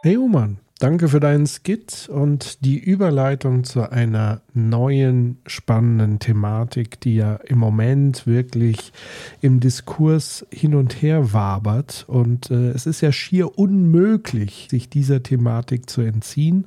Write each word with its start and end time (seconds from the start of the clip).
Hey 0.00 0.16
Oman, 0.16 0.58
danke 0.78 1.08
für 1.08 1.18
deinen 1.18 1.48
Skit 1.48 2.08
und 2.08 2.64
die 2.64 2.78
Überleitung 2.78 3.64
zu 3.64 3.90
einer 3.90 4.42
neuen 4.54 5.38
spannenden 5.44 6.20
Thematik, 6.20 7.00
die 7.00 7.16
ja 7.16 7.34
im 7.34 7.58
Moment 7.58 8.24
wirklich 8.24 8.92
im 9.40 9.58
Diskurs 9.58 10.46
hin 10.52 10.76
und 10.76 11.02
her 11.02 11.32
wabert. 11.32 12.04
Und 12.06 12.52
äh, 12.52 12.70
es 12.70 12.86
ist 12.86 13.00
ja 13.00 13.10
schier 13.10 13.58
unmöglich, 13.58 14.68
sich 14.70 14.88
dieser 14.88 15.24
Thematik 15.24 15.90
zu 15.90 16.02
entziehen. 16.02 16.66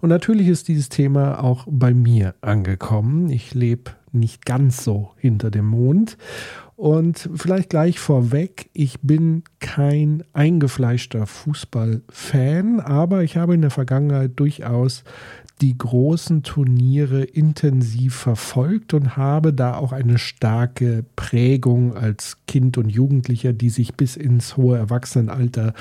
Und 0.00 0.08
natürlich 0.08 0.48
ist 0.48 0.66
dieses 0.66 0.88
Thema 0.88 1.40
auch 1.40 1.68
bei 1.70 1.94
mir 1.94 2.34
angekommen. 2.40 3.30
Ich 3.30 3.54
lebe 3.54 3.92
nicht 4.10 4.44
ganz 4.44 4.82
so 4.82 5.12
hinter 5.18 5.52
dem 5.52 5.66
Mond. 5.66 6.18
Und 6.76 7.28
vielleicht 7.34 7.70
gleich 7.70 7.98
vorweg, 7.98 8.70
ich 8.72 9.00
bin 9.02 9.44
kein 9.60 10.24
eingefleischter 10.32 11.26
Fußballfan, 11.26 12.80
aber 12.80 13.22
ich 13.22 13.36
habe 13.36 13.54
in 13.54 13.60
der 13.60 13.70
Vergangenheit 13.70 14.32
durchaus 14.36 15.04
die 15.60 15.76
großen 15.76 16.42
Turniere 16.42 17.22
intensiv 17.22 18.14
verfolgt 18.16 18.94
und 18.94 19.16
habe 19.16 19.52
da 19.52 19.76
auch 19.76 19.92
eine 19.92 20.18
starke 20.18 21.04
Prägung 21.14 21.96
als 21.96 22.38
Kind 22.46 22.78
und 22.78 22.88
Jugendlicher, 22.88 23.52
die 23.52 23.70
sich 23.70 23.94
bis 23.94 24.16
ins 24.16 24.56
hohe 24.56 24.76
Erwachsenenalter 24.76 25.74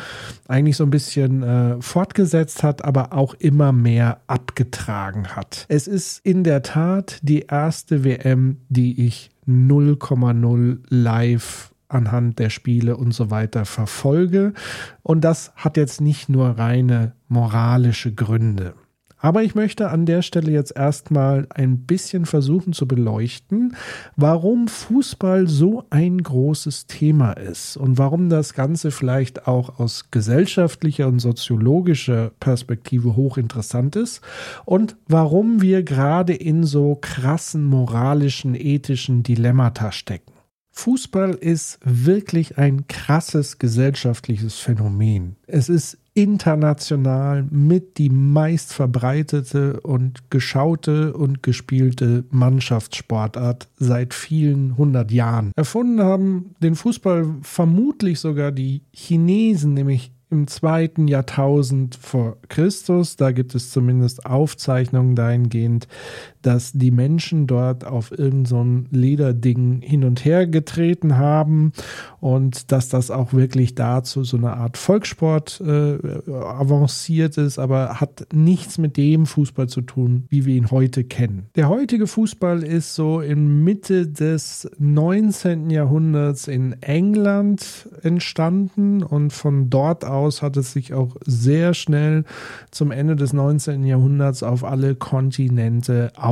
eigentlich 0.47 0.77
so 0.77 0.83
ein 0.83 0.91
bisschen 0.91 1.43
äh, 1.43 1.81
fortgesetzt 1.81 2.63
hat, 2.63 2.85
aber 2.85 3.13
auch 3.13 3.33
immer 3.35 3.71
mehr 3.71 4.21
abgetragen 4.27 5.29
hat. 5.35 5.65
Es 5.67 5.87
ist 5.87 6.23
in 6.25 6.43
der 6.43 6.61
Tat 6.61 7.19
die 7.23 7.41
erste 7.41 8.03
WM, 8.03 8.57
die 8.69 9.05
ich 9.05 9.31
0,0 9.47 10.79
live 10.89 11.71
anhand 11.87 12.39
der 12.39 12.49
Spiele 12.49 12.97
und 12.97 13.13
so 13.13 13.31
weiter 13.31 13.65
verfolge. 13.65 14.53
Und 15.03 15.21
das 15.21 15.51
hat 15.55 15.77
jetzt 15.77 16.01
nicht 16.01 16.29
nur 16.29 16.57
reine 16.57 17.13
moralische 17.27 18.13
Gründe. 18.13 18.73
Aber 19.21 19.43
ich 19.43 19.53
möchte 19.53 19.91
an 19.91 20.07
der 20.07 20.23
Stelle 20.23 20.51
jetzt 20.51 20.75
erstmal 20.75 21.47
ein 21.51 21.85
bisschen 21.85 22.25
versuchen 22.25 22.73
zu 22.73 22.87
beleuchten, 22.87 23.75
warum 24.15 24.67
Fußball 24.67 25.47
so 25.47 25.85
ein 25.91 26.23
großes 26.23 26.87
Thema 26.87 27.33
ist 27.33 27.77
und 27.77 27.99
warum 27.99 28.29
das 28.29 28.55
Ganze 28.55 28.89
vielleicht 28.89 29.47
auch 29.47 29.79
aus 29.79 30.09
gesellschaftlicher 30.09 31.07
und 31.07 31.19
soziologischer 31.19 32.31
Perspektive 32.39 33.15
hochinteressant 33.15 33.95
ist 33.95 34.21
und 34.65 34.97
warum 35.07 35.61
wir 35.61 35.83
gerade 35.83 36.33
in 36.33 36.63
so 36.63 36.97
krassen 36.99 37.63
moralischen, 37.65 38.55
ethischen 38.55 39.21
Dilemmata 39.21 39.91
stecken. 39.91 40.31
Fußball 40.71 41.33
ist 41.33 41.79
wirklich 41.83 42.57
ein 42.57 42.87
krasses 42.87 43.59
gesellschaftliches 43.59 44.55
Phänomen. 44.55 45.35
Es 45.45 45.69
ist 45.69 46.00
international 46.13 47.43
mit 47.49 47.97
die 47.97 48.09
meist 48.09 48.73
verbreitete 48.73 49.79
und 49.81 50.29
geschaute 50.29 51.13
und 51.13 51.41
gespielte 51.41 52.25
Mannschaftssportart 52.31 53.69
seit 53.77 54.13
vielen 54.13 54.77
hundert 54.77 55.11
Jahren. 55.11 55.51
Erfunden 55.55 56.01
haben 56.01 56.55
den 56.61 56.75
Fußball 56.75 57.35
vermutlich 57.41 58.19
sogar 58.19 58.51
die 58.51 58.81
Chinesen, 58.91 59.73
nämlich 59.73 60.11
im 60.31 60.47
zweiten 60.47 61.07
Jahrtausend 61.09 61.95
vor 61.95 62.37
Christus. 62.47 63.17
Da 63.17 63.31
gibt 63.31 63.53
es 63.53 63.69
zumindest 63.69 64.25
Aufzeichnungen 64.25 65.15
dahingehend, 65.15 65.87
dass 66.41 66.71
die 66.73 66.91
Menschen 66.91 67.47
dort 67.47 67.85
auf 67.85 68.11
irgendein 68.11 68.45
so 68.45 68.61
Lederding 68.91 69.81
hin 69.81 70.03
und 70.03 70.25
her 70.25 70.47
getreten 70.47 71.17
haben 71.17 71.71
und 72.19 72.71
dass 72.71 72.89
das 72.89 73.11
auch 73.11 73.33
wirklich 73.33 73.75
dazu 73.75 74.23
so 74.23 74.37
eine 74.37 74.53
Art 74.53 74.77
Volkssport 74.77 75.61
äh, 75.61 75.97
avanciert 76.31 77.37
ist, 77.37 77.59
aber 77.59 77.99
hat 78.01 78.27
nichts 78.33 78.77
mit 78.77 78.97
dem 78.97 79.25
Fußball 79.25 79.67
zu 79.67 79.81
tun, 79.81 80.25
wie 80.29 80.45
wir 80.45 80.55
ihn 80.55 80.71
heute 80.71 81.03
kennen. 81.03 81.47
Der 81.55 81.69
heutige 81.69 82.07
Fußball 82.07 82.63
ist 82.63 82.95
so 82.95 83.21
in 83.21 83.63
Mitte 83.63 84.07
des 84.07 84.69
19. 84.79 85.69
Jahrhunderts 85.69 86.47
in 86.47 86.73
England 86.81 87.89
entstanden 88.01 89.03
und 89.03 89.33
von 89.33 89.69
dort 89.69 90.05
aus 90.05 90.41
hat 90.41 90.57
es 90.57 90.73
sich 90.73 90.93
auch 90.93 91.15
sehr 91.25 91.73
schnell 91.73 92.23
zum 92.71 92.91
Ende 92.91 93.15
des 93.15 93.33
19. 93.33 93.83
Jahrhunderts 93.83 94.43
auf 94.43 94.63
alle 94.63 94.95
Kontinente 94.95 96.11
ausgebreitet. 96.15 96.30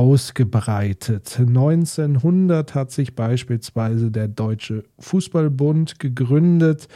1900 1.38 2.74
hat 2.74 2.90
sich 2.90 3.14
beispielsweise 3.14 4.10
der 4.10 4.28
Deutsche 4.28 4.84
Fußballbund 4.98 5.98
gegründet 5.98 6.88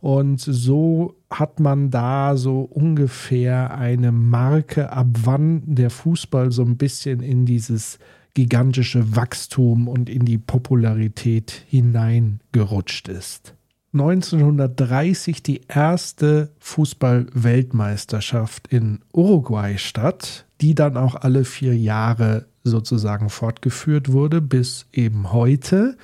und 0.00 0.40
so 0.40 1.16
hat 1.30 1.60
man 1.60 1.90
da 1.90 2.36
so 2.36 2.60
ungefähr 2.60 3.76
eine 3.76 4.12
Marke, 4.12 4.92
ab 4.92 5.08
wann 5.24 5.62
der 5.66 5.90
Fußball 5.90 6.52
so 6.52 6.62
ein 6.62 6.76
bisschen 6.76 7.20
in 7.20 7.46
dieses 7.46 7.98
gigantische 8.34 9.16
Wachstum 9.16 9.88
und 9.88 10.08
in 10.08 10.24
die 10.24 10.38
Popularität 10.38 11.64
hineingerutscht 11.66 13.08
ist. 13.08 13.54
1930 13.94 15.42
die 15.42 15.62
erste 15.66 16.52
Fußball-Weltmeisterschaft 16.60 18.68
in 18.68 19.00
Uruguay 19.12 19.76
statt, 19.78 20.46
die 20.60 20.74
dann 20.74 20.96
auch 20.96 21.14
alle 21.14 21.44
vier 21.44 21.76
Jahre 21.76 22.46
sozusagen 22.64 23.30
fortgeführt 23.30 24.12
wurde 24.12 24.40
bis 24.40 24.86
eben 24.92 25.32
heute. 25.32 25.96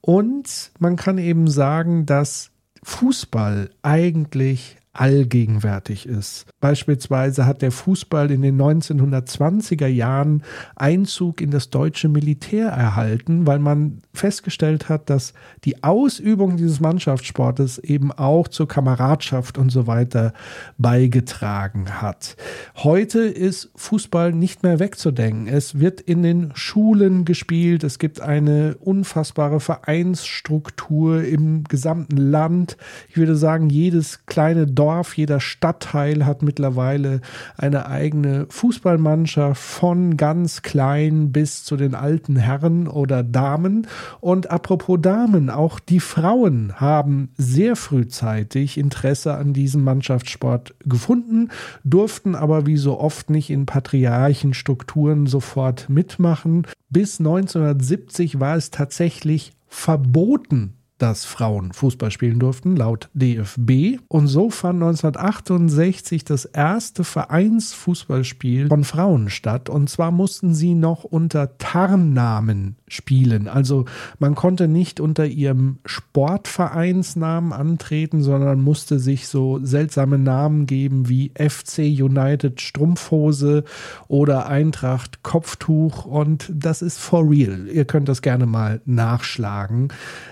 Und 0.00 0.72
man 0.78 0.96
kann 0.96 1.18
eben 1.18 1.48
sagen, 1.48 2.06
dass 2.06 2.50
Fußball 2.82 3.70
eigentlich 3.82 4.76
allgegenwärtig 5.00 6.06
ist. 6.06 6.46
Beispielsweise 6.60 7.46
hat 7.46 7.62
der 7.62 7.70
Fußball 7.70 8.30
in 8.30 8.42
den 8.42 8.60
1920er 8.60 9.86
Jahren 9.86 10.42
Einzug 10.74 11.40
in 11.40 11.50
das 11.50 11.70
deutsche 11.70 12.08
Militär 12.08 12.68
erhalten, 12.68 13.46
weil 13.46 13.58
man 13.58 13.98
festgestellt 14.14 14.88
hat, 14.88 15.10
dass 15.10 15.34
die 15.64 15.84
Ausübung 15.84 16.56
dieses 16.56 16.80
Mannschaftssportes 16.80 17.78
eben 17.78 18.10
auch 18.12 18.48
zur 18.48 18.68
Kameradschaft 18.68 19.58
und 19.58 19.70
so 19.70 19.86
weiter 19.86 20.32
beigetragen 20.78 22.00
hat. 22.00 22.36
Heute 22.76 23.20
ist 23.20 23.70
Fußball 23.76 24.32
nicht 24.32 24.62
mehr 24.62 24.78
wegzudenken. 24.78 25.46
Es 25.46 25.78
wird 25.78 26.00
in 26.00 26.22
den 26.22 26.52
Schulen 26.54 27.24
gespielt. 27.24 27.84
Es 27.84 27.98
gibt 27.98 28.20
eine 28.20 28.76
unfassbare 28.80 29.60
Vereinsstruktur 29.60 31.22
im 31.22 31.64
gesamten 31.64 32.16
Land. 32.16 32.76
Ich 33.08 33.16
würde 33.16 33.36
sagen, 33.36 33.68
jedes 33.68 34.24
kleine 34.26 34.66
Dorf, 34.66 34.85
jeder 35.16 35.40
Stadtteil 35.40 36.24
hat 36.26 36.42
mittlerweile 36.42 37.20
eine 37.56 37.86
eigene 37.86 38.46
Fußballmannschaft 38.48 39.60
von 39.60 40.16
ganz 40.16 40.62
klein 40.62 41.32
bis 41.32 41.64
zu 41.64 41.76
den 41.76 41.94
alten 41.94 42.36
Herren 42.36 42.88
oder 42.88 43.22
Damen. 43.22 43.86
Und 44.20 44.50
apropos 44.50 44.98
Damen, 45.00 45.50
auch 45.50 45.80
die 45.80 46.00
Frauen 46.00 46.74
haben 46.76 47.30
sehr 47.36 47.76
frühzeitig 47.76 48.78
Interesse 48.78 49.34
an 49.34 49.52
diesem 49.52 49.84
Mannschaftssport 49.84 50.74
gefunden, 50.84 51.50
durften 51.84 52.34
aber 52.34 52.66
wie 52.66 52.76
so 52.76 52.98
oft 52.98 53.30
nicht 53.30 53.50
in 53.50 53.66
Patriarchenstrukturen 53.66 55.26
sofort 55.26 55.88
mitmachen. 55.88 56.66
Bis 56.88 57.18
1970 57.18 58.40
war 58.40 58.56
es 58.56 58.70
tatsächlich 58.70 59.52
verboten, 59.66 60.75
dass 60.98 61.24
Frauen 61.24 61.72
Fußball 61.72 62.10
spielen 62.10 62.38
durften, 62.38 62.74
laut 62.74 63.10
DFB. 63.12 63.98
Und 64.08 64.28
so 64.28 64.50
fand 64.50 64.82
1968 64.82 66.24
das 66.24 66.46
erste 66.46 67.04
Vereinsfußballspiel 67.04 68.68
von 68.68 68.84
Frauen 68.84 69.28
statt. 69.28 69.68
Und 69.68 69.90
zwar 69.90 70.10
mussten 70.10 70.54
sie 70.54 70.74
noch 70.74 71.04
unter 71.04 71.58
Tarnnamen 71.58 72.76
spielen. 72.88 73.48
Also 73.48 73.84
man 74.18 74.34
konnte 74.34 74.68
nicht 74.68 75.00
unter 75.00 75.26
ihrem 75.26 75.78
Sportvereinsnamen 75.84 77.52
antreten, 77.52 78.22
sondern 78.22 78.60
musste 78.62 78.98
sich 78.98 79.28
so 79.28 79.58
seltsame 79.62 80.18
Namen 80.18 80.66
geben 80.66 81.08
wie 81.08 81.32
FC 81.36 81.78
United 81.78 82.60
Strumpfhose 82.60 83.64
oder 84.08 84.46
Eintracht 84.46 85.22
Kopftuch. 85.22 86.06
Und 86.06 86.50
das 86.54 86.80
ist 86.80 86.98
for 86.98 87.28
real. 87.28 87.68
Ihr 87.68 87.84
könnt 87.84 88.08
das 88.08 88.22
gerne 88.22 88.46
mal 88.46 88.80
nachschlagen. 88.86 89.88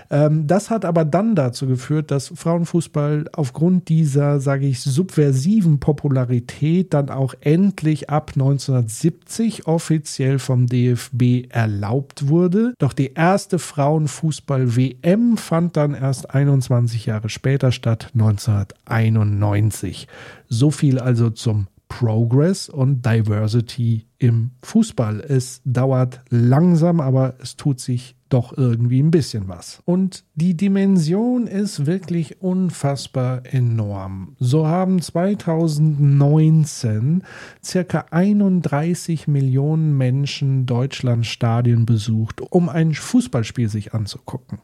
Ähm, 0.09 0.47
das 0.47 0.69
hat 0.69 0.85
aber 0.85 1.05
dann 1.05 1.35
dazu 1.35 1.67
geführt, 1.67 2.11
dass 2.11 2.31
Frauenfußball 2.35 3.25
aufgrund 3.33 3.89
dieser, 3.89 4.39
sage 4.39 4.67
ich, 4.67 4.81
subversiven 4.81 5.79
Popularität 5.79 6.93
dann 6.93 7.09
auch 7.09 7.33
endlich 7.41 8.09
ab 8.09 8.31
1970 8.35 9.67
offiziell 9.67 10.39
vom 10.39 10.67
DFB 10.67 11.47
erlaubt 11.49 12.27
wurde. 12.27 12.73
Doch 12.77 12.93
die 12.93 13.13
erste 13.13 13.59
Frauenfußball-WM 13.59 15.37
fand 15.37 15.77
dann 15.77 15.93
erst 15.93 16.29
21 16.29 17.05
Jahre 17.05 17.29
später 17.29 17.71
statt, 17.71 18.09
1991. 18.13 20.07
So 20.49 20.71
viel 20.71 20.99
also 20.99 21.29
zum 21.29 21.67
Progress 21.87 22.69
und 22.69 23.05
Diversity 23.05 24.07
im 24.17 24.51
Fußball. 24.63 25.19
Es 25.19 25.61
dauert 25.65 26.21
langsam, 26.29 26.99
aber 26.99 27.35
es 27.41 27.57
tut 27.57 27.79
sich 27.79 28.15
doch 28.29 28.57
irgendwie 28.57 29.01
ein 29.01 29.11
bisschen 29.11 29.47
was. 29.47 29.81
Und 29.85 30.25
die 30.33 30.57
Dimension 30.57 31.45
ist 31.47 31.85
wirklich 31.85 32.41
unfassbar 32.41 33.43
enorm. 33.45 34.35
So 34.39 34.67
haben 34.67 35.01
2019 35.01 37.23
circa 37.63 38.07
31 38.11 39.27
Millionen 39.27 39.97
Menschen 39.97 40.65
Deutschlands 40.65 41.27
Stadien 41.27 41.85
besucht, 41.85 42.41
um 42.41 42.67
ein 42.67 42.93
Fußballspiel 42.93 43.69
sich 43.69 43.93
anzugucken. 43.93 44.59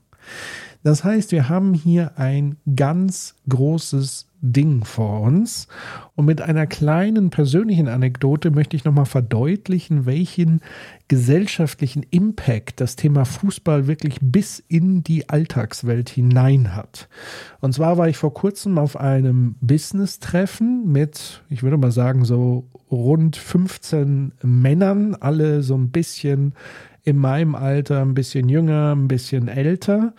Das 0.84 1.04
heißt, 1.04 1.32
wir 1.32 1.50
haben 1.50 1.74
hier 1.74 2.18
ein 2.18 2.58
ganz 2.76 3.36
großes 3.48 4.28
Ding 4.42 4.84
vor 4.84 5.22
uns. 5.22 5.68
Und 6.16 6.26
mit 6.26 6.42
einer 6.42 6.66
kleinen 6.66 7.30
persönlichen 7.30 7.88
Anekdote 7.88 8.50
möchte 8.50 8.76
ich 8.76 8.84
nochmal 8.84 9.06
verdeutlichen, 9.06 10.06
welchen 10.08 10.62
gesellschaftlichen 11.08 12.04
Impact 12.10 12.82
das 12.82 12.96
Thema 12.96 13.26
Fußball 13.26 13.86
wirklich 13.86 14.18
bis 14.20 14.60
in 14.68 15.04
die 15.04 15.30
Alltagswelt 15.30 16.10
hinein 16.10 16.76
hat. 16.76 17.08
Und 17.60 17.74
zwar 17.74 17.98
war 17.98 18.10
ich 18.10 18.18
vor 18.18 18.34
kurzem 18.34 18.80
auf 18.80 18.98
einem 18.98 19.56
Business-Treffen 19.62 20.92
mit, 20.92 21.44
ich 21.50 21.62
würde 21.62 21.78
mal 21.78 21.92
sagen, 21.92 22.26
so 22.26 22.66
rund 22.90 23.38
15 23.38 24.34
Männern, 24.42 25.16
alle 25.20 25.62
so 25.62 25.76
ein 25.76 25.90
bisschen 25.92 26.54
in 27.04 27.18
meinem 27.18 27.56
Alter, 27.56 28.02
ein 28.02 28.14
bisschen 28.14 28.50
jünger, 28.50 28.96
ein 28.96 29.08
bisschen 29.08 29.48
älter. 29.48 30.14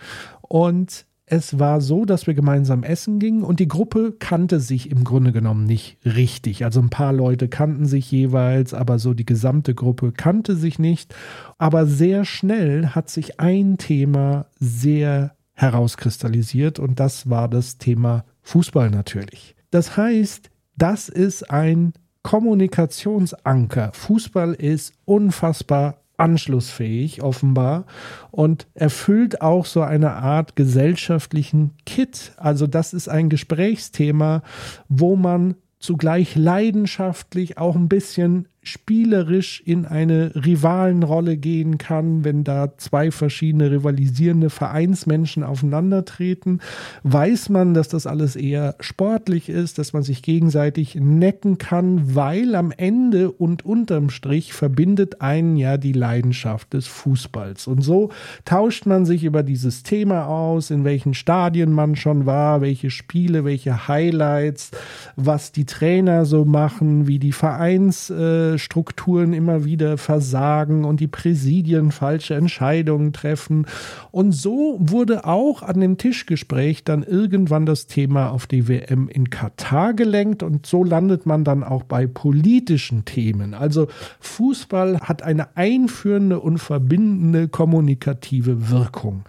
Und 0.53 1.07
es 1.25 1.59
war 1.59 1.81
so, 1.81 2.05
dass 2.05 2.27
wir 2.27 2.35
gemeinsam 2.35 2.83
essen 2.83 3.19
gingen 3.19 3.43
und 3.43 3.59
die 3.59 3.69
Gruppe 3.69 4.13
kannte 4.19 4.61
sich 4.61 4.91
im 4.91 5.03
Grunde 5.03 5.33
genommen 5.33 5.65
nicht 5.65 5.97
richtig. 6.05 6.67
Also 6.67 6.79
ein 6.81 6.91
paar 6.91 7.15
Leute 7.15 7.49
kannten 7.49 7.87
sich 7.87 8.11
jeweils, 8.11 8.75
aber 8.75 8.99
so 8.99 9.15
die 9.15 9.25
gesamte 9.25 9.75
Gruppe 9.75 10.13
kannte 10.13 10.55
sich 10.55 10.79
nicht. 10.79 11.15
Aber 11.57 11.87
sehr 11.87 12.27
schnell 12.27 12.89
hat 12.89 13.09
sich 13.09 13.41
ein 13.41 13.79
Thema 13.79 14.45
sehr 14.61 15.35
herauskristallisiert 15.55 16.79
und 16.79 17.01
das 17.01 17.31
war 17.31 17.49
das 17.49 17.79
Thema 17.79 18.27
Fußball 18.43 18.91
natürlich. 18.91 19.57
Das 19.71 19.97
heißt, 19.97 20.51
das 20.77 21.09
ist 21.09 21.51
ein 21.51 21.95
Kommunikationsanker. 22.25 23.93
Fußball 23.95 24.53
ist 24.53 24.93
unfassbar 25.07 26.02
anschlussfähig 26.17 27.23
offenbar 27.23 27.85
und 28.31 28.67
erfüllt 28.75 29.41
auch 29.41 29.67
so 29.67 29.83
eine 29.83 30.13
Art 30.13 30.57
gesellschaftlichen 30.57 31.73
Kit. 31.87 32.33
Also 32.37 32.67
das 32.67 32.93
ist 32.93 33.09
ein 33.09 33.29
Gesprächsthema, 33.29 34.43
wo 34.89 35.17
man 35.17 35.57
zugleich 35.79 36.37
leidenschaftlich 36.37 37.59
auch 37.59 37.75
ein 37.75 37.89
bisschen 37.89 38.49
spielerisch 38.65 39.61
in 39.67 39.87
eine 39.87 40.33
Rivalenrolle 40.37 41.37
gehen 41.37 41.79
kann, 41.79 42.25
wenn 42.25 42.45
da 42.45 42.79
zwei 42.79 43.11
verschiedene 43.11 43.73
rivalisierende 43.73 44.51
Vereinsmenschen 44.51 45.43
aufeinandertreten, 45.43 46.61
weiß 47.03 47.49
man, 47.49 47.75
dass 47.75 47.89
das 47.89 48.07
alles 48.07 48.37
eher 48.37 48.77
sportlich 48.79 49.49
ist, 49.49 49.79
dass 49.79 49.93
man 49.93 50.05
sich 50.05 50.23
gegenseitig 50.23 50.95
necken 50.95 51.59
kann, 51.59 52.15
weil 52.15 52.55
am 52.55 52.73
Ende 52.77 53.33
und 53.33 53.65
unterm 53.65 54.11
Strich 54.11 54.53
verbindet 54.53 55.21
einen 55.21 55.57
ja 55.57 55.77
die 55.77 55.93
Leidenschaft 55.93 56.73
des 56.73 56.87
Fußballs. 56.87 57.67
Und 57.67 57.83
so 57.83 58.11
tauscht 58.45 58.87
man 58.87 59.07
sich 59.07 59.25
über 59.25 59.43
dieses 59.43 59.83
Thema 59.83 60.27
aus, 60.27 60.71
in 60.71 60.85
welchen 60.85 61.15
Stadien 61.15 61.73
man 61.73 61.97
schon 61.97 62.27
war, 62.27 62.61
welche 62.61 62.91
Spiele, 62.91 63.45
welche 63.45 63.89
Highlights, 63.89 64.71
was 65.17 65.51
die 65.51 65.65
Trainer 65.65 66.25
so 66.27 66.45
machen, 66.45 67.09
wie 67.09 67.19
die 67.19 67.33
Vereins 67.33 68.09
äh, 68.09 68.52
Strukturen 68.59 69.33
immer 69.33 69.65
wieder 69.65 69.99
versagen 69.99 70.85
und 70.85 71.01
die 71.01 71.09
Präsidien 71.09 71.93
falsche 71.93 72.35
Entscheidungen 72.35 73.13
treffen. 73.13 73.67
Und 74.11 74.33
so 74.33 74.77
wurde 74.81 75.25
auch 75.25 75.63
an 75.63 75.81
dem 75.81 75.99
Tischgespräch 75.99 76.85
dann 76.85 77.03
irgendwann 77.03 77.67
das 77.67 77.87
Thema 77.87 78.31
auf 78.31 78.47
die 78.47 78.69
WM 78.69 79.09
in 79.09 79.31
Katar 79.31 79.95
gelenkt 79.95 80.43
und 80.43 80.67
so 80.67 80.85
landet 80.85 81.27
man 81.27 81.45
dann 81.45 81.65
auch 81.65 81.83
bei 81.83 82.07
politischen 82.07 83.05
Themen. 83.05 83.55
Also 83.55 83.89
Fußball 84.21 85.01
hat 85.01 85.23
eine 85.23 85.57
einführende 85.57 86.41
und 86.41 86.59
verbindende 86.59 87.49
kommunikative 87.49 88.71
Wirkung. 88.71 89.25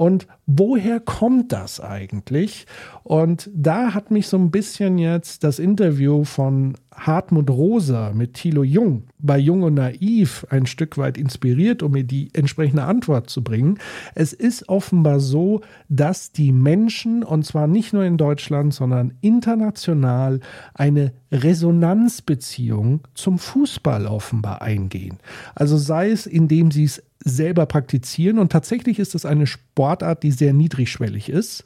Und 0.00 0.26
woher 0.46 0.98
kommt 0.98 1.52
das 1.52 1.78
eigentlich? 1.78 2.64
Und 3.02 3.50
da 3.52 3.92
hat 3.92 4.10
mich 4.10 4.28
so 4.28 4.38
ein 4.38 4.50
bisschen 4.50 4.96
jetzt 4.96 5.44
das 5.44 5.58
Interview 5.58 6.24
von 6.24 6.78
Hartmut 6.94 7.50
Rosa 7.50 8.12
mit 8.14 8.32
Thilo 8.32 8.62
Jung 8.62 9.04
bei 9.18 9.36
Jung 9.36 9.62
und 9.62 9.74
Naiv 9.74 10.46
ein 10.48 10.64
Stück 10.64 10.96
weit 10.96 11.18
inspiriert, 11.18 11.82
um 11.82 11.92
mir 11.92 12.04
die 12.04 12.30
entsprechende 12.32 12.84
Antwort 12.84 13.28
zu 13.28 13.44
bringen. 13.44 13.78
Es 14.14 14.32
ist 14.32 14.70
offenbar 14.70 15.20
so, 15.20 15.60
dass 15.90 16.32
die 16.32 16.52
Menschen, 16.52 17.22
und 17.22 17.44
zwar 17.44 17.66
nicht 17.66 17.92
nur 17.92 18.04
in 18.04 18.16
Deutschland, 18.16 18.72
sondern 18.72 19.12
international, 19.20 20.40
eine 20.72 21.12
Resonanzbeziehung 21.32 23.00
zum 23.14 23.38
Fußball 23.38 24.06
offenbar 24.06 24.62
eingehen. 24.62 25.18
Also 25.54 25.76
sei 25.76 26.10
es, 26.10 26.26
indem 26.26 26.70
sie 26.70 26.84
es 26.84 27.02
selber 27.22 27.66
praktizieren. 27.66 28.38
Und 28.38 28.50
tatsächlich 28.50 28.98
ist 28.98 29.14
es 29.14 29.24
eine 29.24 29.46
Sportart, 29.46 30.22
die 30.22 30.32
sehr 30.32 30.52
niedrigschwellig 30.52 31.28
ist. 31.28 31.64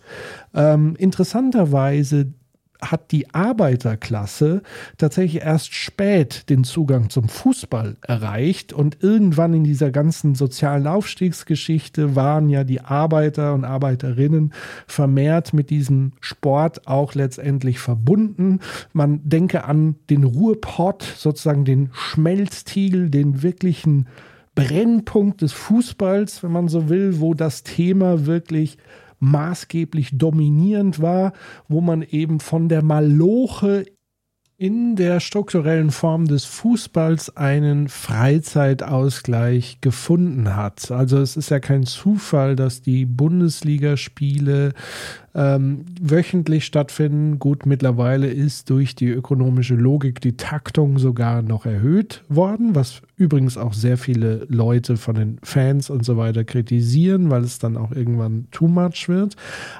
Ähm, 0.55 0.96
interessanterweise 0.99 2.32
hat 2.90 3.10
die 3.12 3.32
Arbeiterklasse 3.34 4.62
tatsächlich 4.98 5.42
erst 5.42 5.75
spät 5.75 6.48
den 6.48 6.64
Zugang 6.64 7.10
zum 7.10 7.28
Fußball 7.28 7.96
erreicht 8.02 8.72
und 8.72 9.02
irgendwann 9.02 9.54
in 9.54 9.64
dieser 9.64 9.90
ganzen 9.90 10.34
sozialen 10.34 10.86
Aufstiegsgeschichte 10.86 12.16
waren 12.16 12.48
ja 12.48 12.64
die 12.64 12.81
Arbeiter 12.81 13.54
und 13.54 13.64
Arbeiterinnen 13.64 14.52
vermehrt 14.86 15.52
mit 15.52 15.70
diesem 15.70 16.12
Sport 16.20 16.86
auch 16.86 17.14
letztendlich 17.14 17.78
verbunden. 17.78 18.60
Man 18.92 19.20
denke 19.25 19.64
an 19.64 19.96
den 20.10 20.25
Ruhrpott, 20.25 21.02
sozusagen 21.02 21.64
den 21.64 21.90
Schmelztiegel, 21.92 23.10
den 23.10 23.42
wirklichen 23.42 24.06
Brennpunkt 24.54 25.42
des 25.42 25.52
Fußballs, 25.52 26.42
wenn 26.42 26.52
man 26.52 26.69
so 26.69 26.88
will, 26.88 27.20
wo 27.20 27.34
das 27.34 27.64
Thema 27.64 28.26
wirklich 28.26 28.78
maßgeblich 29.24 30.10
dominierend 30.16 31.00
war, 31.00 31.32
wo 31.68 31.80
man 31.80 32.02
eben 32.02 32.40
von 32.40 32.68
der 32.68 32.82
Maloche 32.82 33.84
in 34.56 34.94
der 34.94 35.18
strukturellen 35.18 35.90
Form 35.90 36.26
des 36.26 36.44
Fußballs 36.44 37.36
einen 37.36 37.88
Freizeitausgleich 37.88 39.80
gefunden 39.80 40.54
hat. 40.54 40.92
Also 40.92 41.18
es 41.18 41.36
ist 41.36 41.50
ja 41.50 41.58
kein 41.58 41.84
Zufall, 41.84 42.54
dass 42.54 42.80
die 42.80 43.04
Bundesligaspiele 43.04 44.72
ähm, 45.34 45.84
wöchentlich 46.00 46.64
stattfinden. 46.64 47.38
Gut, 47.38 47.66
mittlerweile 47.66 48.28
ist 48.28 48.70
durch 48.70 48.94
die 48.94 49.08
ökonomische 49.08 49.75
Logik 49.75 50.20
die 50.20 50.36
Taktung 50.36 50.98
sogar 50.98 51.43
noch 51.43 51.67
erhöht 51.67 52.22
worden, 52.29 52.74
was 52.74 53.03
übrigens 53.17 53.56
auch 53.56 53.72
sehr 53.72 53.98
viele 53.98 54.46
Leute 54.48 54.96
von 54.96 55.14
den 55.17 55.38
Fans 55.43 55.91
und 55.91 56.05
so 56.05 56.17
weiter 56.17 56.44
kritisieren, 56.44 57.31
weil 57.31 57.43
es 57.43 57.58
dann 57.58 57.76
auch 57.76 57.91
irgendwann 57.91 58.46
too 58.50 58.69
much 58.69 59.08
wird. 59.08 59.34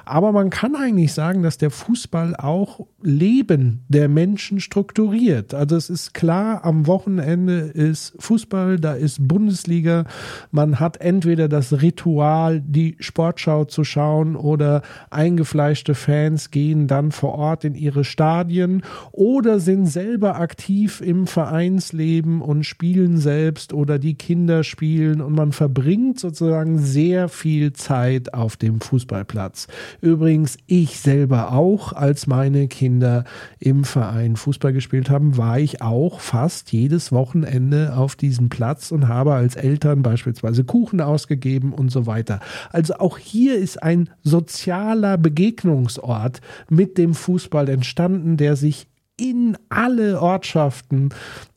Aber 0.05 0.31
man 0.31 0.49
kann 0.49 0.75
eigentlich 0.75 1.13
sagen, 1.13 1.41
dass 1.43 1.57
der 1.57 1.71
Fußball 1.71 2.35
auch 2.35 2.85
Leben 3.01 3.83
der 3.87 4.09
Menschen 4.09 4.59
strukturiert. 4.59 5.53
Also 5.53 5.75
es 5.75 5.89
ist 5.89 6.13
klar, 6.13 6.65
am 6.65 6.87
Wochenende 6.87 7.59
ist 7.59 8.15
Fußball, 8.19 8.79
da 8.79 8.93
ist 8.93 9.25
Bundesliga. 9.25 10.05
Man 10.51 10.79
hat 10.79 10.97
entweder 10.97 11.47
das 11.47 11.81
Ritual, 11.81 12.61
die 12.61 12.97
Sportschau 12.99 13.65
zu 13.65 13.83
schauen 13.83 14.35
oder 14.35 14.81
eingeführt 15.09 15.44
eingefleischte 15.45 15.93
Fans 15.93 16.49
gehen 16.49 16.87
dann 16.87 17.11
vor 17.11 17.35
Ort 17.35 17.65
in 17.65 17.75
ihre 17.75 18.03
Stadien 18.03 18.81
oder 19.11 19.59
sind 19.59 19.85
selber 19.85 20.39
aktiv 20.39 21.01
im 21.01 21.27
Vereinsleben 21.27 22.41
und 22.41 22.65
spielen 22.65 23.19
selbst 23.19 23.71
oder 23.71 23.99
die 23.99 24.15
Kinder 24.15 24.63
spielen 24.63 25.21
und 25.21 25.33
man 25.33 25.51
verbringt 25.51 26.19
sozusagen 26.19 26.79
sehr 26.79 27.29
viel 27.29 27.73
Zeit 27.73 28.33
auf 28.33 28.57
dem 28.57 28.81
Fußballplatz. 28.81 29.67
Übrigens, 30.01 30.57
ich 30.65 30.99
selber 30.99 31.51
auch, 31.51 31.93
als 31.93 32.25
meine 32.25 32.67
Kinder 32.67 33.23
im 33.59 33.83
Verein 33.83 34.37
Fußball 34.37 34.73
gespielt 34.73 35.11
haben, 35.11 35.37
war 35.37 35.59
ich 35.59 35.83
auch 35.83 36.21
fast 36.21 36.71
jedes 36.71 37.11
Wochenende 37.11 37.95
auf 37.95 38.15
diesem 38.15 38.49
Platz 38.49 38.91
und 38.91 39.07
habe 39.07 39.33
als 39.33 39.55
Eltern 39.55 40.01
beispielsweise 40.01 40.63
Kuchen 40.63 41.01
ausgegeben 41.01 41.71
und 41.71 41.91
so 41.91 42.07
weiter. 42.07 42.39
Also 42.71 42.95
auch 42.95 43.19
hier 43.19 43.57
ist 43.57 43.83
ein 43.83 44.09
sozialer 44.23 45.17
Beginn 45.17 45.34
Begegnungsort 45.35 46.39
mit 46.69 46.97
dem 46.97 47.13
Fußball 47.13 47.67
entstanden, 47.69 48.37
der 48.37 48.55
sich 48.55 48.87
in 49.17 49.57
alle 49.69 50.21
Ortschaften 50.21 51.09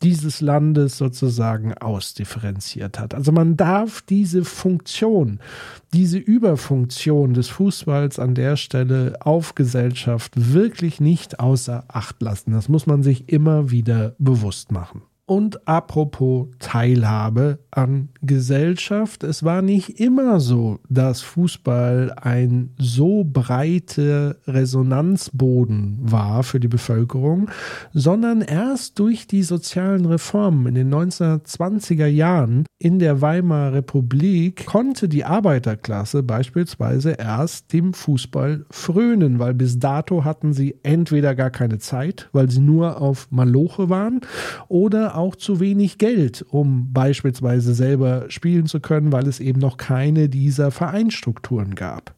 dieses 0.03 0.41
Landes 0.41 0.97
sozusagen 0.97 1.75
ausdifferenziert 1.75 3.01
hat. 3.01 3.15
Also 3.15 3.33
man 3.33 3.57
darf 3.57 4.01
diese 4.03 4.45
Funktion, 4.45 5.41
diese 5.93 6.19
Überfunktion 6.19 7.35
des 7.35 7.49
Fußballs 7.49 8.21
an 8.21 8.37
der 8.37 8.57
Stelle 8.57 9.17
auf 9.21 9.57
Gesellschaft 9.57 10.33
wirklich 10.37 11.01
nicht 11.01 11.41
außer 11.41 11.85
Acht 11.89 12.23
lassen. 12.23 12.53
Das 12.53 12.69
muss 12.69 12.87
man 12.87 13.03
sich 13.03 13.29
immer 13.29 13.71
wieder 13.73 14.15
bewusst 14.19 14.71
machen. 14.71 15.03
Und 15.29 15.69
apropos 15.69 16.47
Teilhabe 16.59 17.59
an 17.71 18.09
Gesellschaft, 18.23 19.25
es 19.25 19.43
war 19.43 19.61
nicht 19.61 20.01
immer 20.01 20.41
so, 20.41 20.79
dass 20.89 21.21
Fußball 21.21 22.15
ein 22.17 22.71
so 22.79 23.25
breiter 23.31 24.37
Resonanzboden 24.47 25.99
war 26.01 26.45
für 26.45 26.61
die 26.61 26.69
Bevölkerung, 26.69 27.51
sondern 27.93 28.41
erst 28.41 28.99
durch 28.99 29.27
die 29.27 29.43
sozialen 29.43 30.07
Reformen 30.07 30.65
in 30.69 30.75
den 30.75 30.95
1920er 30.95 32.07
Jahren 32.07 32.65
in 32.81 33.01
der 33.01 33.21
Weimarer 33.21 33.75
Republik 33.75 34.65
konnte 34.65 35.09
die 35.09 35.25
Arbeiterklasse 35.25 36.23
beispielsweise 36.23 37.17
erst 37.19 37.73
dem 37.73 37.93
Fußball 37.93 38.65
frönen, 38.71 39.41
weil 39.41 39.53
bis 39.53 39.81
dato 39.81 40.25
hatten 40.25 40.53
sie 40.53 40.77
entweder 40.85 41.35
gar 41.35 41.51
keine 41.51 41.79
Zeit, 41.79 42.29
weil 42.33 42.49
sie 42.49 42.61
nur 42.61 43.03
auf 43.03 43.27
Maloche 43.31 43.91
waren, 43.91 44.21
oder 44.69 45.18
auch 45.19 45.37
zu 45.37 45.61
wenig 45.61 45.99
Geld, 45.99 46.45
um 46.49 46.93
beispielsweise 46.93 47.75
selber 47.75 48.27
spielen 48.29 48.67
zu 48.67 48.81
können, 48.81 49.13
weil 49.13 49.27
es 49.27 49.41
eben 49.41 49.61
noch 49.61 49.77
keine 49.77 50.29
dieser 50.29 50.71
Vereinstrukturen 50.71 51.75
gab. 51.75 52.15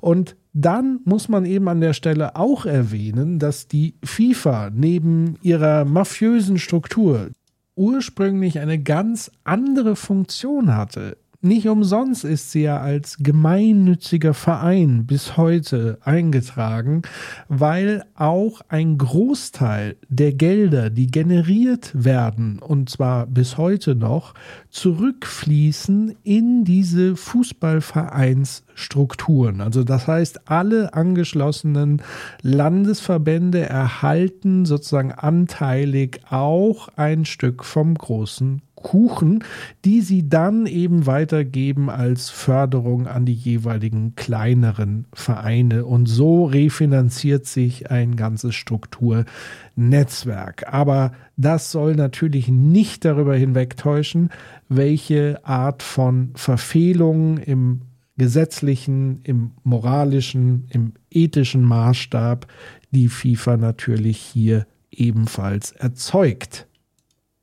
Und 0.00 0.36
dann 0.52 1.00
muss 1.04 1.28
man 1.28 1.44
eben 1.44 1.68
an 1.68 1.80
der 1.80 1.94
Stelle 1.94 2.36
auch 2.36 2.66
erwähnen, 2.66 3.38
dass 3.38 3.68
die 3.68 3.94
FIFA 4.04 4.70
neben 4.72 5.36
ihrer 5.42 5.84
mafiösen 5.84 6.58
Struktur 6.58 7.30
ursprünglich 7.74 8.58
eine 8.58 8.78
ganz 8.78 9.30
andere 9.44 9.96
Funktion 9.96 10.76
hatte. 10.76 11.16
Nicht 11.44 11.66
umsonst 11.66 12.24
ist 12.24 12.52
sie 12.52 12.62
ja 12.62 12.78
als 12.78 13.16
gemeinnütziger 13.18 14.32
Verein 14.32 15.06
bis 15.06 15.36
heute 15.36 15.98
eingetragen, 16.02 17.02
weil 17.48 18.04
auch 18.14 18.60
ein 18.68 18.96
Großteil 18.96 19.96
der 20.08 20.34
Gelder, 20.34 20.88
die 20.88 21.08
generiert 21.08 21.90
werden, 21.94 22.60
und 22.60 22.90
zwar 22.90 23.26
bis 23.26 23.58
heute 23.58 23.96
noch, 23.96 24.34
zurückfließen 24.70 26.14
in 26.22 26.62
diese 26.62 27.16
Fußballvereinsstrukturen. 27.16 29.62
Also 29.62 29.82
das 29.82 30.06
heißt, 30.06 30.48
alle 30.48 30.94
angeschlossenen 30.94 32.02
Landesverbände 32.42 33.68
erhalten 33.68 34.64
sozusagen 34.64 35.10
anteilig 35.10 36.20
auch 36.30 36.86
ein 36.94 37.24
Stück 37.24 37.64
vom 37.64 37.96
großen 37.96 38.62
Kuchen, 38.82 39.44
die 39.84 40.00
sie 40.00 40.28
dann 40.28 40.66
eben 40.66 41.06
weitergeben 41.06 41.90
als 41.90 42.30
Förderung 42.30 43.06
an 43.06 43.24
die 43.24 43.34
jeweiligen 43.34 44.16
kleineren 44.16 45.06
Vereine. 45.12 45.84
Und 45.84 46.06
so 46.06 46.46
refinanziert 46.46 47.46
sich 47.46 47.90
ein 47.90 48.16
ganzes 48.16 48.54
Strukturnetzwerk. 48.54 50.72
Aber 50.72 51.12
das 51.36 51.72
soll 51.72 51.94
natürlich 51.94 52.48
nicht 52.48 53.04
darüber 53.04 53.36
hinwegtäuschen, 53.36 54.30
welche 54.68 55.44
Art 55.44 55.82
von 55.82 56.30
Verfehlungen 56.34 57.38
im 57.38 57.82
gesetzlichen, 58.16 59.20
im 59.24 59.52
moralischen, 59.64 60.68
im 60.70 60.92
ethischen 61.10 61.62
Maßstab 61.62 62.46
die 62.90 63.08
FIFA 63.08 63.56
natürlich 63.56 64.18
hier 64.18 64.66
ebenfalls 64.90 65.72
erzeugt. 65.72 66.66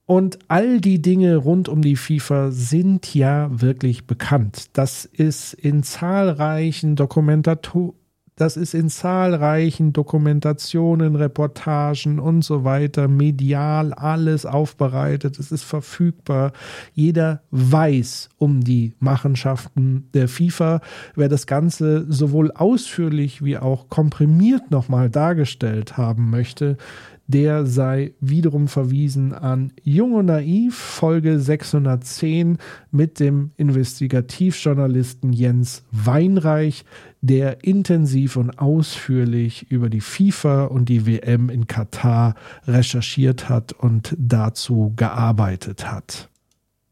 Und 0.09 0.39
all 0.47 0.81
die 0.81 1.03
Dinge 1.03 1.35
rund 1.35 1.69
um 1.69 1.83
die 1.83 1.95
FIFA 1.95 2.49
sind 2.49 3.13
ja 3.13 3.47
wirklich 3.51 4.07
bekannt. 4.07 4.71
Das 4.73 5.05
ist 5.05 5.53
in 5.53 5.83
zahlreichen 5.83 6.95
Dokumentationen 6.95 7.93
das 8.39 8.55
ist 8.55 8.73
in 8.73 8.87
zahlreichen 8.89 9.91
Dokumentationen, 9.91 11.17
Reportagen 11.17 12.19
und 12.19 12.41
so 12.41 12.63
weiter, 12.63 13.09
medial 13.09 13.93
alles 13.93 14.45
aufbereitet. 14.45 15.37
Es 15.37 15.51
ist 15.51 15.63
verfügbar. 15.63 16.53
Jeder 16.93 17.41
weiß 17.51 18.29
um 18.37 18.63
die 18.63 18.93
Machenschaften 18.99 20.07
der 20.13 20.29
FIFA. 20.29 20.79
Wer 21.17 21.27
das 21.27 21.47
Ganze 21.47 22.05
sowohl 22.09 22.53
ausführlich 22.53 23.43
wie 23.43 23.57
auch 23.57 23.89
komprimiert 23.89 24.71
nochmal 24.71 25.09
dargestellt 25.09 25.97
haben 25.97 26.29
möchte, 26.29 26.77
der 27.29 27.67
sei 27.67 28.13
wiederum 28.19 28.67
verwiesen 28.67 29.33
an 29.33 29.71
Jung 29.83 30.13
und 30.13 30.25
Naiv, 30.25 30.75
Folge 30.75 31.39
610 31.39 32.57
mit 32.89 33.19
dem 33.19 33.51
Investigativjournalisten 33.55 35.31
Jens 35.31 35.83
Weinreich, 35.91 36.85
der 37.21 37.63
intensiv 37.63 38.35
und 38.35 38.57
ausführlich 38.57 39.69
über 39.69 39.91
die 39.91 40.01
FIFA 40.01 40.65
und 40.65 40.89
die 40.89 41.05
WM 41.05 41.49
in 41.49 41.67
Katar 41.67 42.33
recherchiert 42.65 43.47
hat 43.47 43.73
und 43.73 44.15
dazu 44.17 44.93
gearbeitet 44.95 45.89
hat. 45.89 46.29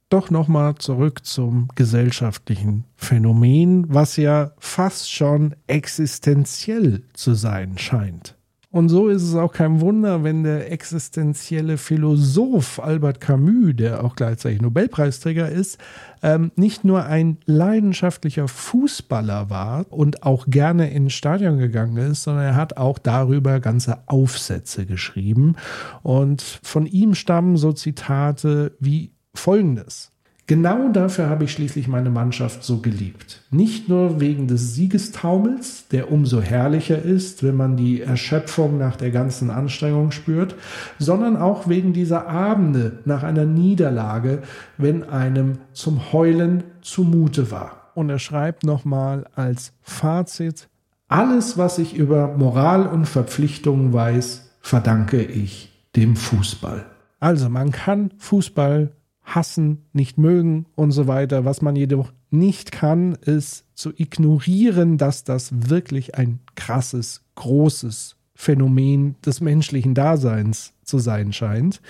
Doch 0.09 0.29
nochmal 0.29 0.75
zurück 0.75 1.25
zum 1.25 1.69
gesellschaftlichen 1.73 2.85
Phänomen, 2.95 3.85
was 3.89 4.17
ja 4.17 4.51
fast 4.59 5.11
schon 5.11 5.55
existenziell 5.65 7.01
zu 7.13 7.33
sein 7.33 7.79
scheint. 7.79 8.36
Und 8.69 8.89
so 8.89 9.07
ist 9.07 9.23
es 9.23 9.33
auch 9.35 9.53
kein 9.53 9.79
Wunder, 9.79 10.25
wenn 10.25 10.43
der 10.43 10.71
existenzielle 10.71 11.77
Philosoph 11.77 12.81
Albert 12.83 13.21
Camus, 13.21 13.73
der 13.75 14.03
auch 14.03 14.15
gleichzeitig 14.15 14.61
Nobelpreisträger 14.61 15.49
ist, 15.49 15.77
ähm, 16.21 16.51
nicht 16.57 16.83
nur 16.83 17.05
ein 17.05 17.37
leidenschaftlicher 17.45 18.49
Fußballer 18.49 19.49
war 19.49 19.85
und 19.89 20.23
auch 20.23 20.47
gerne 20.47 20.91
ins 20.91 21.13
Stadion 21.13 21.59
gegangen 21.59 21.95
ist, 21.95 22.23
sondern 22.23 22.43
er 22.43 22.55
hat 22.55 22.75
auch 22.75 22.99
darüber 22.99 23.61
ganze 23.61 23.99
Aufsätze 24.07 24.85
geschrieben. 24.85 25.55
Und 26.03 26.41
von 26.61 26.85
ihm 26.85 27.15
stammen 27.15 27.55
so 27.55 27.71
Zitate 27.71 28.75
wie 28.81 29.13
folgendes. 29.33 30.11
Genau 30.47 30.87
dafür 30.87 31.29
habe 31.29 31.43
ich 31.43 31.51
schließlich 31.51 31.89
meine 31.89 32.09
Mannschaft 32.09 32.63
so 32.63 32.77
geliebt. 32.77 33.41
Nicht 33.51 33.89
nur 33.89 34.21
wegen 34.21 34.47
des 34.47 34.75
Siegestaumels, 34.75 35.89
der 35.89 36.09
umso 36.09 36.41
herrlicher 36.41 37.01
ist, 37.01 37.43
wenn 37.43 37.57
man 37.57 37.75
die 37.75 38.01
Erschöpfung 38.01 38.77
nach 38.77 38.95
der 38.95 39.11
ganzen 39.11 39.49
Anstrengung 39.49 40.11
spürt, 40.11 40.55
sondern 40.99 41.35
auch 41.35 41.67
wegen 41.67 41.91
dieser 41.91 42.29
Abende 42.29 42.99
nach 43.03 43.23
einer 43.23 43.43
Niederlage, 43.43 44.41
wenn 44.77 45.03
einem 45.03 45.57
zum 45.73 46.13
Heulen 46.13 46.63
zumute 46.81 47.51
war. 47.51 47.91
Und 47.93 48.09
er 48.09 48.19
schreibt 48.19 48.63
nochmal 48.63 49.25
als 49.35 49.73
Fazit, 49.81 50.69
alles, 51.09 51.57
was 51.57 51.77
ich 51.77 51.95
über 51.95 52.35
Moral 52.37 52.87
und 52.87 53.05
Verpflichtungen 53.05 53.91
weiß, 53.91 54.49
verdanke 54.61 55.21
ich 55.21 55.73
dem 55.95 56.15
Fußball. 56.15 56.85
Also 57.19 57.49
man 57.49 57.71
kann 57.71 58.11
Fußball 58.17 58.91
hassen, 59.27 59.85
nicht 59.91 60.17
mögen 60.17 60.65
und 60.75 60.91
so 60.91 61.05
weiter. 61.05 61.45
Was 61.45 61.61
man 61.61 61.75
jedoch 61.75 62.13
nicht 62.31 62.71
kann, 62.71 63.13
ist 63.13 63.65
zu 63.75 63.91
ignorieren, 63.95 64.97
dass 64.97 65.23
das 65.23 65.69
wirklich 65.69 66.15
ein 66.15 66.39
krasses, 66.55 67.21
großes 67.35 68.15
Phänomen 68.33 69.15
des 69.25 69.41
menschlichen 69.41 69.93
Daseins 69.93 70.73
zu 70.83 70.99
sein 70.99 71.33
scheint. 71.33 71.81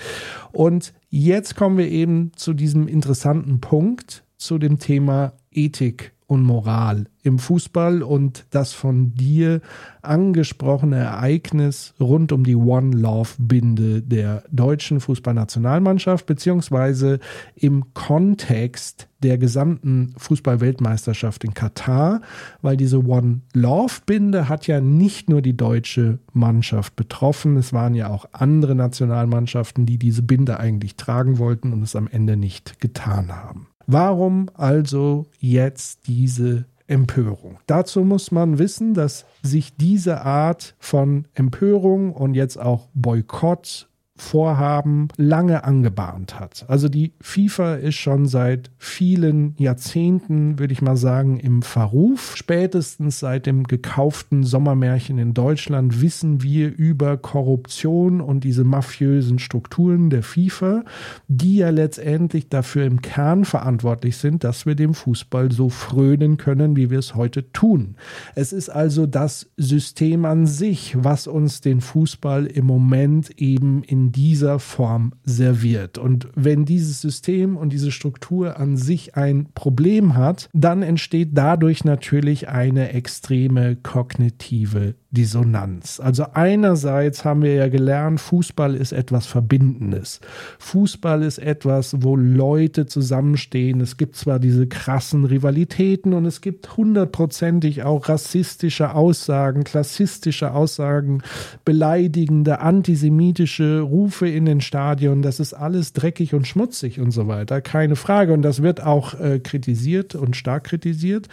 Und 0.51 0.94
jetzt 1.10 1.56
kommen 1.56 1.77
wir 1.77 1.89
eben 1.89 2.32
zu 2.36 2.53
diesem 2.53 2.88
interessanten 2.88 3.62
Punkt, 3.62 4.24
zu 4.38 4.58
dem 4.58 4.79
Thema 4.79 5.34
Ethik 5.51 6.13
und 6.28 6.44
Moral 6.44 7.06
im 7.24 7.40
Fußball 7.40 8.04
und 8.04 8.46
das 8.50 8.74
von 8.74 9.14
dir 9.16 9.62
angesprochene 10.02 10.98
Ereignis 10.98 11.94
rund 12.00 12.32
um 12.34 12.44
die 12.44 12.56
One 12.56 12.96
Love 12.96 13.30
Binde 13.38 14.02
der 14.02 14.44
deutschen 14.52 15.00
Fußballnationalmannschaft 15.00 16.26
beziehungsweise 16.26 17.20
im 17.56 17.94
Kontext 17.94 19.08
der 19.24 19.38
gesamten 19.38 20.14
Fußballweltmeisterschaft 20.18 21.44
in 21.44 21.54
Katar, 21.54 22.22
weil 22.62 22.78
diese 22.78 23.06
One 23.06 23.42
Love 23.54 24.02
Binde 24.06 24.50
hat 24.50 24.68
ja 24.68 24.82
nicht 24.82 25.30
nur 25.30 25.42
die 25.42 25.58
deutsche 25.58 26.20
Mannschaft 26.34 26.96
betroffen, 26.96 27.58
es 27.58 27.74
waren 27.74 27.96
ja 27.96 28.10
auch 28.10 28.26
andere 28.34 28.76
Nationalmannschaften, 28.76 29.86
die 29.86 29.98
diese 29.98 30.22
Binde 30.22 30.60
eigentlich 30.60 30.98
tragen 30.98 31.40
wollten 31.40 31.74
und 31.74 31.82
es 31.82 31.96
am 31.96 32.08
Ende 32.08 32.38
nicht 32.38 32.80
getan 32.80 33.34
haben. 33.34 33.68
Warum 33.88 34.50
also 34.53 35.27
jetzt 35.39 36.08
diese 36.08 36.65
Empörung? 36.88 37.58
Dazu 37.67 38.03
muss 38.03 38.32
man 38.32 38.60
wissen, 38.60 38.94
dass 38.94 39.25
sich 39.41 39.77
diese 39.77 40.22
Art 40.22 40.75
von 40.77 41.25
Empörung 41.34 42.13
und 42.13 42.34
jetzt 42.34 42.60
auch 42.60 42.89
Boykott 42.94 43.87
Vorhaben 44.18 45.08
lange 45.18 45.64
angebahnt 45.64 46.40
hat. 46.40 46.66
Also 46.68 46.90
die 46.90 47.14
FIFA 47.22 47.76
ist 47.76 47.96
schon 47.96 48.28
seit 48.28 48.72
vielen 48.78 49.56
Jahrzehnten, 49.58 50.60
würde 50.60 50.74
ich 50.74 50.82
mal 50.82 50.98
sagen, 50.98 51.40
im 51.40 51.62
Verruf. 51.62 52.36
Spätestens 52.36 53.20
seit 53.20 53.46
dem 53.46 53.64
gekauften 53.64 54.44
Sommermärchen 54.44 55.18
in 55.18 55.34
Deutschland 55.34 56.02
wissen 56.02 56.42
wir 56.44 56.76
über 56.76 57.18
Korruption 57.18 58.22
und 58.22 58.44
diese 58.44 58.64
mafiösen 58.64 59.40
Strukturen 59.40 60.10
der 60.10 60.24
FIFA, 60.24 60.84
die 61.28 61.58
ja 61.58 61.70
letztendlich 61.70 62.50
dafür 62.50 62.86
im 62.86 63.02
Kern 63.02 63.46
verantwortlich 63.46 64.18
sind, 64.18 64.44
dass 64.44 64.66
wir 64.66 64.76
dem 64.76 64.94
Fußball 64.94 65.52
so 65.52 65.70
frönen 65.70 66.38
können, 66.38 66.76
wie 66.76 66.90
wir 66.90 67.00
es 67.00 67.16
heute 67.16 67.52
tun. 67.52 67.96
Es 68.36 68.54
ist 68.54 68.70
also 68.70 69.06
das 69.06 69.50
System 69.58 70.26
an 70.26 70.46
sich, 70.46 70.96
was 70.98 71.28
uns 71.28 71.62
den 71.62 71.82
Fußball 71.82 72.46
im 72.46 72.66
Moment 72.66 73.40
eben 73.40 73.84
in 73.84 74.07
dieser 74.12 74.60
Form 74.60 75.14
serviert. 75.24 75.98
Und 75.98 76.28
wenn 76.36 76.66
dieses 76.66 77.02
System 77.02 77.58
und 77.58 77.74
diese 77.74 77.92
Struktur 77.92 78.58
an 78.58 78.78
sich 78.78 79.16
ein 79.16 79.48
Problem 79.54 80.16
hat, 80.16 80.50
dann 80.54 80.84
entsteht 80.84 81.30
dadurch 81.34 81.84
natürlich 81.84 82.50
eine 82.50 82.94
extreme 82.94 83.76
kognitive 83.76 84.96
Dissonanz. 85.10 86.02
Also 86.02 86.26
einerseits 86.34 87.24
haben 87.24 87.42
wir 87.42 87.54
ja 87.54 87.70
gelernt, 87.70 88.20
Fußball 88.20 88.76
ist 88.76 88.92
etwas 88.92 89.26
Verbindendes. 89.26 90.20
Fußball 90.60 91.24
ist 91.24 91.38
etwas, 91.38 91.96
wo 92.04 92.18
Leute 92.18 92.88
zusammenstehen. 92.88 93.80
Es 93.80 93.96
gibt 93.96 94.18
zwar 94.18 94.40
diese 94.40 94.68
krassen 94.68 95.24
Rivalitäten 95.24 96.14
und 96.14 96.26
es 96.26 96.42
gibt 96.42 96.76
hundertprozentig 96.76 97.84
auch 97.84 98.10
rassistische 98.10 98.94
Aussagen, 98.94 99.64
klassistische 99.64 100.54
Aussagen, 100.54 101.22
beleidigende, 101.64 102.60
antisemitische 102.60 103.80
Rufe 103.98 104.27
in 104.27 104.46
den 104.46 104.62
Stadien. 104.62 105.24
Das 105.24 105.39
ist 105.39 105.56
alles 105.56 105.92
dreckig 105.92 106.36
und 106.36 106.46
schmutzig 106.46 107.00
und 107.00 107.10
so 107.10 107.27
weiter. 107.27 107.62
Keine 107.62 107.96
Frage. 107.96 108.32
Und 108.32 108.44
das 108.44 108.62
wird 108.62 108.84
auch 108.84 109.20
äh, 109.20 109.39
kritisiert 109.39 110.13
und 110.13 110.36
stark 110.36 110.66
kritisiert. 110.66 111.27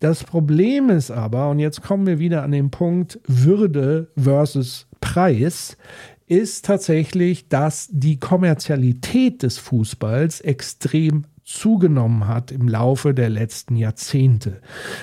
Das 0.00 0.24
Problem 0.24 0.88
ist 0.88 1.10
aber, 1.10 1.50
und 1.50 1.58
jetzt 1.58 1.82
kommen 1.82 2.06
wir 2.06 2.18
wieder 2.18 2.42
an 2.42 2.52
den 2.52 2.70
Punkt 2.70 3.20
Würde 3.26 4.08
versus 4.16 4.86
Preis, 5.00 5.76
ist 6.30 6.64
tatsächlich, 6.64 7.48
dass 7.48 7.88
die 7.90 8.20
Kommerzialität 8.20 9.42
des 9.42 9.58
Fußballs 9.58 10.40
extrem 10.40 11.24
zugenommen 11.44 12.28
hat 12.28 12.52
im 12.52 12.68
Laufe 12.68 13.12
der 13.12 13.28
letzten 13.28 13.74
Jahrzehnte. 13.74 14.60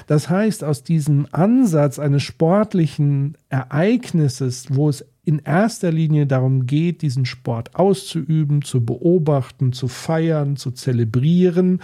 Das 0.08 0.30
heißt, 0.30 0.64
aus 0.64 0.84
diesem 0.84 1.28
Ansatz 1.32 2.00
eines 2.00 2.24
sportlichen 2.24 3.38
Ereignisses, 3.50 4.68
wo 4.70 4.88
es 4.88 5.06
in 5.28 5.40
erster 5.40 5.92
Linie 5.92 6.26
darum 6.26 6.68
geht, 6.68 7.02
diesen 7.02 7.26
Sport 7.26 7.76
auszuüben, 7.76 8.62
zu 8.62 8.86
beobachten, 8.86 9.74
zu 9.74 9.90
feiern, 9.90 10.56
zu 10.56 10.72
zelebrieren, 10.72 11.82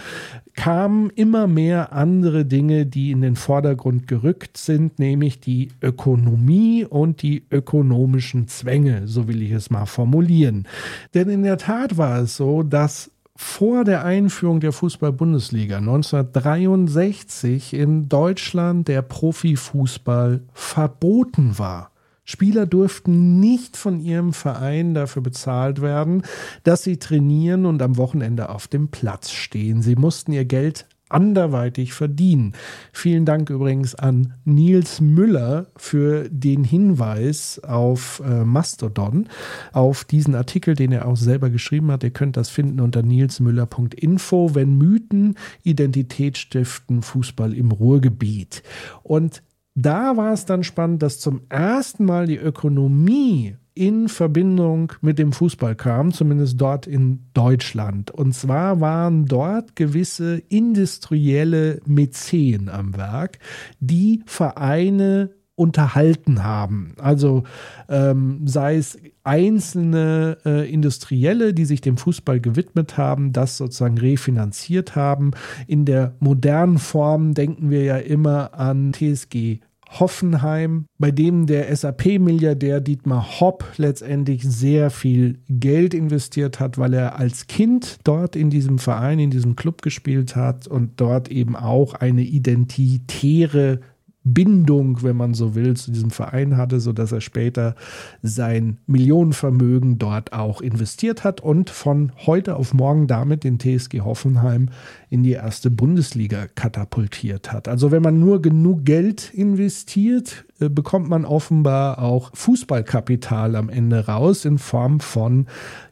kamen 0.54 1.10
immer 1.10 1.46
mehr 1.46 1.92
andere 1.92 2.46
Dinge, 2.46 2.86
die 2.86 3.10
in 3.10 3.20
den 3.20 3.36
Vordergrund 3.36 4.08
gerückt 4.08 4.56
sind, 4.56 4.98
nämlich 4.98 5.40
die 5.40 5.68
Ökonomie 5.82 6.86
und 6.86 7.20
die 7.20 7.44
ökonomischen 7.50 8.48
Zwänge, 8.48 9.06
so 9.06 9.28
will 9.28 9.42
ich 9.42 9.50
es 9.50 9.68
mal 9.68 9.84
formulieren. 9.84 10.66
Denn 11.12 11.28
in 11.28 11.42
der 11.42 11.58
Tat 11.58 11.98
war 11.98 12.20
es 12.20 12.38
so, 12.38 12.62
dass 12.62 13.10
vor 13.36 13.84
der 13.84 14.06
Einführung 14.06 14.60
der 14.60 14.72
Fußball-Bundesliga 14.72 15.76
1963 15.78 17.74
in 17.74 18.08
Deutschland 18.08 18.88
der 18.88 19.02
Profifußball 19.02 20.40
verboten 20.54 21.58
war. 21.58 21.90
Spieler 22.24 22.66
durften 22.66 23.38
nicht 23.40 23.76
von 23.76 24.00
ihrem 24.00 24.32
Verein 24.32 24.94
dafür 24.94 25.22
bezahlt 25.22 25.82
werden, 25.82 26.22
dass 26.62 26.82
sie 26.82 26.98
trainieren 26.98 27.66
und 27.66 27.82
am 27.82 27.96
Wochenende 27.96 28.48
auf 28.48 28.66
dem 28.66 28.88
Platz 28.88 29.30
stehen. 29.30 29.82
Sie 29.82 29.96
mussten 29.96 30.32
ihr 30.32 30.44
Geld 30.44 30.86
anderweitig 31.08 31.92
verdienen. 31.92 32.54
Vielen 32.92 33.24
Dank 33.24 33.50
übrigens 33.50 33.94
an 33.94 34.34
Nils 34.44 35.00
Müller 35.00 35.66
für 35.76 36.28
den 36.28 36.64
Hinweis 36.64 37.60
auf 37.60 38.20
äh, 38.24 38.44
Mastodon, 38.44 39.28
auf 39.72 40.04
diesen 40.04 40.34
Artikel, 40.34 40.74
den 40.74 40.92
er 40.92 41.06
auch 41.06 41.16
selber 41.16 41.50
geschrieben 41.50 41.90
hat. 41.92 42.02
Ihr 42.02 42.10
könnt 42.10 42.36
das 42.36 42.48
finden 42.48 42.80
unter 42.80 43.02
nilsmüller.info, 43.02 44.54
wenn 44.54 44.76
Mythen 44.76 45.36
Identität 45.62 46.36
stiften, 46.38 47.02
Fußball 47.02 47.54
im 47.54 47.70
Ruhrgebiet. 47.70 48.62
Und 49.02 49.42
da 49.74 50.16
war 50.16 50.32
es 50.32 50.44
dann 50.44 50.62
spannend, 50.62 51.02
dass 51.02 51.18
zum 51.18 51.42
ersten 51.48 52.04
Mal 52.04 52.26
die 52.26 52.36
Ökonomie 52.36 53.56
in 53.74 54.08
Verbindung 54.08 54.92
mit 55.00 55.18
dem 55.18 55.32
Fußball 55.32 55.74
kam, 55.74 56.12
zumindest 56.12 56.60
dort 56.60 56.86
in 56.86 57.26
Deutschland. 57.34 58.12
Und 58.12 58.32
zwar 58.32 58.80
waren 58.80 59.26
dort 59.26 59.74
gewisse 59.74 60.42
industrielle 60.48 61.80
Mäzen 61.84 62.68
am 62.68 62.96
Werk, 62.96 63.40
die 63.80 64.22
Vereine 64.26 65.30
unterhalten 65.56 66.44
haben. 66.44 66.94
Also 66.98 67.42
ähm, 67.88 68.46
sei 68.46 68.76
es 68.76 68.98
einzelne 69.24 70.38
äh, 70.44 70.70
Industrielle, 70.70 71.54
die 71.54 71.64
sich 71.64 71.80
dem 71.80 71.96
Fußball 71.96 72.40
gewidmet 72.40 72.96
haben, 72.96 73.32
das 73.32 73.56
sozusagen 73.56 73.98
refinanziert 73.98 74.94
haben. 74.94 75.32
In 75.66 75.84
der 75.84 76.14
modernen 76.20 76.78
Form 76.78 77.34
denken 77.34 77.70
wir 77.70 77.82
ja 77.82 77.96
immer 77.96 78.54
an 78.54 78.92
TSG 78.92 79.60
Hoffenheim, 80.00 80.86
bei 80.98 81.10
dem 81.10 81.46
der 81.46 81.74
SAP-Milliardär 81.74 82.80
Dietmar 82.80 83.40
Hopp 83.40 83.64
letztendlich 83.76 84.42
sehr 84.42 84.90
viel 84.90 85.38
Geld 85.48 85.94
investiert 85.94 86.60
hat, 86.60 86.78
weil 86.78 86.94
er 86.94 87.18
als 87.18 87.46
Kind 87.46 87.98
dort 88.04 88.36
in 88.36 88.50
diesem 88.50 88.78
Verein, 88.78 89.18
in 89.18 89.30
diesem 89.30 89.56
Club 89.56 89.82
gespielt 89.82 90.36
hat 90.36 90.66
und 90.66 91.00
dort 91.00 91.30
eben 91.30 91.56
auch 91.56 91.94
eine 91.94 92.22
identitäre 92.22 93.80
Bindung, 94.24 95.02
wenn 95.02 95.16
man 95.16 95.34
so 95.34 95.54
will, 95.54 95.76
zu 95.76 95.92
diesem 95.92 96.10
Verein 96.10 96.56
hatte, 96.56 96.80
sodass 96.80 97.12
er 97.12 97.20
später 97.20 97.74
sein 98.22 98.78
Millionenvermögen 98.86 99.98
dort 99.98 100.32
auch 100.32 100.62
investiert 100.62 101.24
hat 101.24 101.42
und 101.42 101.68
von 101.68 102.12
heute 102.24 102.56
auf 102.56 102.72
morgen 102.72 103.06
damit 103.06 103.44
den 103.44 103.60
TSG 103.60 104.00
Hoffenheim 104.00 104.70
in 105.10 105.22
die 105.22 105.32
erste 105.32 105.70
Bundesliga 105.70 106.46
katapultiert 106.54 107.52
hat. 107.52 107.68
Also 107.68 107.90
wenn 107.90 108.02
man 108.02 108.18
nur 108.18 108.40
genug 108.40 108.86
Geld 108.86 109.32
investiert, 109.34 110.46
äh, 110.58 110.70
bekommt 110.70 111.08
man 111.08 111.26
offenbar 111.26 111.98
auch 111.98 112.30
Fußballkapital 112.34 113.56
am 113.56 113.68
Ende 113.68 114.06
raus 114.06 114.46
in 114.46 114.56
Form 114.56 115.00
von 115.00 115.46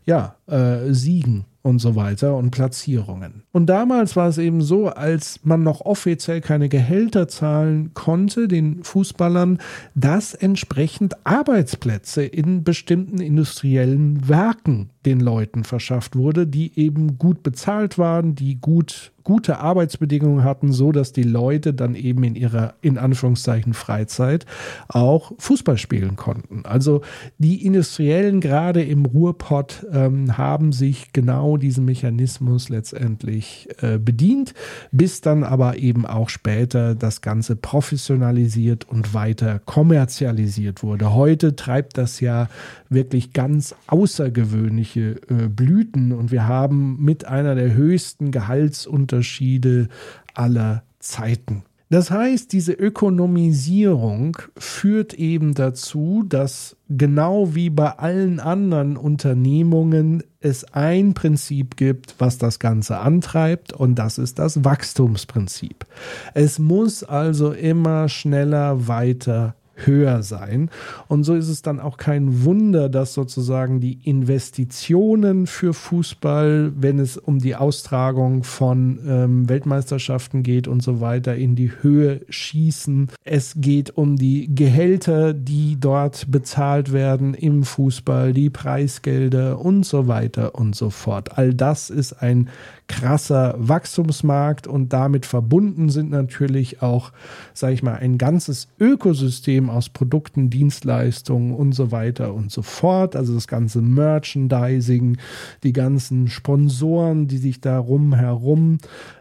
ja, 0.07 0.37
äh, 0.47 0.93
Siegen 0.93 1.45
und 1.63 1.79
so 1.79 1.95
weiter 1.95 2.37
und 2.37 2.51
Platzierungen. 2.51 3.45
Und 3.53 3.67
damals 3.67 4.17
war 4.17 4.29
es 4.29 4.39
eben 4.39 4.63
so, 4.63 4.89
als 4.89 5.41
man 5.45 5.63
noch 5.63 5.81
offiziell 5.83 6.41
keine 6.41 6.69
Gehälter 6.69 7.29
zahlen 7.29 7.93
konnte, 7.95 8.49
den 8.49 8.83
Fußballern, 8.83 9.59
dass 9.95 10.35
entsprechend 10.35 11.25
Arbeitsplätze 11.25 12.25
in 12.25 12.65
bestimmten 12.65 13.21
industriellen 13.21 14.29
Werken 14.29 14.91
den 15.07 15.21
Leuten 15.21 15.65
verschafft 15.65 16.17
wurde, 16.17 16.47
die 16.47 16.79
eben 16.79 17.19
gut 17.19 17.43
bezahlt 17.43 17.99
waren, 17.99 18.35
die 18.35 18.61
gut 18.61 19.13
gute 19.25 19.59
Arbeitsbedingungen 19.59 20.45
hatten, 20.45 20.73
so 20.73 20.93
dass 20.93 21.13
die 21.13 21.23
Leute 21.23 21.75
dann 21.75 21.95
eben 21.95 22.25
in 22.25 22.35
ihrer 22.35 22.75
in 22.81 22.99
Anführungszeichen 22.99 23.75
Freizeit 23.75 24.47
auch 24.89 25.33
Fußball 25.39 25.79
spielen 25.79 26.17
konnten. 26.17 26.65
Also 26.65 27.03
die 27.39 27.65
Industriellen 27.65 28.41
gerade 28.41 28.83
im 28.83 29.07
Ruhrpott 29.07 29.87
ähm, 29.93 30.37
haben 30.37 30.73
sich 30.73 31.13
genau 31.13 31.52
diesen 31.57 31.85
Mechanismus 31.85 32.69
letztendlich 32.69 33.69
äh, 33.81 33.99
bedient, 33.99 34.55
bis 34.91 35.21
dann 35.21 35.45
aber 35.45 35.79
eben 35.79 36.07
auch 36.07 36.29
später 36.29 36.95
das 36.95 37.21
Ganze 37.21 37.57
professionalisiert 37.57 38.89
und 38.89 39.15
weiter 39.15 39.61
kommerzialisiert 39.61 40.83
wurde. 40.83 41.15
Heute 41.15 41.57
treibt 41.57 41.99
das 41.99 42.21
ja 42.21 42.49
wirklich 42.89 43.33
ganz 43.33 43.75
außergewöhnliche 43.87 45.21
äh, 45.29 45.49
Blüten 45.49 46.13
und 46.13 46.31
wir 46.31 46.47
haben 46.47 47.03
mit 47.03 47.25
einer 47.25 47.55
der 47.55 47.75
höchsten 47.75 48.31
Gehaltsunterschiede 48.31 49.89
aller 50.35 50.83
Zeiten. 50.99 51.65
Das 51.93 52.11
heißt, 52.11 52.55
diese 52.55 52.73
Ökonomisierung 52.73 54.39
führt 54.57 55.13
eben 55.13 55.53
dazu, 55.53 56.25
dass 56.27 56.75
genau 56.89 57.55
wie 57.55 57.69
bei 57.69 57.91
allen 57.99 58.41
anderen 58.41 58.97
Unternehmungen 58.97 60.23
es 60.41 60.65
ein 60.73 61.13
Prinzip 61.13 61.77
gibt, 61.77 62.15
was 62.17 62.39
das 62.39 62.59
Ganze 62.59 62.97
antreibt, 62.97 63.75
und 63.75 63.97
das 63.97 64.17
ist 64.17 64.39
das 64.39 64.65
Wachstumsprinzip. 64.65 65.85
Es 66.33 66.59
muss 66.59 67.05
also 67.05 67.53
immer 67.53 68.09
schneller 68.09 68.89
weiter 68.89 69.55
höher 69.87 70.23
sein. 70.23 70.71
Und 71.09 71.25
so 71.25 71.35
ist 71.35 71.49
es 71.49 71.63
dann 71.63 71.81
auch 71.81 71.97
kein 71.97 72.45
Wunder, 72.45 72.89
dass 72.89 73.15
sozusagen 73.15 73.81
die 73.81 73.99
Investitionen 74.03 75.47
für 75.47 75.75
Fußball, 75.75 76.73
wenn 76.77 76.99
es 76.99 77.17
um 77.17 77.39
die 77.39 77.57
Austragung 77.57 78.45
von 78.45 78.99
ähm, 79.07 79.49
Weltmeisterschaften 79.49 80.43
geht 80.43 80.69
und 80.69 80.83
so 80.83 81.01
weiter, 81.01 81.37
in 81.37 81.57
die 81.57 81.73
Höhe 81.83 82.21
schießen. 82.29 83.09
Es 83.25 83.55
geht 83.57 83.97
um 83.97 84.17
die 84.17 84.55
Gehälter, 84.55 85.35
die 85.35 85.79
dort 85.79 86.31
bezahlt 86.31 86.93
werden 86.93 87.35
im 87.35 87.65
Fußball, 87.65 88.33
die 88.33 88.51
Preisgelder 88.51 89.61
und 89.61 89.85
so 89.85 90.09
weiter 90.09 90.55
und 90.55 90.75
so 90.75 90.91
fort. 90.91 91.39
All 91.39 91.55
das 91.55 91.91
ist 91.91 92.15
ein 92.15 92.49
krasser 92.93 93.55
Wachstumsmarkt 93.57 94.67
und 94.67 94.93
damit 94.93 95.25
verbunden 95.25 95.89
sind 95.89 96.11
natürlich 96.11 96.83
auch, 96.83 97.11
sage 97.55 97.73
ich 97.73 97.83
mal, 97.83 97.95
ein 97.95 98.19
ganzes 98.19 98.69
Ökosystem 98.79 99.71
aus 99.71 99.89
Produkten, 99.89 100.51
Dienstleistungen 100.51 101.55
und 101.55 101.73
so 101.73 101.91
weiter 101.91 102.35
und 102.35 102.53
so 102.53 102.61
fort. 102.61 103.17
Also 103.17 103.33
das 103.35 103.49
ganze 103.49 103.81
Merchandising, 103.81 105.17
die 105.63 105.73
ganzen 105.73 106.29
Sponsoren, 106.29 107.29
die 107.29 107.39
sich 107.39 107.63
darum 107.63 108.15
herum 108.15 108.77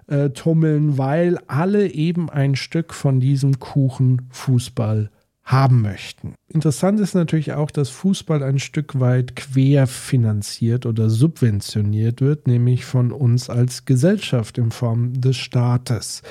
äh, 0.08 0.32
tummeln, 0.32 0.98
weil 0.98 1.40
alle 1.48 1.88
eben 1.88 2.30
ein 2.30 2.58
Stück 2.58 2.94
von 2.94 3.22
diesem 3.22 3.60
Kuchen 3.60 4.24
Fußball 4.32 5.10
haben 5.44 5.82
möchten. 5.82 6.36
Interessant 6.48 7.00
ist 7.00 7.16
natürlich 7.16 7.54
auch, 7.54 7.72
dass 7.72 7.90
Fußball 7.90 8.44
ein 8.44 8.60
Stück 8.60 9.00
weit 9.00 9.36
querfinanziert 9.36 10.86
oder 10.86 11.10
subventioniert 11.10 12.22
wird, 12.22 12.46
nämlich 12.46 12.86
von 12.86 13.12
uns 13.12 13.50
als 13.50 13.86
Gesellschaft 13.86 14.58
in 14.58 14.72
Form 14.72 15.20
des 15.20 15.38
Staates. 15.38 16.22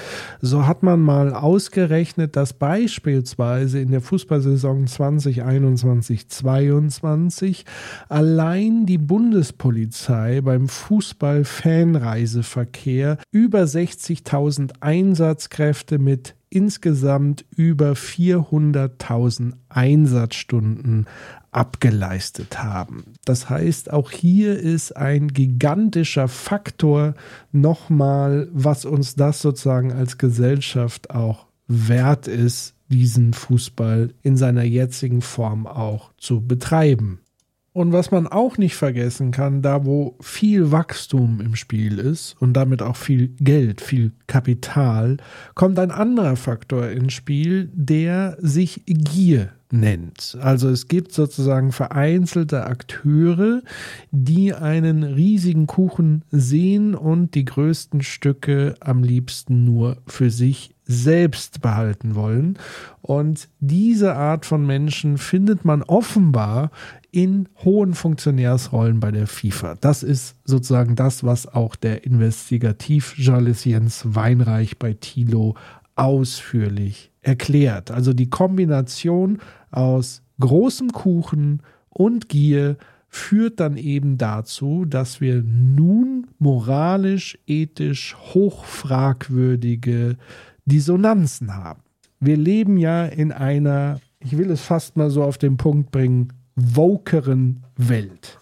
So 0.41 0.67
hat 0.67 0.83
man 0.83 1.01
mal 1.01 1.35
ausgerechnet, 1.35 2.37
dass 2.37 2.53
beispielsweise 2.53 3.81
in 3.81 3.91
der 3.91 4.03
Fußballsaison 4.03 4.87
2021-22 4.87 7.65
allein 8.09 8.87
die 8.87 8.99
Bundespolizei 8.99 10.43
beim 10.43 10.69
Fußball-Fanreiseverkehr 10.69 13.19
über 13.33 13.63
60.000 13.63 14.75
Einsatzkräfte 14.81 15.99
mit 15.99 16.37
insgesamt 16.51 17.45
über 17.57 17.93
400.000 17.93 19.53
Einsatzstunden 19.69 21.07
abgeleistet 21.53 22.63
haben. 22.63 23.05
Das 23.25 23.49
heißt, 23.49 23.93
auch 23.93 24.11
hier 24.11 24.59
ist 24.59 24.97
ein 24.97 25.29
gigantischer 25.29 26.29
Faktor 26.29 27.15
nochmal, 27.53 28.49
was 28.53 28.85
uns 28.85 29.15
das 29.15 29.41
sozusagen 29.41 29.93
als 29.93 30.19
Gesellschaft 30.19 31.11
auch 31.11 31.47
wert 31.67 32.29
ist, 32.29 32.75
diesen 32.89 33.33
Fußball 33.33 34.13
in 34.23 34.37
seiner 34.37 34.65
jetzigen 34.65 35.23
Form 35.23 35.67
auch 35.67 36.13
zu 36.19 36.41
betreiben. 36.41 37.21
Und 37.73 37.93
was 37.93 38.11
man 38.11 38.27
auch 38.27 38.59
nicht 38.59 38.75
vergessen 38.75 39.31
kann, 39.31 39.63
da 39.63 39.85
wo 39.87 40.17
viel 40.21 40.73
Wachstum 40.73 41.41
im 41.41 41.55
Spiel 41.55 41.99
ist 41.99 42.35
und 42.41 42.55
damit 42.55 42.83
auch 42.83 42.97
viel 42.97 43.29
Geld, 43.39 43.81
viel 43.81 44.11
Kapital, 44.27 45.19
kommt 45.55 45.79
ein 45.79 45.93
anderer 45.93 46.35
Faktor 46.35 46.89
ins 46.89 47.13
Spiel, 47.13 47.71
der 47.73 48.37
sich 48.41 48.83
Gier 48.87 49.51
nennt. 49.73 50.37
Also 50.41 50.69
es 50.69 50.89
gibt 50.89 51.13
sozusagen 51.13 51.71
vereinzelte 51.71 52.67
Akteure, 52.67 53.63
die 54.11 54.53
einen 54.53 55.05
riesigen 55.05 55.69
Kuchen 55.69 56.25
sehen 56.33 56.97
und 56.97 57.37
die 57.37 57.45
größten 57.45 58.03
Stücke 58.03 58.75
am 58.81 59.05
liebsten 59.05 59.65
nur 59.65 59.99
für 60.09 60.31
sich 60.31 60.75
selbst 60.91 61.63
behalten 61.63 62.17
wollen. 62.17 62.59
Und 63.01 63.49
diese 63.61 64.17
Art 64.17 64.45
von 64.45 64.67
Menschen 64.67 65.19
findet 65.19 65.65
man 65.65 65.85
offenbar 65.85 66.73
in 67.13 67.49
hohen 67.65 67.95
Funktionärsrollen 67.95 68.99
bei 68.99 69.13
der 69.13 69.27
FIFA. 69.27 69.77
Das 69.81 70.03
ist 70.03 70.37
sozusagen 70.45 70.97
das, 70.97 71.23
was 71.23 71.47
auch 71.47 71.77
der 71.77 72.05
Investigativjournalist 72.05 73.67
Jens 73.67 74.03
Weinreich 74.05 74.79
bei 74.79 74.95
Thilo 74.95 75.55
ausführlich 75.95 77.13
erklärt. 77.23 77.91
Also 77.91 78.13
die 78.13 78.31
Kombination 78.31 79.39
aus 79.71 80.23
großem 80.41 80.93
Kuchen 80.93 81.63
und 81.89 82.29
Gier 82.29 82.77
führt 83.09 83.61
dann 83.61 83.77
eben 83.77 84.19
dazu, 84.19 84.85
dass 84.85 85.21
wir 85.21 85.43
nun 85.43 86.29
moralisch, 86.39 87.39
ethisch 87.47 88.17
hochfragwürdige 88.17 90.17
Dissonanzen 90.71 91.55
haben. 91.55 91.83
Wir 92.21 92.37
leben 92.37 92.77
ja 92.77 93.05
in 93.07 93.33
einer, 93.33 94.01
ich 94.19 94.37
will 94.37 94.51
es 94.51 94.61
fast 94.61 94.97
mal 94.97 95.11
so 95.11 95.23
auf 95.23 95.39
den 95.39 95.57
Punkt 95.57 95.91
bringen, 95.91 96.33
wokeren 96.55 97.65
Welt. 97.77 98.39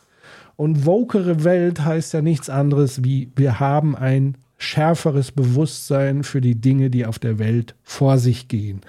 Und 0.56 0.86
wokere 0.86 1.44
Welt 1.44 1.84
heißt 1.84 2.12
ja 2.14 2.22
nichts 2.22 2.50
anderes 2.50 3.04
wie 3.04 3.30
wir 3.36 3.60
haben 3.60 3.94
ein 3.94 4.36
schärferes 4.58 5.30
Bewusstsein 5.30 6.24
für 6.24 6.40
die 6.40 6.56
Dinge, 6.56 6.90
die 6.90 7.06
auf 7.06 7.20
der 7.20 7.38
Welt 7.38 7.76
vor 7.84 8.18
sich 8.18 8.48
gehen. 8.48 8.80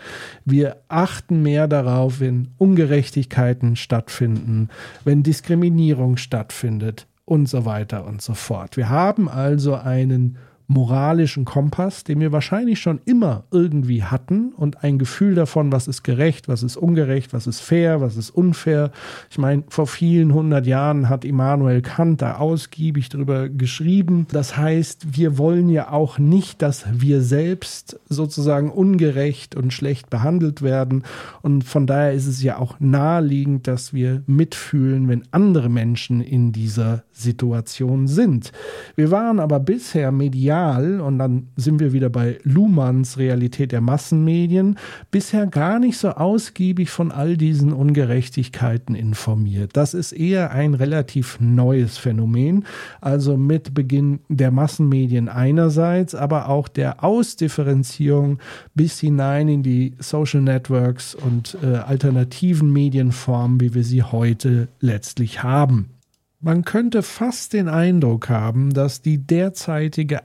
Wir 0.43 0.77
achten 0.87 1.43
mehr 1.43 1.67
darauf, 1.67 2.19
wenn 2.19 2.49
Ungerechtigkeiten 2.57 3.75
stattfinden, 3.75 4.69
wenn 5.05 5.21
Diskriminierung 5.21 6.17
stattfindet 6.17 7.05
und 7.25 7.47
so 7.47 7.65
weiter 7.65 8.05
und 8.07 8.23
so 8.23 8.33
fort. 8.33 8.77
Wir 8.77 8.89
haben 8.89 9.29
also 9.29 9.75
einen 9.75 10.37
moralischen 10.69 11.45
Kompass, 11.45 12.03
den 12.03 12.19
wir 12.19 12.31
wahrscheinlich 12.31 12.79
schon 12.79 13.01
immer 13.05 13.43
irgendwie 13.49 14.03
hatten 14.03 14.53
und 14.53 14.83
ein 14.83 14.99
Gefühl 14.99 15.33
davon, 15.33 15.71
was 15.71 15.87
ist 15.87 16.03
gerecht, 16.03 16.47
was 16.47 16.61
ist 16.61 16.77
ungerecht, 16.77 17.33
was 17.33 17.47
ist 17.47 17.59
fair, 17.59 18.01
was 18.01 18.15
ist 18.17 18.29
unfair. 18.29 18.91
Ich 19.31 19.39
meine, 19.39 19.63
vor 19.69 19.87
vielen 19.87 20.31
hundert 20.31 20.67
Jahren 20.67 21.09
hat 21.09 21.25
Immanuel 21.25 21.81
Kant 21.81 22.21
da 22.21 22.37
ausgiebig 22.37 23.09
darüber 23.09 23.49
geschrieben. 23.49 24.27
Das 24.31 24.57
heißt, 24.57 25.17
wir 25.17 25.39
wollen 25.39 25.69
ja 25.69 25.91
auch 25.91 26.19
nicht, 26.19 26.61
dass 26.61 26.85
wir 26.91 27.23
selbst 27.23 27.99
sozusagen 28.07 28.69
ungerecht 28.69 29.55
und 29.55 29.73
schlecht 29.73 30.11
behandelt 30.11 30.61
werden. 30.61 31.03
Und 31.41 31.63
von 31.63 31.87
daher 31.87 32.13
ist 32.13 32.27
es 32.27 32.43
ja 32.43 32.59
auch 32.59 32.79
naheliegend, 32.79 33.65
dass 33.65 33.91
wir 33.91 34.21
mitfühlen, 34.27 35.07
wenn 35.07 35.23
andere 35.31 35.69
Menschen 35.69 36.21
in 36.21 36.51
dieser 36.51 37.01
Situation 37.19 38.07
sind. 38.07 38.51
Wir 38.95 39.11
waren 39.11 39.39
aber 39.39 39.59
bisher 39.59 40.11
medial, 40.11 41.01
und 41.01 41.19
dann 41.19 41.47
sind 41.55 41.79
wir 41.79 41.93
wieder 41.93 42.09
bei 42.09 42.37
Luhmanns 42.43 43.17
Realität 43.17 43.71
der 43.71 43.81
Massenmedien, 43.81 44.77
bisher 45.11 45.47
gar 45.47 45.79
nicht 45.79 45.97
so 45.97 46.09
ausgiebig 46.09 46.89
von 46.89 47.11
all 47.11 47.37
diesen 47.37 47.73
Ungerechtigkeiten 47.73 48.95
informiert. 48.95 49.71
Das 49.73 49.93
ist 49.93 50.11
eher 50.11 50.51
ein 50.51 50.73
relativ 50.73 51.39
neues 51.39 51.97
Phänomen, 51.97 52.65
also 53.01 53.37
mit 53.37 53.73
Beginn 53.73 54.19
der 54.29 54.51
Massenmedien 54.51 55.29
einerseits, 55.29 56.15
aber 56.15 56.49
auch 56.49 56.67
der 56.67 57.03
Ausdifferenzierung 57.03 58.39
bis 58.73 58.99
hinein 58.99 59.49
in 59.49 59.63
die 59.63 59.93
Social 59.99 60.41
Networks 60.41 61.15
und 61.15 61.57
äh, 61.61 61.77
alternativen 61.77 62.71
Medienformen, 62.71 63.59
wie 63.61 63.73
wir 63.73 63.83
sie 63.83 64.03
heute 64.03 64.67
letztlich 64.79 65.43
haben. 65.43 65.98
Man 66.41 66.63
könnte 66.63 67.03
fast 67.03 67.51
den 67.51 67.67
Eindruck 67.67 68.29
haben, 68.29 68.73
dass 68.73 69.01
die 69.01 69.17
derzeitige 69.17 70.21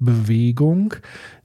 Anti-Vogue-Bewegung 0.00 0.94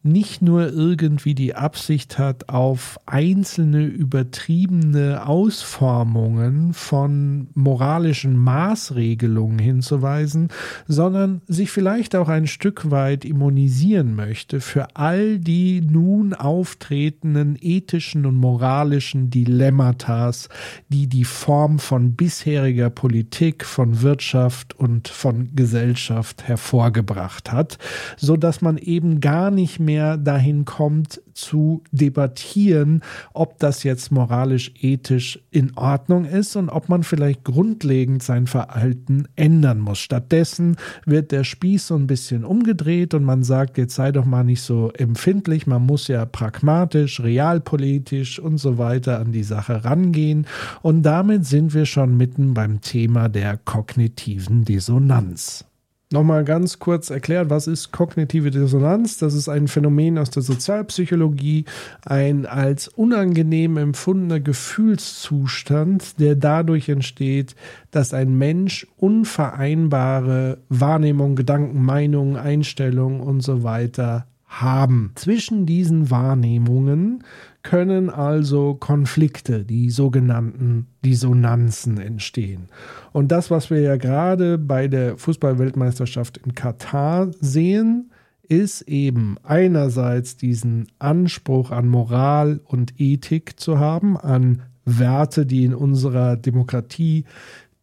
nicht 0.03 0.41
nur 0.41 0.73
irgendwie 0.73 1.35
die 1.35 1.53
Absicht 1.53 2.17
hat, 2.17 2.49
auf 2.49 2.99
einzelne 3.05 3.83
übertriebene 3.85 5.27
Ausformungen 5.27 6.73
von 6.73 7.49
moralischen 7.53 8.35
Maßregelungen 8.35 9.59
hinzuweisen, 9.59 10.49
sondern 10.87 11.41
sich 11.47 11.69
vielleicht 11.69 12.15
auch 12.15 12.29
ein 12.29 12.47
Stück 12.47 12.89
weit 12.89 13.25
immunisieren 13.25 14.15
möchte 14.15 14.59
für 14.59 14.95
all 14.95 15.37
die 15.37 15.81
nun 15.81 16.33
auftretenden 16.33 17.57
ethischen 17.61 18.25
und 18.25 18.35
moralischen 18.35 19.29
Dilemmatas, 19.29 20.49
die 20.89 21.05
die 21.05 21.25
Form 21.25 21.77
von 21.77 22.15
bisheriger 22.15 22.89
Politik, 22.89 23.65
von 23.65 24.01
Wirtschaft 24.01 24.73
und 24.79 25.07
von 25.09 25.55
Gesellschaft 25.55 26.47
hervorgebracht 26.47 27.51
hat, 27.51 27.77
so 28.17 28.35
dass 28.41 28.61
man 28.61 28.77
eben 28.77 29.21
gar 29.21 29.51
nicht 29.51 29.79
mehr 29.79 30.17
dahin 30.17 30.65
kommt 30.65 31.21
zu 31.33 31.83
debattieren, 31.91 33.01
ob 33.33 33.57
das 33.59 33.83
jetzt 33.83 34.11
moralisch, 34.11 34.73
ethisch 34.81 35.39
in 35.49 35.77
Ordnung 35.77 36.25
ist 36.25 36.55
und 36.55 36.69
ob 36.69 36.89
man 36.89 37.03
vielleicht 37.03 37.43
grundlegend 37.43 38.21
sein 38.21 38.47
Verhalten 38.47 39.27
ändern 39.35 39.79
muss. 39.79 39.99
Stattdessen 39.99 40.75
wird 41.05 41.31
der 41.31 41.43
Spieß 41.43 41.87
so 41.87 41.95
ein 41.95 42.07
bisschen 42.07 42.43
umgedreht 42.43 43.13
und 43.13 43.23
man 43.23 43.43
sagt, 43.43 43.77
jetzt 43.77 43.95
sei 43.95 44.11
doch 44.11 44.25
mal 44.25 44.43
nicht 44.43 44.61
so 44.61 44.91
empfindlich, 44.91 45.67
man 45.67 45.85
muss 45.85 46.07
ja 46.07 46.25
pragmatisch, 46.25 47.21
realpolitisch 47.21 48.39
und 48.39 48.57
so 48.57 48.77
weiter 48.77 49.19
an 49.19 49.31
die 49.31 49.43
Sache 49.43 49.85
rangehen. 49.85 50.47
Und 50.81 51.03
damit 51.03 51.45
sind 51.45 51.73
wir 51.73 51.85
schon 51.85 52.17
mitten 52.17 52.53
beim 52.53 52.81
Thema 52.81 53.29
der 53.29 53.57
kognitiven 53.57 54.65
Dissonanz. 54.65 55.65
Nochmal 56.13 56.43
ganz 56.43 56.79
kurz 56.79 57.09
erklärt, 57.09 57.49
was 57.49 57.67
ist 57.67 57.93
kognitive 57.93 58.51
Dissonanz? 58.51 59.17
Das 59.17 59.33
ist 59.33 59.47
ein 59.47 59.69
Phänomen 59.69 60.17
aus 60.17 60.29
der 60.29 60.43
Sozialpsychologie, 60.43 61.63
ein 62.05 62.45
als 62.45 62.89
unangenehm 62.89 63.77
empfundener 63.77 64.41
Gefühlszustand, 64.41 66.19
der 66.19 66.35
dadurch 66.35 66.89
entsteht, 66.89 67.55
dass 67.91 68.13
ein 68.13 68.37
Mensch 68.37 68.85
unvereinbare 68.97 70.57
Wahrnehmung, 70.67 71.37
Gedanken, 71.37 71.81
Meinungen, 71.81 72.35
Einstellungen 72.35 73.21
und 73.21 73.39
so 73.39 73.63
weiter 73.63 74.27
haben. 74.51 75.13
Zwischen 75.15 75.65
diesen 75.65 76.11
Wahrnehmungen 76.11 77.23
können 77.63 78.09
also 78.09 78.75
Konflikte, 78.75 79.63
die 79.63 79.89
sogenannten 79.89 80.87
Dissonanzen 81.05 81.99
entstehen. 81.99 82.69
Und 83.11 83.31
das, 83.31 83.51
was 83.51 83.69
wir 83.69 83.81
ja 83.81 83.97
gerade 83.97 84.57
bei 84.57 84.87
der 84.87 85.17
Fußballweltmeisterschaft 85.17 86.37
in 86.37 86.55
Katar 86.55 87.31
sehen, 87.39 88.11
ist 88.47 88.81
eben 88.81 89.37
einerseits 89.43 90.35
diesen 90.35 90.87
Anspruch 90.99 91.71
an 91.71 91.87
Moral 91.87 92.59
und 92.65 92.99
Ethik 92.99 93.59
zu 93.59 93.79
haben, 93.79 94.17
an 94.17 94.63
Werte, 94.83 95.45
die 95.45 95.63
in 95.63 95.73
unserer 95.73 96.35
Demokratie 96.35 97.25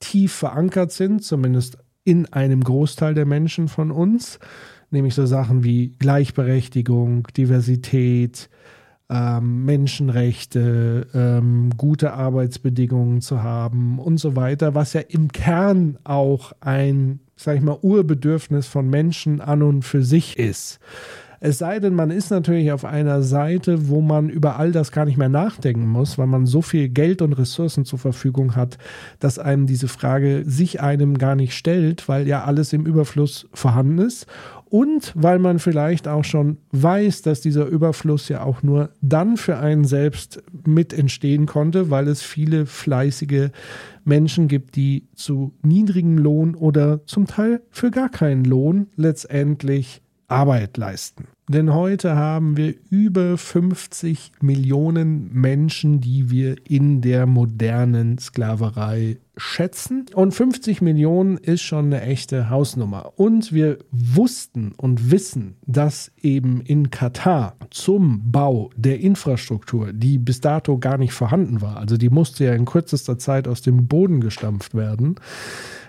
tief 0.00 0.32
verankert 0.32 0.92
sind, 0.92 1.24
zumindest 1.24 1.78
in 2.04 2.26
einem 2.32 2.62
Großteil 2.62 3.14
der 3.14 3.26
Menschen 3.26 3.68
von 3.68 3.90
uns, 3.90 4.38
nämlich 4.90 5.14
so 5.14 5.26
Sachen 5.26 5.64
wie 5.64 5.94
Gleichberechtigung, 5.98 7.28
Diversität, 7.36 8.48
ähm, 9.10 9.64
Menschenrechte, 9.64 11.06
ähm, 11.14 11.70
gute 11.76 12.12
Arbeitsbedingungen 12.12 13.20
zu 13.20 13.42
haben 13.42 13.98
und 13.98 14.18
so 14.18 14.36
weiter, 14.36 14.74
was 14.74 14.92
ja 14.92 15.00
im 15.00 15.32
Kern 15.32 15.98
auch 16.04 16.52
ein, 16.60 17.20
sag 17.36 17.56
ich 17.56 17.62
mal, 17.62 17.78
Urbedürfnis 17.80 18.66
von 18.66 18.88
Menschen 18.90 19.40
an 19.40 19.62
und 19.62 19.82
für 19.82 20.02
sich 20.02 20.38
ist. 20.38 20.78
Es 21.40 21.58
sei 21.58 21.78
denn, 21.78 21.94
man 21.94 22.10
ist 22.10 22.30
natürlich 22.30 22.72
auf 22.72 22.84
einer 22.84 23.22
Seite, 23.22 23.88
wo 23.88 24.00
man 24.00 24.28
über 24.28 24.58
all 24.58 24.72
das 24.72 24.90
gar 24.90 25.04
nicht 25.04 25.18
mehr 25.18 25.28
nachdenken 25.28 25.86
muss, 25.86 26.18
weil 26.18 26.26
man 26.26 26.46
so 26.46 26.62
viel 26.62 26.88
Geld 26.88 27.22
und 27.22 27.32
Ressourcen 27.32 27.84
zur 27.84 27.98
Verfügung 27.98 28.56
hat, 28.56 28.78
dass 29.20 29.38
einem 29.38 29.66
diese 29.66 29.86
Frage 29.86 30.42
sich 30.44 30.80
einem 30.80 31.16
gar 31.16 31.36
nicht 31.36 31.54
stellt, 31.54 32.08
weil 32.08 32.26
ja 32.26 32.44
alles 32.44 32.72
im 32.72 32.86
Überfluss 32.86 33.48
vorhanden 33.54 33.98
ist. 33.98 34.26
Und 34.70 35.12
weil 35.14 35.38
man 35.38 35.60
vielleicht 35.60 36.08
auch 36.08 36.24
schon 36.24 36.58
weiß, 36.72 37.22
dass 37.22 37.40
dieser 37.40 37.66
Überfluss 37.66 38.28
ja 38.28 38.42
auch 38.42 38.62
nur 38.62 38.90
dann 39.00 39.36
für 39.36 39.58
einen 39.58 39.84
selbst 39.84 40.42
mit 40.66 40.92
entstehen 40.92 41.46
konnte, 41.46 41.88
weil 41.88 42.06
es 42.08 42.22
viele 42.22 42.66
fleißige 42.66 43.50
Menschen 44.04 44.46
gibt, 44.48 44.76
die 44.76 45.08
zu 45.14 45.54
niedrigem 45.62 46.18
Lohn 46.18 46.54
oder 46.54 47.06
zum 47.06 47.26
Teil 47.26 47.62
für 47.70 47.90
gar 47.90 48.10
keinen 48.10 48.44
Lohn 48.44 48.88
letztendlich 48.96 50.02
Arbeit 50.28 50.76
leisten. 50.76 51.26
Denn 51.48 51.72
heute 51.72 52.14
haben 52.14 52.58
wir 52.58 52.74
über 52.90 53.38
50 53.38 54.32
Millionen 54.42 55.32
Menschen, 55.32 55.98
die 56.02 56.30
wir 56.30 56.56
in 56.68 57.00
der 57.00 57.24
modernen 57.24 58.18
Sklaverei 58.18 59.16
schätzen. 59.38 60.04
Und 60.12 60.32
50 60.32 60.82
Millionen 60.82 61.38
ist 61.38 61.62
schon 61.62 61.86
eine 61.86 62.02
echte 62.02 62.50
Hausnummer. 62.50 63.14
Und 63.16 63.50
wir 63.50 63.78
wussten 63.90 64.72
und 64.76 65.10
wissen, 65.10 65.56
dass 65.66 66.12
eben 66.20 66.60
in 66.60 66.90
Katar 66.90 67.56
zum 67.70 68.30
Bau 68.30 68.70
der 68.76 69.00
Infrastruktur, 69.00 69.94
die 69.94 70.18
bis 70.18 70.42
dato 70.42 70.76
gar 70.76 70.98
nicht 70.98 71.14
vorhanden 71.14 71.62
war, 71.62 71.78
also 71.78 71.96
die 71.96 72.10
musste 72.10 72.44
ja 72.44 72.52
in 72.52 72.66
kürzester 72.66 73.16
Zeit 73.16 73.48
aus 73.48 73.62
dem 73.62 73.86
Boden 73.86 74.20
gestampft 74.20 74.74
werden, 74.74 75.14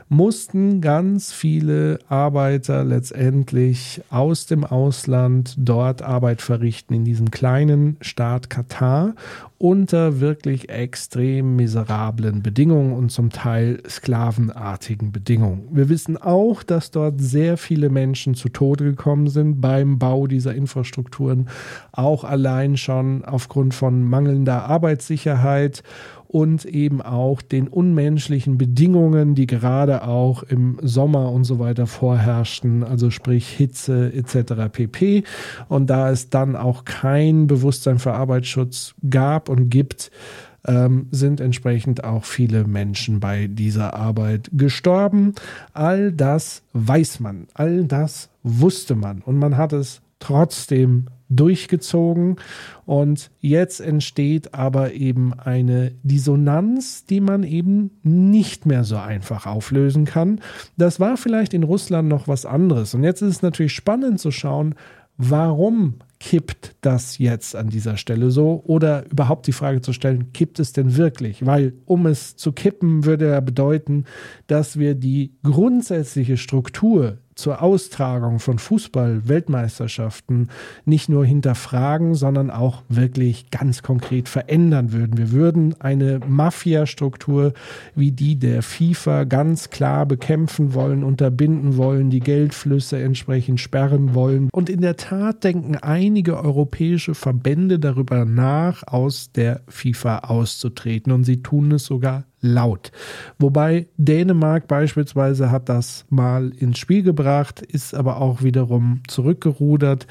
mussten 0.10 0.82
ganz 0.82 1.32
viele 1.32 2.00
Arbeiter 2.10 2.84
letztendlich 2.84 4.02
aus 4.10 4.48
dem 4.48 4.66
Ausland 4.66 5.54
dort 5.58 6.02
Arbeit 6.02 6.42
verrichten 6.42 6.96
in 6.96 7.06
diesem 7.06 7.30
kleinen 7.30 7.96
Staat 8.02 8.50
Katar 8.50 9.14
unter 9.60 10.20
wirklich 10.20 10.70
extrem 10.70 11.56
miserablen 11.58 12.42
Bedingungen 12.42 12.94
und 12.94 13.12
zum 13.12 13.30
Teil 13.30 13.84
sklavenartigen 13.88 15.12
Bedingungen. 15.12 15.68
Wir 15.72 15.90
wissen 15.90 16.18
auch, 16.18 16.64
dass 16.64 16.90
dort 16.90 17.22
sehr 17.22 17.58
viele 17.58 17.90
Menschen 17.90 18.34
zu 18.34 18.50
Tode 18.50 18.86
gekommen 18.86 19.28
sind 19.28 19.62
beim 19.62 20.00
Bau 20.00 20.26
dieser 20.26 20.56
Infrastrukturen, 20.56 21.50
auch 21.92 22.24
allein 22.24 22.78
schon 22.78 23.26
aufgrund 23.26 23.76
von 23.76 24.04
mangelnder 24.04 24.64
Arbeitssicherheit 24.64 25.84
und 26.30 26.64
eben 26.66 27.02
auch 27.02 27.42
den 27.42 27.68
unmenschlichen 27.68 28.60
Bedingungen, 28.60 29.34
die 29.34 29.48
gerade 29.48 30.08
auch 30.08 30.44
im 30.44 30.78
Sommer 30.80 31.32
und 31.32 31.44
so 31.44 31.58
weiter 31.58 31.88
vorherrschten, 31.88 32.84
also 32.84 33.10
sprich 33.10 33.50
Hitze 33.50 34.14
etc. 34.14 34.72
pp. 34.72 35.24
Und 35.70 35.90
da 35.90 36.12
es 36.12 36.30
dann 36.30 36.56
auch 36.56 36.86
kein 36.86 37.48
Bewusstsein 37.48 37.98
für 37.98 38.14
Arbeitsschutz 38.14 38.94
gab 39.10 39.50
und 39.50 39.72
gibt, 39.72 40.12
ähm, 40.68 41.08
sind 41.10 41.42
entsprechend 41.42 42.04
auch 42.04 42.26
viele 42.26 42.66
Menschen 42.66 43.20
bei 43.20 43.48
dieser 43.48 43.96
Arbeit 43.96 44.52
gestorben. 44.54 45.34
All 45.74 46.12
das 46.12 46.62
weiß 46.74 47.22
man, 47.22 47.48
all 47.56 47.86
das 47.86 48.30
wusste 48.44 48.94
man 48.94 49.24
und 49.24 49.40
man 49.40 49.58
hat 49.58 49.74
es 49.74 50.02
trotzdem 50.20 51.08
durchgezogen 51.30 52.38
und 52.86 53.30
jetzt 53.40 53.80
entsteht 53.80 54.54
aber 54.54 54.94
eben 54.94 55.34
eine 55.34 55.92
Dissonanz, 56.04 57.06
die 57.06 57.22
man 57.22 57.44
eben 57.44 57.92
nicht 58.04 58.66
mehr 58.66 58.84
so 58.84 58.98
einfach 58.98 59.46
auflösen 59.46 60.06
kann. 60.06 60.42
Das 60.76 61.00
war 61.00 61.18
vielleicht 61.18 61.54
in 61.54 61.64
Russland 61.64 62.10
noch 62.10 62.28
was 62.28 62.46
anderes 62.46 62.94
und 62.94 63.04
jetzt 63.04 63.22
ist 63.22 63.36
es 63.36 63.42
natürlich 63.42 63.74
spannend 63.74 64.20
zu 64.20 64.32
schauen, 64.32 64.76
warum 65.18 65.96
kippt 66.20 66.76
das 66.82 67.18
jetzt 67.18 67.56
an 67.56 67.70
dieser 67.70 67.98
Stelle 67.98 68.32
so? 68.32 68.64
Oder 68.66 69.06
überhaupt 69.10 69.48
die 69.48 69.54
Frage 69.54 69.82
zu 69.82 69.94
stellen, 69.94 70.34
kippt 70.34 70.60
es 70.60 70.74
denn 70.74 70.98
wirklich? 70.98 71.46
Weil 71.46 71.74
um 71.86 72.06
es 72.08 72.36
zu 72.36 72.52
kippen, 72.52 73.06
würde 73.06 73.30
ja 73.30 73.40
bedeuten, 73.40 74.06
dass 74.48 74.78
wir 74.80 74.96
die 74.96 75.34
grundsätzliche 75.44 76.38
Struktur 76.38 77.18
zur 77.40 77.62
Austragung 77.62 78.40
von 78.40 78.60
Fußball-Weltmeisterschaften 78.60 80.50
nicht 80.86 81.10
nur 81.10 81.26
hinterfragen, 81.26 82.16
sondern 82.16 82.52
auch 82.52 82.84
wirklich 82.90 83.50
ganz 83.50 83.82
konkret 83.82 84.30
verändern 84.30 84.92
würden. 84.92 85.18
Wir 85.18 85.32
würden 85.32 85.76
eine 85.80 86.20
Mafia-Struktur 86.28 87.54
wie 87.96 88.12
die 88.12 88.38
der 88.38 88.62
FIFA 88.62 89.24
ganz 89.24 89.70
klar 89.70 90.06
bekämpfen 90.06 90.74
wollen, 90.74 91.04
unterbinden 91.04 91.78
wollen, 91.78 92.10
die 92.10 92.20
Geldflüsse 92.20 93.00
entsprechend 93.02 93.60
sperren 93.60 94.14
wollen. 94.14 94.50
Und 94.52 94.70
in 94.70 94.82
der 94.82 94.98
Tat 94.98 95.44
denken 95.44 95.76
einige 95.76 96.38
europäische 96.38 97.16
Verbände 97.16 97.80
darüber 97.80 98.26
nach, 98.26 98.84
aus 98.88 99.32
der 99.32 99.62
FIFA 99.68 100.20
auszutreten. 100.20 101.12
Und 101.12 101.24
sie 101.24 101.42
tun 101.42 101.72
es 101.72 101.86
sogar 101.86 102.26
laut. 102.42 102.92
Wobei 103.38 103.88
Dänemark 103.98 104.68
beispielsweise 104.68 105.52
hat 105.52 105.70
das 105.70 106.06
mal 106.10 106.50
ins 106.50 106.80
Spiel 106.80 107.04
gebracht, 107.04 107.62
ist 107.62 107.94
aber 107.94 108.22
auch 108.22 108.44
wiederum 108.44 109.02
zurückgerudert, 109.08 110.08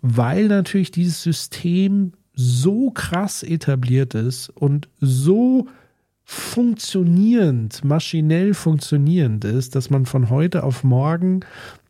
weil 0.00 0.48
natürlich 0.48 0.90
dieses 0.90 1.22
System 1.22 2.12
so 2.34 2.90
krass 2.90 3.42
etabliert 3.42 4.14
ist 4.14 4.48
und 4.48 4.88
so 5.00 5.66
funktionierend, 6.24 7.84
maschinell 7.84 8.54
funktionierend 8.54 9.44
ist, 9.44 9.74
dass 9.74 9.90
man 9.90 10.06
von 10.06 10.30
heute 10.30 10.62
auf 10.62 10.84
morgen 10.84 11.40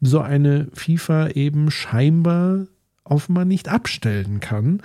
so 0.00 0.20
eine 0.20 0.68
FIFA 0.72 1.28
eben 1.30 1.70
scheinbar 1.70 2.66
offenbar 3.04 3.44
nicht 3.44 3.68
abstellen 3.68 4.40
kann. 4.40 4.80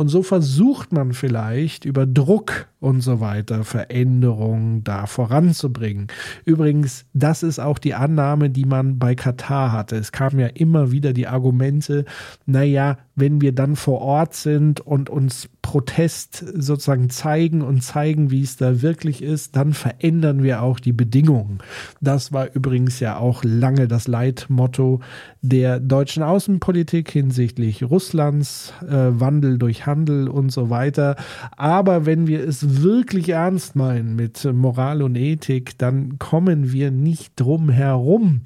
Und 0.00 0.08
so 0.08 0.22
versucht 0.22 0.94
man 0.94 1.12
vielleicht 1.12 1.84
über 1.84 2.06
Druck 2.06 2.68
und 2.80 3.02
so 3.02 3.20
weiter 3.20 3.64
Veränderungen 3.64 4.82
da 4.82 5.04
voranzubringen. 5.04 6.06
Übrigens, 6.46 7.04
das 7.12 7.42
ist 7.42 7.58
auch 7.58 7.78
die 7.78 7.92
Annahme, 7.92 8.48
die 8.48 8.64
man 8.64 8.98
bei 8.98 9.14
Katar 9.14 9.72
hatte. 9.72 9.96
Es 9.96 10.10
kamen 10.10 10.40
ja 10.40 10.46
immer 10.46 10.90
wieder 10.90 11.12
die 11.12 11.26
Argumente, 11.26 12.06
naja, 12.46 12.96
wenn 13.14 13.42
wir 13.42 13.54
dann 13.54 13.76
vor 13.76 14.00
Ort 14.00 14.34
sind 14.34 14.80
und 14.80 15.10
uns 15.10 15.50
Protest 15.60 16.42
sozusagen 16.56 17.10
zeigen 17.10 17.60
und 17.60 17.82
zeigen, 17.82 18.30
wie 18.30 18.42
es 18.42 18.56
da 18.56 18.80
wirklich 18.80 19.22
ist, 19.22 19.56
dann 19.56 19.74
verändern 19.74 20.42
wir 20.42 20.62
auch 20.62 20.80
die 20.80 20.94
Bedingungen. 20.94 21.58
Das 22.00 22.32
war 22.32 22.52
übrigens 22.54 22.98
ja 22.98 23.18
auch 23.18 23.44
lange 23.44 23.86
das 23.86 24.08
Leitmotto 24.08 25.00
der 25.42 25.78
deutschen 25.78 26.22
Außenpolitik 26.22 27.10
hinsichtlich 27.10 27.84
Russlands, 27.84 28.72
äh, 28.82 29.20
Wandel 29.20 29.58
durch 29.58 29.86
Handel 29.90 30.28
und 30.28 30.50
so 30.50 30.70
weiter. 30.70 31.16
Aber 31.56 32.06
wenn 32.06 32.26
wir 32.26 32.46
es 32.46 32.82
wirklich 32.82 33.30
ernst 33.30 33.76
meinen 33.76 34.14
mit 34.16 34.44
Moral 34.44 35.02
und 35.02 35.16
Ethik, 35.16 35.76
dann 35.78 36.18
kommen 36.18 36.72
wir 36.72 36.90
nicht 36.90 37.32
drum 37.36 37.68
herum, 37.68 38.42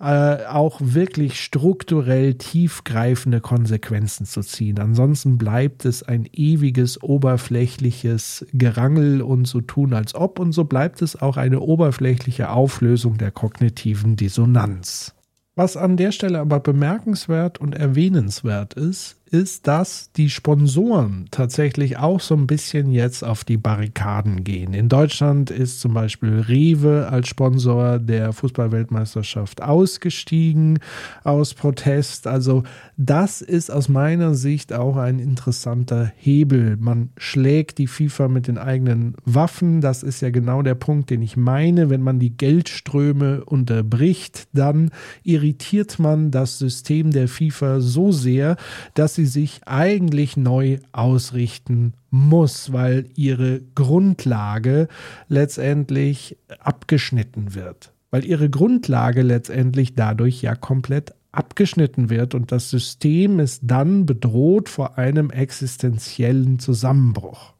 äh, 0.00 0.44
auch 0.46 0.80
wirklich 0.82 1.40
strukturell 1.42 2.34
tiefgreifende 2.34 3.40
Konsequenzen 3.40 4.26
zu 4.26 4.40
ziehen. 4.40 4.78
Ansonsten 4.78 5.38
bleibt 5.38 5.84
es 5.84 6.02
ein 6.02 6.28
ewiges 6.32 7.02
oberflächliches 7.02 8.46
Gerangel 8.52 9.22
und 9.22 9.46
so 9.46 9.60
tun 9.60 9.94
als 9.94 10.14
ob 10.14 10.38
und 10.38 10.52
so 10.52 10.64
bleibt 10.64 11.02
es 11.02 11.20
auch 11.20 11.36
eine 11.36 11.60
oberflächliche 11.60 12.50
Auflösung 12.50 13.18
der 13.18 13.30
kognitiven 13.30 14.16
Dissonanz. 14.16 15.14
Was 15.58 15.78
an 15.78 15.96
der 15.96 16.12
Stelle 16.12 16.40
aber 16.40 16.60
bemerkenswert 16.60 17.58
und 17.58 17.74
erwähnenswert 17.74 18.74
ist, 18.74 19.16
ist, 19.36 19.66
dass 19.66 20.10
die 20.12 20.30
Sponsoren 20.30 21.26
tatsächlich 21.30 21.98
auch 21.98 22.20
so 22.20 22.34
ein 22.34 22.46
bisschen 22.46 22.90
jetzt 22.90 23.22
auf 23.22 23.44
die 23.44 23.58
Barrikaden 23.58 24.44
gehen. 24.44 24.72
In 24.72 24.88
Deutschland 24.88 25.50
ist 25.50 25.80
zum 25.80 25.92
Beispiel 25.92 26.40
Rewe 26.40 27.08
als 27.10 27.28
Sponsor 27.28 27.98
der 27.98 28.32
Fußballweltmeisterschaft 28.32 29.62
ausgestiegen 29.62 30.78
aus 31.22 31.52
Protest. 31.52 32.26
Also 32.26 32.62
das 32.96 33.42
ist 33.42 33.70
aus 33.70 33.90
meiner 33.90 34.34
Sicht 34.34 34.72
auch 34.72 34.96
ein 34.96 35.18
interessanter 35.18 36.12
Hebel. 36.16 36.78
Man 36.78 37.10
schlägt 37.18 37.76
die 37.76 37.88
FIFA 37.88 38.28
mit 38.28 38.48
den 38.48 38.56
eigenen 38.56 39.16
Waffen. 39.26 39.82
Das 39.82 40.02
ist 40.02 40.22
ja 40.22 40.30
genau 40.30 40.62
der 40.62 40.76
Punkt, 40.76 41.10
den 41.10 41.20
ich 41.20 41.36
meine. 41.36 41.90
Wenn 41.90 42.02
man 42.02 42.18
die 42.18 42.34
Geldströme 42.34 43.44
unterbricht, 43.44 44.48
dann 44.54 44.90
irritiert 45.24 45.98
man 45.98 46.30
das 46.30 46.58
System 46.58 47.10
der 47.10 47.28
FIFA 47.28 47.80
so 47.80 48.12
sehr, 48.12 48.56
dass 48.94 49.14
sie 49.14 49.25
sich 49.26 49.60
eigentlich 49.66 50.36
neu 50.36 50.78
ausrichten 50.92 51.94
muss, 52.10 52.72
weil 52.72 53.06
ihre 53.14 53.60
Grundlage 53.74 54.88
letztendlich 55.28 56.36
abgeschnitten 56.58 57.54
wird. 57.54 57.92
Weil 58.10 58.24
ihre 58.24 58.48
Grundlage 58.48 59.22
letztendlich 59.22 59.94
dadurch 59.94 60.42
ja 60.42 60.54
komplett 60.54 61.14
abgeschnitten 61.32 62.10
wird 62.10 62.34
und 62.34 62.50
das 62.50 62.70
System 62.70 63.40
ist 63.40 63.62
dann 63.64 64.06
bedroht 64.06 64.68
vor 64.68 64.98
einem 64.98 65.30
existenziellen 65.30 66.58
Zusammenbruch. 66.58 67.56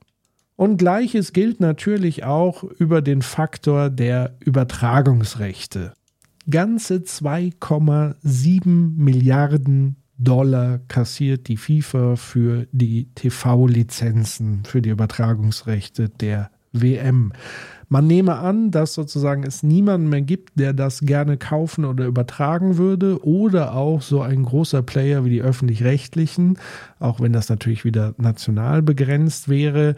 Und 0.56 0.78
gleiches 0.78 1.34
gilt 1.34 1.60
natürlich 1.60 2.24
auch 2.24 2.64
über 2.64 3.02
den 3.02 3.20
Faktor 3.20 3.90
der 3.90 4.36
Übertragungsrechte. 4.40 5.92
Ganze 6.48 6.96
2,7 6.96 8.96
Milliarden 8.96 9.96
Dollar 10.18 10.80
kassiert 10.88 11.48
die 11.48 11.56
FIFA 11.56 12.16
für 12.16 12.66
die 12.72 13.08
TV-Lizenzen, 13.14 14.64
für 14.64 14.80
die 14.80 14.90
Übertragungsrechte 14.90 16.08
der 16.08 16.50
WM. 16.72 17.32
Man 17.88 18.08
nehme 18.08 18.38
an, 18.38 18.72
dass 18.72 18.94
sozusagen 18.94 19.44
es 19.44 19.62
niemanden 19.62 20.08
mehr 20.08 20.22
gibt, 20.22 20.58
der 20.58 20.72
das 20.72 21.00
gerne 21.00 21.36
kaufen 21.36 21.84
oder 21.84 22.06
übertragen 22.06 22.78
würde 22.78 23.24
oder 23.24 23.76
auch 23.76 24.02
so 24.02 24.22
ein 24.22 24.42
großer 24.42 24.82
Player 24.82 25.24
wie 25.24 25.30
die 25.30 25.42
öffentlich-rechtlichen, 25.42 26.58
auch 26.98 27.20
wenn 27.20 27.32
das 27.32 27.48
natürlich 27.48 27.84
wieder 27.84 28.14
national 28.18 28.82
begrenzt 28.82 29.48
wäre. 29.48 29.94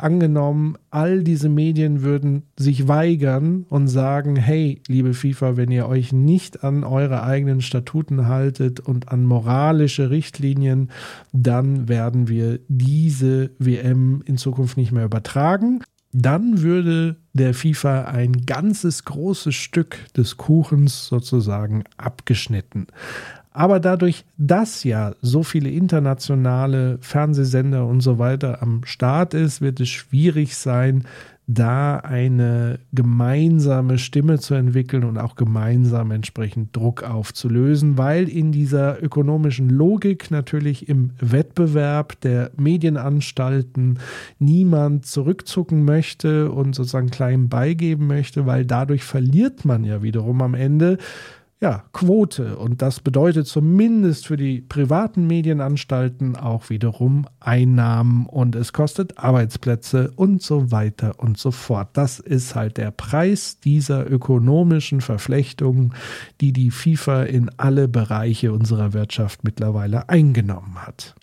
Angenommen, 0.00 0.76
all 0.90 1.24
diese 1.24 1.48
Medien 1.48 2.02
würden 2.02 2.44
sich 2.56 2.86
weigern 2.86 3.66
und 3.68 3.88
sagen, 3.88 4.36
hey, 4.36 4.80
liebe 4.86 5.12
FIFA, 5.12 5.56
wenn 5.56 5.72
ihr 5.72 5.88
euch 5.88 6.12
nicht 6.12 6.62
an 6.62 6.84
eure 6.84 7.24
eigenen 7.24 7.60
Statuten 7.60 8.28
haltet 8.28 8.78
und 8.78 9.08
an 9.08 9.24
moralische 9.24 10.10
Richtlinien, 10.10 10.90
dann 11.32 11.88
werden 11.88 12.28
wir 12.28 12.60
diese 12.68 13.50
WM 13.58 14.22
in 14.24 14.36
Zukunft 14.36 14.76
nicht 14.76 14.92
mehr 14.92 15.04
übertragen 15.04 15.80
dann 16.12 16.62
würde 16.62 17.16
der 17.34 17.52
FIFA 17.52 18.04
ein 18.04 18.46
ganzes 18.46 19.04
großes 19.04 19.54
Stück 19.54 19.98
des 20.16 20.38
Kuchens 20.38 21.06
sozusagen 21.06 21.84
abgeschnitten. 21.98 22.86
Aber 23.58 23.80
dadurch, 23.80 24.24
dass 24.36 24.84
ja 24.84 25.16
so 25.20 25.42
viele 25.42 25.68
internationale 25.68 26.98
Fernsehsender 27.00 27.84
und 27.86 28.02
so 28.02 28.20
weiter 28.20 28.62
am 28.62 28.84
Start 28.84 29.34
ist, 29.34 29.60
wird 29.60 29.80
es 29.80 29.88
schwierig 29.88 30.56
sein, 30.56 31.02
da 31.48 31.96
eine 31.96 32.78
gemeinsame 32.92 33.98
Stimme 33.98 34.38
zu 34.38 34.54
entwickeln 34.54 35.02
und 35.02 35.18
auch 35.18 35.34
gemeinsam 35.34 36.12
entsprechend 36.12 36.76
Druck 36.76 37.02
aufzulösen, 37.02 37.98
weil 37.98 38.28
in 38.28 38.52
dieser 38.52 39.02
ökonomischen 39.02 39.70
Logik 39.70 40.30
natürlich 40.30 40.88
im 40.88 41.10
Wettbewerb 41.18 42.20
der 42.20 42.52
Medienanstalten 42.56 43.98
niemand 44.38 45.04
zurückzucken 45.04 45.84
möchte 45.84 46.52
und 46.52 46.76
sozusagen 46.76 47.10
klein 47.10 47.48
beigeben 47.48 48.06
möchte, 48.06 48.46
weil 48.46 48.64
dadurch 48.64 49.02
verliert 49.02 49.64
man 49.64 49.82
ja 49.82 50.00
wiederum 50.00 50.42
am 50.42 50.54
Ende 50.54 50.98
ja, 51.60 51.84
Quote. 51.92 52.56
Und 52.56 52.82
das 52.82 53.00
bedeutet 53.00 53.46
zumindest 53.46 54.26
für 54.26 54.36
die 54.36 54.60
privaten 54.60 55.26
Medienanstalten 55.26 56.36
auch 56.36 56.70
wiederum 56.70 57.26
Einnahmen 57.40 58.26
und 58.26 58.54
es 58.54 58.72
kostet 58.72 59.18
Arbeitsplätze 59.18 60.12
und 60.14 60.40
so 60.40 60.70
weiter 60.70 61.18
und 61.18 61.36
so 61.36 61.50
fort. 61.50 61.88
Das 61.94 62.20
ist 62.20 62.54
halt 62.54 62.76
der 62.76 62.92
Preis 62.92 63.58
dieser 63.58 64.08
ökonomischen 64.08 65.00
Verflechtungen, 65.00 65.94
die 66.40 66.52
die 66.52 66.70
FIFA 66.70 67.24
in 67.24 67.50
alle 67.56 67.88
Bereiche 67.88 68.52
unserer 68.52 68.92
Wirtschaft 68.92 69.42
mittlerweile 69.42 70.08
eingenommen 70.08 70.76
hat. 70.86 71.16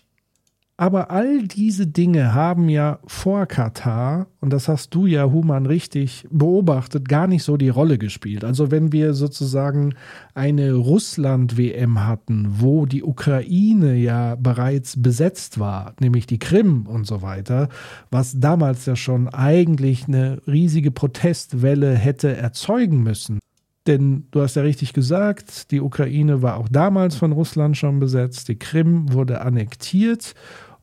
Aber 0.78 1.10
all 1.10 1.42
diese 1.42 1.86
Dinge 1.86 2.34
haben 2.34 2.68
ja 2.68 2.98
vor 3.06 3.46
Katar, 3.46 4.26
und 4.40 4.52
das 4.52 4.68
hast 4.68 4.94
du 4.94 5.06
ja, 5.06 5.24
Human, 5.24 5.64
richtig 5.64 6.26
beobachtet, 6.30 7.08
gar 7.08 7.26
nicht 7.26 7.44
so 7.44 7.56
die 7.56 7.70
Rolle 7.70 7.96
gespielt. 7.96 8.44
Also 8.44 8.70
wenn 8.70 8.92
wir 8.92 9.14
sozusagen 9.14 9.94
eine 10.34 10.74
Russland-WM 10.74 12.06
hatten, 12.06 12.46
wo 12.58 12.84
die 12.84 13.02
Ukraine 13.02 13.96
ja 13.96 14.34
bereits 14.34 15.00
besetzt 15.00 15.58
war, 15.58 15.94
nämlich 15.98 16.26
die 16.26 16.38
Krim 16.38 16.86
und 16.86 17.06
so 17.06 17.22
weiter, 17.22 17.70
was 18.10 18.38
damals 18.38 18.84
ja 18.84 18.96
schon 18.96 19.28
eigentlich 19.28 20.08
eine 20.08 20.42
riesige 20.46 20.90
Protestwelle 20.90 21.94
hätte 21.94 22.36
erzeugen 22.36 23.02
müssen. 23.02 23.38
Denn 23.86 24.26
du 24.32 24.42
hast 24.42 24.56
ja 24.56 24.62
richtig 24.62 24.92
gesagt, 24.92 25.70
die 25.70 25.80
Ukraine 25.80 26.42
war 26.42 26.56
auch 26.56 26.68
damals 26.68 27.14
von 27.14 27.32
Russland 27.32 27.76
schon 27.76 28.00
besetzt, 28.00 28.48
die 28.48 28.58
Krim 28.58 29.12
wurde 29.12 29.40
annektiert 29.40 30.34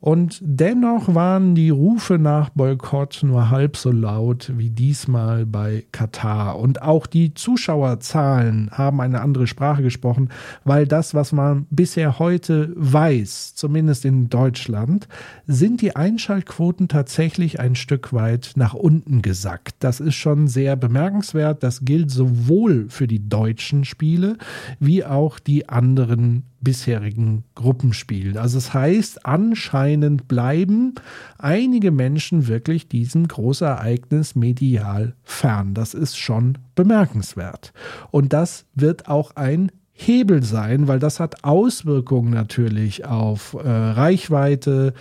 und 0.04 0.40
dennoch 0.42 1.16
waren 1.16 1.56
die 1.56 1.70
Rufe 1.70 2.20
nach 2.20 2.50
Boykott 2.50 3.22
nur 3.24 3.50
halb 3.50 3.78
so 3.78 3.90
laut 3.90 4.52
wie 4.58 4.70
diesmal 4.70 5.46
bei 5.46 5.86
Katar. 5.94 6.60
Und 6.60 6.82
auch 6.82 7.08
die 7.08 7.34
Zuschauerzahlen 7.34 8.70
haben 8.72 9.00
eine 9.00 9.22
andere 9.22 9.48
Sprache 9.48 9.82
gesprochen, 9.82 10.28
weil 10.66 10.88
das, 10.88 11.14
was 11.14 11.32
man 11.32 11.68
bisher 11.70 12.20
heute 12.20 12.74
weiß, 12.76 13.56
zumindest 13.56 14.04
in 14.04 14.28
Deutschland, 14.28 15.08
sind 15.48 15.80
die 15.80 15.96
Einschaltquoten 15.96 16.90
tatsächlich 16.90 17.62
ein 17.62 17.76
Stück 17.76 18.12
weit 18.12 18.52
nach 18.58 18.74
unten 18.74 19.22
gesackt. 19.22 19.76
Das 19.80 20.02
ist 20.02 20.16
schon 20.16 20.50
sehr 20.50 20.76
bemerkenswert. 20.76 21.64
Das 21.64 21.86
gilt 21.86 22.12
sowohl 22.12 22.88
für 22.90 23.08
die 23.08 23.30
deutschen 23.30 23.86
Spiele 23.86 24.38
wie 24.82 25.06
auch 25.06 25.40
die 25.40 25.70
anderen 25.70 26.44
bisherigen 26.64 27.44
Gruppenspielen. 27.56 28.38
Also 28.38 28.58
es 28.58 28.66
das 28.66 28.74
heißt, 28.74 29.26
anscheinend 29.26 30.28
bleiben 30.28 30.96
einige 31.38 31.92
Menschen 31.92 32.48
wirklich 32.48 32.88
diesem 32.88 33.28
Großereignis 33.28 34.36
medial 34.36 35.16
fern. 35.24 35.74
Das 35.74 35.94
ist 35.94 36.18
schon 36.18 36.58
bemerkenswert. 36.76 37.74
Und 38.12 38.34
das 38.34 38.66
wird 38.74 39.08
auch 39.08 39.36
ein 39.36 39.72
Hebel 39.92 40.44
sein, 40.44 40.88
weil 40.88 41.00
das 41.00 41.20
hat 41.20 41.44
Auswirkungen 41.44 42.32
natürlich 42.32 43.06
auf 43.06 43.54
äh, 43.54 43.70
Reichweite, 43.70 44.94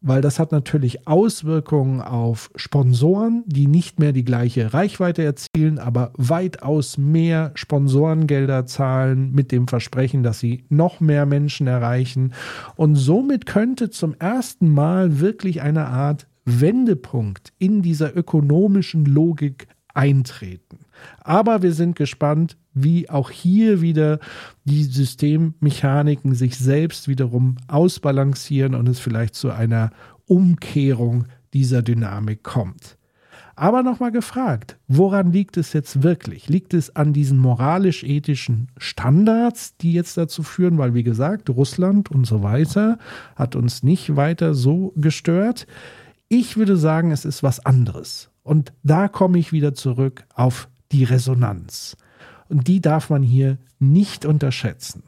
weil 0.00 0.20
das 0.20 0.38
hat 0.38 0.52
natürlich 0.52 1.06
Auswirkungen 1.08 2.00
auf 2.00 2.50
Sponsoren, 2.54 3.42
die 3.46 3.66
nicht 3.66 3.98
mehr 3.98 4.12
die 4.12 4.24
gleiche 4.24 4.72
Reichweite 4.72 5.24
erzielen, 5.24 5.78
aber 5.78 6.12
weitaus 6.16 6.98
mehr 6.98 7.50
Sponsorengelder 7.54 8.66
zahlen 8.66 9.32
mit 9.32 9.50
dem 9.50 9.66
Versprechen, 9.66 10.22
dass 10.22 10.38
sie 10.38 10.64
noch 10.68 11.00
mehr 11.00 11.26
Menschen 11.26 11.66
erreichen. 11.66 12.32
Und 12.76 12.94
somit 12.94 13.46
könnte 13.46 13.90
zum 13.90 14.14
ersten 14.18 14.72
Mal 14.72 15.20
wirklich 15.20 15.62
eine 15.62 15.86
Art 15.86 16.26
Wendepunkt 16.44 17.52
in 17.58 17.82
dieser 17.82 18.16
ökonomischen 18.16 19.04
Logik 19.04 19.68
eintreten. 19.94 20.78
Aber 21.20 21.62
wir 21.62 21.72
sind 21.72 21.96
gespannt, 21.96 22.56
wie 22.82 23.08
auch 23.08 23.30
hier 23.30 23.80
wieder 23.80 24.18
die 24.64 24.84
Systemmechaniken 24.84 26.34
sich 26.34 26.56
selbst 26.56 27.08
wiederum 27.08 27.56
ausbalancieren 27.68 28.74
und 28.74 28.88
es 28.88 29.00
vielleicht 29.00 29.34
zu 29.34 29.50
einer 29.50 29.90
Umkehrung 30.26 31.26
dieser 31.52 31.82
Dynamik 31.82 32.42
kommt. 32.42 32.98
Aber 33.58 33.82
nochmal 33.82 34.12
gefragt, 34.12 34.76
woran 34.86 35.32
liegt 35.32 35.56
es 35.56 35.72
jetzt 35.72 36.04
wirklich? 36.04 36.48
Liegt 36.48 36.74
es 36.74 36.94
an 36.94 37.12
diesen 37.12 37.38
moralisch-ethischen 37.38 38.68
Standards, 38.76 39.76
die 39.78 39.92
jetzt 39.92 40.16
dazu 40.16 40.44
führen, 40.44 40.78
weil 40.78 40.94
wie 40.94 41.02
gesagt, 41.02 41.50
Russland 41.50 42.08
und 42.08 42.24
so 42.24 42.44
weiter 42.44 42.98
hat 43.34 43.56
uns 43.56 43.82
nicht 43.82 44.14
weiter 44.14 44.54
so 44.54 44.92
gestört? 44.94 45.66
Ich 46.28 46.56
würde 46.56 46.76
sagen, 46.76 47.10
es 47.10 47.24
ist 47.24 47.42
was 47.42 47.58
anderes. 47.58 48.30
Und 48.44 48.72
da 48.84 49.08
komme 49.08 49.40
ich 49.40 49.50
wieder 49.50 49.74
zurück 49.74 50.24
auf 50.34 50.68
die 50.92 51.02
Resonanz. 51.02 51.96
Und 52.48 52.68
die 52.68 52.80
darf 52.80 53.10
man 53.10 53.22
hier 53.22 53.58
nicht 53.78 54.24
unterschätzen. 54.24 55.02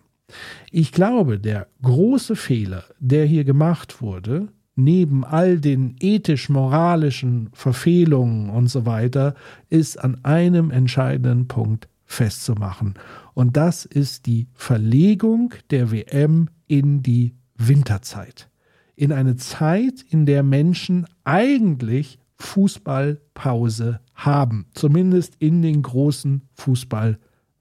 Ich 0.71 0.93
glaube, 0.93 1.39
der 1.39 1.67
große 1.83 2.37
Fehler, 2.37 2.85
der 2.99 3.27
hier 3.27 3.45
gemacht 3.45 4.01
wurde, 4.01 4.49
neben 4.77 5.25
all 5.25 5.59
den 5.59 5.97
ethisch-moralischen 6.01 7.51
Verfehlungen 7.53 8.51
und 8.51 8.69
so 8.69 8.87
weiter, 8.87 9.35
ist 9.69 10.03
an 10.03 10.25
einem 10.25 10.71
entscheidenden 10.71 11.49
Punkt 11.49 11.89
festzumachen. 12.05 12.95
Und 13.35 13.57
das 13.57 13.85
ist 13.85 14.27
die 14.27 14.49
Verlegung 14.55 15.55
der 15.71 15.93
WM 15.93 16.49
in 16.67 17.03
die 17.03 17.35
Winterzeit. 17.57 18.49
In 18.97 19.13
eine 19.13 19.37
Zeit, 19.37 20.05
in 20.09 20.27
der 20.27 20.43
Menschen 20.43 21.07
eigentlich 21.25 22.19
Fußballpause 22.39 24.01
haben. 24.15 24.67
Zumindest 24.75 25.37
in 25.39 25.63
den 25.63 25.83
großen 25.83 26.43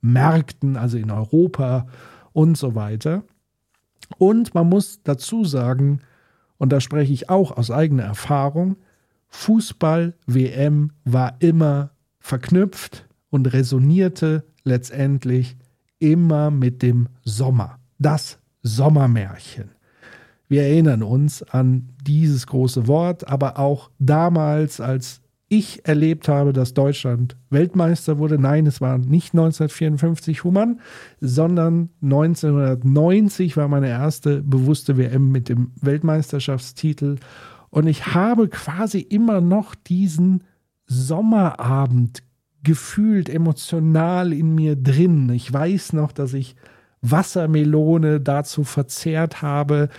Fußballmärkten, 0.02 0.78
also 0.78 0.98
in 0.98 1.12
Europa 1.12 1.88
und 2.34 2.58
so 2.58 2.76
weiter. 2.76 3.24
Und 4.18 4.54
man 4.54 4.68
muss 4.68 5.02
dazu 5.04 5.46
sagen, 5.46 6.02
und 6.58 6.72
da 6.72 6.82
spreche 6.82 7.14
ich 7.14 7.30
auch 7.30 7.56
aus 7.56 7.72
eigener 7.72 8.04
Erfahrung, 8.04 8.78
Fußball-WM 9.30 10.92
war 11.06 11.36
immer 11.40 11.92
verknüpft 12.20 13.08
und 13.30 13.54
resonierte 13.54 14.44
letztendlich 14.64 15.58
immer 16.00 16.50
mit 16.52 16.82
dem 16.82 17.10
Sommer. 17.24 17.80
Das 18.00 18.40
Sommermärchen. 18.64 19.72
Wir 20.48 20.64
erinnern 20.64 21.04
uns 21.04 21.44
an 21.44 21.90
dieses 22.02 22.48
große 22.48 22.88
Wort, 22.88 23.28
aber 23.28 23.60
auch 23.60 23.92
damals, 24.00 24.82
als 24.82 25.22
ich 25.50 25.86
erlebt 25.88 26.28
habe, 26.28 26.54
dass 26.54 26.76
Deutschland 26.76 27.36
Weltmeister 27.50 28.20
wurde. 28.20 28.38
Nein, 28.38 28.68
es 28.68 28.82
war 28.82 28.98
nicht 28.98 29.34
1954 29.34 30.44
Humann, 30.44 30.80
sondern 31.20 31.90
1990 32.02 33.58
war 33.58 33.68
meine 33.68 33.90
erste 33.90 34.42
bewusste 34.44 34.98
WM 34.98 35.32
mit 35.32 35.50
dem 35.50 35.72
Weltmeisterschaftstitel. 35.82 37.18
Und 37.72 37.88
ich 37.88 38.08
habe 38.08 38.48
quasi 38.48 39.00
immer 39.00 39.42
noch 39.42 39.76
diesen 39.76 40.44
Sommerabend 40.86 42.24
gefühlt 42.64 43.30
emotional 43.30 44.34
in 44.34 44.56
mir 44.56 44.76
drin. 44.76 45.30
Ich 45.30 45.52
weiß 45.52 45.94
noch, 45.94 46.12
dass 46.12 46.34
ich 46.34 46.56
Wassermelone 47.02 48.20
dazu 48.20 48.64
verzehrt 48.64 49.42
habe 49.42 49.90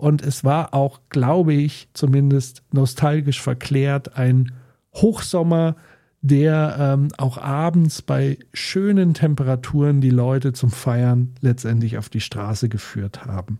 und 0.00 0.22
es 0.22 0.44
war 0.44 0.72
auch, 0.72 1.00
glaube 1.10 1.52
ich, 1.52 1.88
zumindest 1.92 2.62
nostalgisch 2.72 3.42
verklärt, 3.42 4.16
ein 4.16 4.50
Hochsommer, 4.94 5.76
der 6.22 6.76
ähm, 6.78 7.08
auch 7.16 7.38
abends 7.38 8.02
bei 8.02 8.38
schönen 8.52 9.14
Temperaturen 9.14 10.00
die 10.00 10.10
Leute 10.10 10.52
zum 10.52 10.70
Feiern 10.70 11.34
letztendlich 11.40 11.96
auf 11.96 12.08
die 12.08 12.20
Straße 12.20 12.68
geführt 12.68 13.24
haben. 13.24 13.58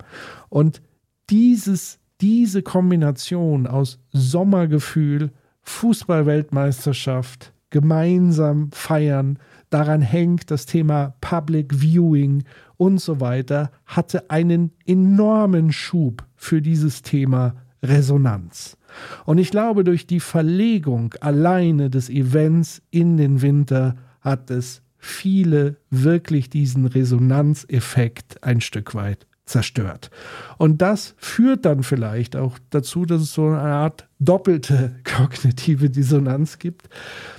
Und 0.49 0.83
dieses, 1.31 1.99
diese 2.21 2.63
Kombination 2.63 3.67
aus 3.67 3.99
Sommergefühl, 4.13 5.31
Fußballweltmeisterschaft, 5.63 7.53
gemeinsam 7.71 8.71
feiern, 8.73 9.39
daran 9.71 10.03
hängt 10.03 10.51
das 10.51 10.67
Thema 10.67 11.15
Public 11.21 11.73
Viewing 11.81 12.45
und 12.77 13.01
so 13.01 13.21
weiter, 13.21 13.71
hatte 13.87 14.29
einen 14.29 14.73
enormen 14.85 15.73
Schub 15.73 16.27
für 16.35 16.61
dieses 16.61 17.03
Thema 17.03 17.55
Resonanz. 17.83 18.77
Und 19.25 19.39
ich 19.39 19.51
glaube, 19.51 19.85
durch 19.85 20.07
die 20.07 20.21
Verlegung 20.21 21.15
alleine 21.21 21.91
des 21.91 22.11
Events 22.11 22.83
in 22.91 23.17
den 23.17 23.43
Winter 23.43 23.97
hat 24.21 24.51
es 24.51 24.83
viele 24.99 25.77
wirklich 25.91 26.51
diesen 26.51 26.87
Resonanzeffekt 26.87 28.45
ein 28.45 28.61
Stück 28.61 28.95
weit 28.95 29.27
zerstört. 29.47 30.11
Und 30.59 30.81
das 30.81 31.15
führt 31.19 31.65
dann 31.65 31.83
vielleicht 31.83 32.37
auch 32.37 32.59
dazu, 32.71 33.05
dass 33.05 33.23
es 33.23 33.35
so 33.35 33.47
eine 33.47 33.61
Art 33.61 34.09
doppelte 34.19 34.97
kognitive 35.05 35.91
Dissonanz 35.91 36.59
gibt, 36.59 36.89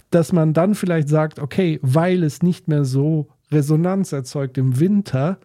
dass 0.10 0.34
man 0.34 0.54
dann 0.54 0.76
vielleicht 0.76 1.08
sagt, 1.08 1.39
okay, 1.39 1.80
weil 1.82 2.24
es 2.24 2.44
nicht 2.44 2.68
mehr 2.68 2.84
so 2.84 3.30
Resonanz 3.52 4.12
erzeugt 4.12 4.58
im 4.58 4.80
Winter, 4.80 5.39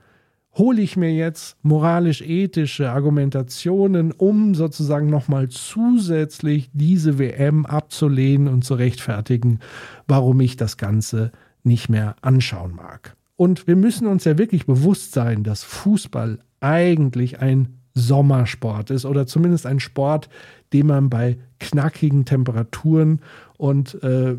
hole 0.56 0.80
ich 0.80 0.96
mir 0.96 1.12
jetzt 1.12 1.56
moralisch-ethische 1.62 2.90
Argumentationen, 2.90 4.12
um 4.12 4.54
sozusagen 4.54 5.10
nochmal 5.10 5.48
zusätzlich 5.48 6.70
diese 6.72 7.18
WM 7.18 7.66
abzulehnen 7.66 8.48
und 8.48 8.64
zu 8.64 8.74
rechtfertigen, 8.74 9.60
warum 10.06 10.40
ich 10.40 10.56
das 10.56 10.76
Ganze 10.76 11.30
nicht 11.62 11.88
mehr 11.88 12.16
anschauen 12.22 12.74
mag. 12.74 13.16
Und 13.36 13.66
wir 13.66 13.76
müssen 13.76 14.06
uns 14.06 14.24
ja 14.24 14.38
wirklich 14.38 14.64
bewusst 14.64 15.12
sein, 15.12 15.42
dass 15.42 15.62
Fußball 15.62 16.38
eigentlich 16.60 17.40
ein 17.40 17.76
Sommersport 17.94 18.90
ist 18.90 19.04
oder 19.04 19.26
zumindest 19.26 19.66
ein 19.66 19.80
Sport, 19.80 20.28
den 20.72 20.86
man 20.86 21.10
bei 21.10 21.38
knackigen 21.60 22.24
Temperaturen 22.24 23.20
und 23.58 24.02
äh, 24.02 24.34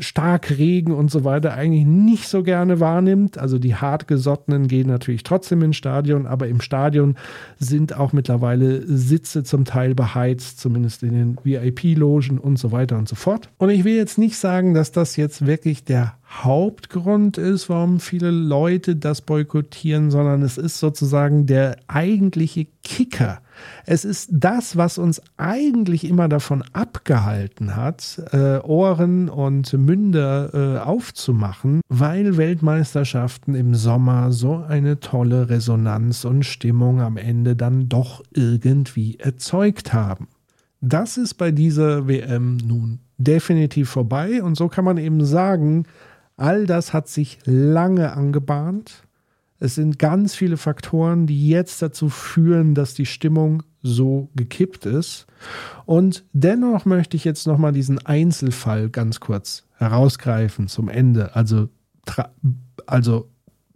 stark 0.00 0.50
Regen 0.50 0.92
und 0.92 1.10
so 1.10 1.24
weiter 1.24 1.54
eigentlich 1.54 1.86
nicht 1.86 2.28
so 2.28 2.42
gerne 2.42 2.80
wahrnimmt. 2.80 3.38
Also 3.38 3.58
die 3.58 3.74
hartgesottenen 3.74 4.68
gehen 4.68 4.88
natürlich 4.88 5.22
trotzdem 5.22 5.62
ins 5.62 5.76
Stadion, 5.76 6.26
aber 6.26 6.48
im 6.48 6.60
Stadion 6.60 7.16
sind 7.58 7.96
auch 7.96 8.12
mittlerweile 8.12 8.82
Sitze 8.86 9.44
zum 9.44 9.64
Teil 9.64 9.94
beheizt, 9.94 10.60
zumindest 10.60 11.02
in 11.02 11.12
den 11.12 11.38
VIP-Logen 11.42 12.38
und 12.38 12.58
so 12.58 12.72
weiter 12.72 12.96
und 12.96 13.08
so 13.08 13.16
fort. 13.16 13.48
Und 13.58 13.70
ich 13.70 13.84
will 13.84 13.96
jetzt 13.96 14.18
nicht 14.18 14.36
sagen, 14.36 14.74
dass 14.74 14.92
das 14.92 15.16
jetzt 15.16 15.46
wirklich 15.46 15.84
der 15.84 16.14
Hauptgrund 16.42 17.38
ist, 17.38 17.68
warum 17.68 18.00
viele 18.00 18.30
Leute 18.30 18.96
das 18.96 19.20
boykottieren, 19.20 20.10
sondern 20.10 20.42
es 20.42 20.58
ist 20.58 20.80
sozusagen 20.80 21.46
der 21.46 21.76
eigentliche 21.86 22.66
Kicker 22.82 23.40
es 23.86 24.04
ist 24.04 24.30
das, 24.32 24.76
was 24.76 24.98
uns 24.98 25.22
eigentlich 25.36 26.04
immer 26.08 26.28
davon 26.28 26.62
abgehalten 26.72 27.76
hat, 27.76 28.22
äh, 28.32 28.58
Ohren 28.58 29.28
und 29.28 29.72
Münder 29.72 30.50
äh, 30.54 30.78
aufzumachen, 30.78 31.80
weil 31.88 32.36
Weltmeisterschaften 32.36 33.54
im 33.54 33.74
Sommer 33.74 34.32
so 34.32 34.56
eine 34.56 35.00
tolle 35.00 35.48
Resonanz 35.48 36.24
und 36.24 36.44
Stimmung 36.44 37.00
am 37.00 37.16
Ende 37.16 37.56
dann 37.56 37.88
doch 37.88 38.22
irgendwie 38.32 39.18
erzeugt 39.18 39.92
haben. 39.92 40.28
Das 40.80 41.16
ist 41.16 41.34
bei 41.34 41.50
dieser 41.50 42.08
WM 42.08 42.58
nun 42.58 42.98
definitiv 43.16 43.88
vorbei 43.88 44.42
und 44.42 44.56
so 44.56 44.68
kann 44.68 44.84
man 44.84 44.98
eben 44.98 45.24
sagen, 45.24 45.84
all 46.36 46.66
das 46.66 46.92
hat 46.92 47.08
sich 47.08 47.38
lange 47.44 48.12
angebahnt 48.12 49.03
es 49.64 49.76
sind 49.76 49.98
ganz 49.98 50.34
viele 50.34 50.58
Faktoren, 50.58 51.26
die 51.26 51.48
jetzt 51.48 51.80
dazu 51.80 52.10
führen, 52.10 52.74
dass 52.74 52.92
die 52.92 53.06
Stimmung 53.06 53.62
so 53.82 54.28
gekippt 54.36 54.84
ist. 54.84 55.26
Und 55.86 56.24
dennoch 56.34 56.84
möchte 56.84 57.16
ich 57.16 57.24
jetzt 57.24 57.46
nochmal 57.46 57.72
diesen 57.72 58.04
Einzelfall 58.04 58.90
ganz 58.90 59.20
kurz 59.20 59.64
herausgreifen 59.76 60.68
zum 60.68 60.90
Ende. 60.90 61.34
Also, 61.34 61.70
also 62.86 63.30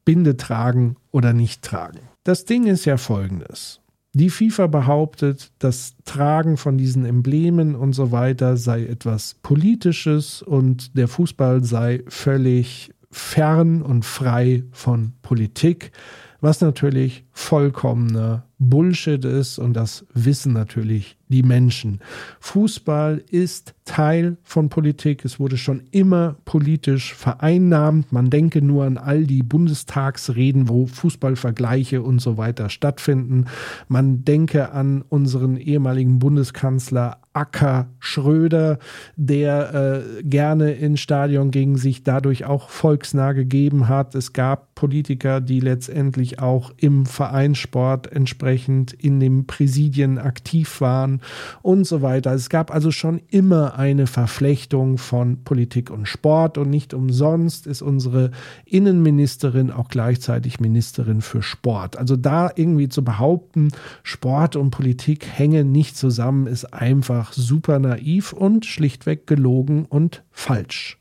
Binde 0.05 0.37
tragen 0.37 0.97
oder 1.11 1.33
nicht 1.33 1.63
tragen. 1.63 2.01
Das 2.23 2.45
Ding 2.45 2.67
ist 2.67 2.85
ja 2.85 2.99
folgendes. 2.99 3.81
Die 4.13 4.29
FIFA 4.29 4.67
behauptet, 4.67 5.53
das 5.59 5.95
Tragen 6.05 6.59
von 6.59 6.77
diesen 6.77 7.07
Emblemen 7.07 7.75
und 7.75 7.95
so 7.95 8.13
weiter 8.13 8.59
sei 8.59 8.85
etwas 8.85 9.37
Politisches 9.43 10.43
und 10.43 10.99
der 10.99 11.09
Fußball 11.09 11.65
sei 11.65 12.03
völlig 12.09 12.93
fern 13.11 13.83
und 13.83 14.05
frei 14.05 14.65
von 14.73 15.13
Politik, 15.23 15.93
was 16.41 16.61
natürlich 16.61 17.25
vollkommene 17.33 18.45
Bullshit 18.59 19.25
ist 19.25 19.59
und 19.59 19.75
das 19.75 20.07
wissen 20.15 20.53
natürlich 20.53 21.18
die 21.29 21.43
Menschen. 21.43 22.01
Fußball 22.41 23.23
ist 23.31 23.75
Teil 23.85 24.37
von 24.43 24.69
Politik. 24.69 25.25
Es 25.25 25.41
wurde 25.41 25.57
schon 25.57 25.83
immer 25.91 26.37
politisch 26.45 27.15
vereinnahmt. 27.15 28.13
Man 28.13 28.31
denke 28.31 28.63
nur 28.63 28.85
an 28.85 28.99
all 28.99 29.25
die 29.25 29.43
Bundestagsreden, 29.43 30.69
wo 30.69 30.87
Fußballvergleiche 30.87 32.03
und 32.03 32.21
so 32.21 32.37
weiter 32.37 32.69
stattfinden. 32.69 33.47
Man 33.89 34.25
denke 34.25 34.73
an 34.73 35.03
unseren 35.09 35.57
ehemaligen 35.57 36.19
Bundeskanzler 36.19 37.19
Acker 37.33 37.87
Schröder, 38.01 38.79
der 39.17 40.03
äh, 40.19 40.23
gerne 40.25 40.73
ins 40.73 41.01
Stadion 41.01 41.53
ging, 41.53 41.77
sich 41.77 42.03
dadurch 42.03 42.45
auch 42.45 42.69
volksnah 42.69 43.33
gegeben 43.33 43.89
hat. 43.89 44.17
Es 44.17 44.33
gab 44.33 44.75
Politiker, 44.75 45.41
die 45.41 45.61
letztendlich 45.61 46.41
auch 46.41 46.73
im 46.77 47.07
Vereinssport 47.07 48.11
entsprechend 48.11 48.93
in 48.93 49.21
den 49.21 49.47
Präsidien 49.47 50.19
aktiv 50.19 50.81
waren 50.81 51.18
und 51.63 51.87
so 51.87 52.03
weiter. 52.03 52.33
Es 52.33 52.49
gab 52.49 52.73
also 52.73 52.91
schon 52.91 53.21
immer 53.29 53.79
eine 53.79 54.07
Verflechtung 54.07 54.99
von 54.99 55.45
Politik 55.45 55.91
und 55.91 56.07
Sport 56.07 56.59
und 56.59 56.71
nicht 56.71 56.95
umsonst 56.95 57.67
ist 57.67 57.83
unsere 57.83 58.31
Innenministerin 58.65 59.71
auch 59.71 59.89
gleichzeitig 59.89 60.61
Ministerin 60.61 61.21
für 61.21 61.43
Sport. 61.43 61.97
Also 61.97 62.17
da 62.17 62.51
irgendwie 62.55 62.89
zu 62.89 63.05
behaupten, 63.05 63.69
Sport 64.03 64.57
und 64.57 64.71
Politik 64.71 65.27
hängen 65.27 65.73
nicht 65.73 65.97
zusammen, 65.97 66.47
ist 66.47 66.73
einfach 66.73 67.33
super 67.33 67.79
naiv 67.79 68.33
und 68.33 68.67
schlichtweg 68.67 69.27
gelogen 69.27 69.85
und 69.87 70.23
falsch. 70.31 70.99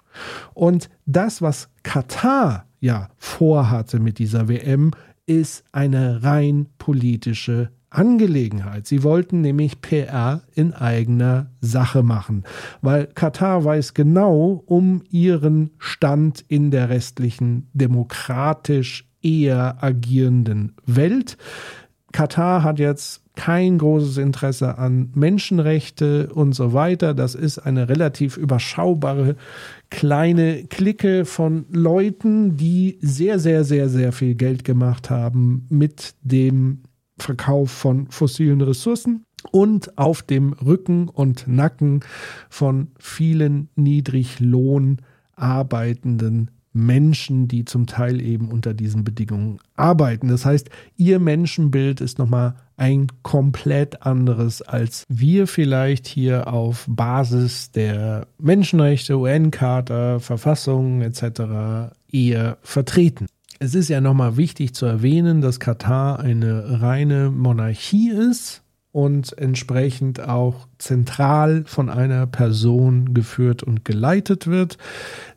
Und 0.53 0.89
das, 1.05 1.41
was 1.41 1.69
Katar 1.83 2.65
ja 2.79 3.09
vorhatte 3.17 3.99
mit 3.99 4.19
dieser 4.19 4.47
WM, 4.47 4.91
ist 5.25 5.63
eine 5.71 6.23
rein 6.23 6.67
politische 6.77 7.69
Angelegenheit. 7.97 8.85
Sie 8.85 9.01
wollten 9.01 9.41
nämlich 9.41 9.81
PR 9.81 10.43
in 10.53 10.73
eigener 10.73 11.47
Sache 11.61 12.03
machen, 12.03 12.43
weil 12.81 13.07
Katar 13.07 13.65
weiß 13.65 13.95
genau 13.95 14.61
um 14.67 15.01
ihren 15.09 15.71
Stand 15.79 16.45
in 16.47 16.69
der 16.69 16.89
restlichen 16.89 17.69
demokratisch 17.73 19.09
eher 19.23 19.83
agierenden 19.83 20.75
Welt. 20.85 21.37
Katar 22.11 22.61
hat 22.61 22.77
jetzt 22.77 23.23
kein 23.35 23.77
großes 23.77 24.17
Interesse 24.17 24.77
an 24.77 25.11
Menschenrechte 25.15 26.29
und 26.33 26.53
so 26.53 26.73
weiter. 26.73 27.13
Das 27.13 27.35
ist 27.35 27.59
eine 27.59 27.89
relativ 27.89 28.37
überschaubare 28.37 29.35
kleine 29.89 30.65
Clique 30.65 31.25
von 31.25 31.65
Leuten, 31.71 32.57
die 32.57 32.97
sehr, 33.01 33.39
sehr, 33.39 33.63
sehr, 33.63 33.89
sehr 33.89 34.11
viel 34.11 34.35
Geld 34.35 34.63
gemacht 34.63 35.09
haben 35.09 35.65
mit 35.69 36.15
dem 36.21 36.79
Verkauf 37.17 37.71
von 37.71 38.07
fossilen 38.09 38.61
Ressourcen 38.61 39.23
und 39.51 39.97
auf 39.97 40.21
dem 40.21 40.53
Rücken 40.53 41.09
und 41.09 41.47
Nacken 41.47 42.01
von 42.49 42.89
vielen 42.99 43.69
Niedriglohn 43.75 44.97
arbeitenden 45.35 46.51
Menschen, 46.77 47.47
die 47.47 47.65
zum 47.65 47.87
Teil 47.87 48.21
eben 48.21 48.49
unter 48.49 48.73
diesen 48.73 49.03
Bedingungen 49.03 49.59
arbeiten. 49.75 50.27
Das 50.27 50.45
heißt, 50.45 50.69
ihr 50.95 51.19
Menschenbild 51.19 52.01
ist 52.01 52.19
nochmal 52.19 52.55
ein 52.77 53.07
komplett 53.23 54.03
anderes, 54.03 54.61
als 54.61 55.03
wir 55.09 55.47
vielleicht 55.47 56.05
hier 56.05 56.47
auf 56.53 56.85
Basis 56.87 57.71
der 57.71 58.27
Menschenrechte, 58.37 59.17
UN-Charta, 59.17 60.19
Verfassung 60.19 61.01
etc. 61.01 61.95
eher 62.11 62.57
vertreten. 62.61 63.25
Es 63.59 63.73
ist 63.73 63.89
ja 63.89 64.01
nochmal 64.01 64.37
wichtig 64.37 64.75
zu 64.75 64.85
erwähnen, 64.85 65.41
dass 65.41 65.59
Katar 65.59 66.19
eine 66.19 66.81
reine 66.81 67.31
Monarchie 67.31 68.11
ist 68.11 68.61
und 68.91 69.35
entsprechend 69.37 70.19
auch 70.19 70.67
zentral 70.77 71.63
von 71.65 71.89
einer 71.89 72.27
Person 72.27 73.15
geführt 73.15 73.63
und 73.63 73.83
geleitet 73.83 74.45
wird. 74.45 74.77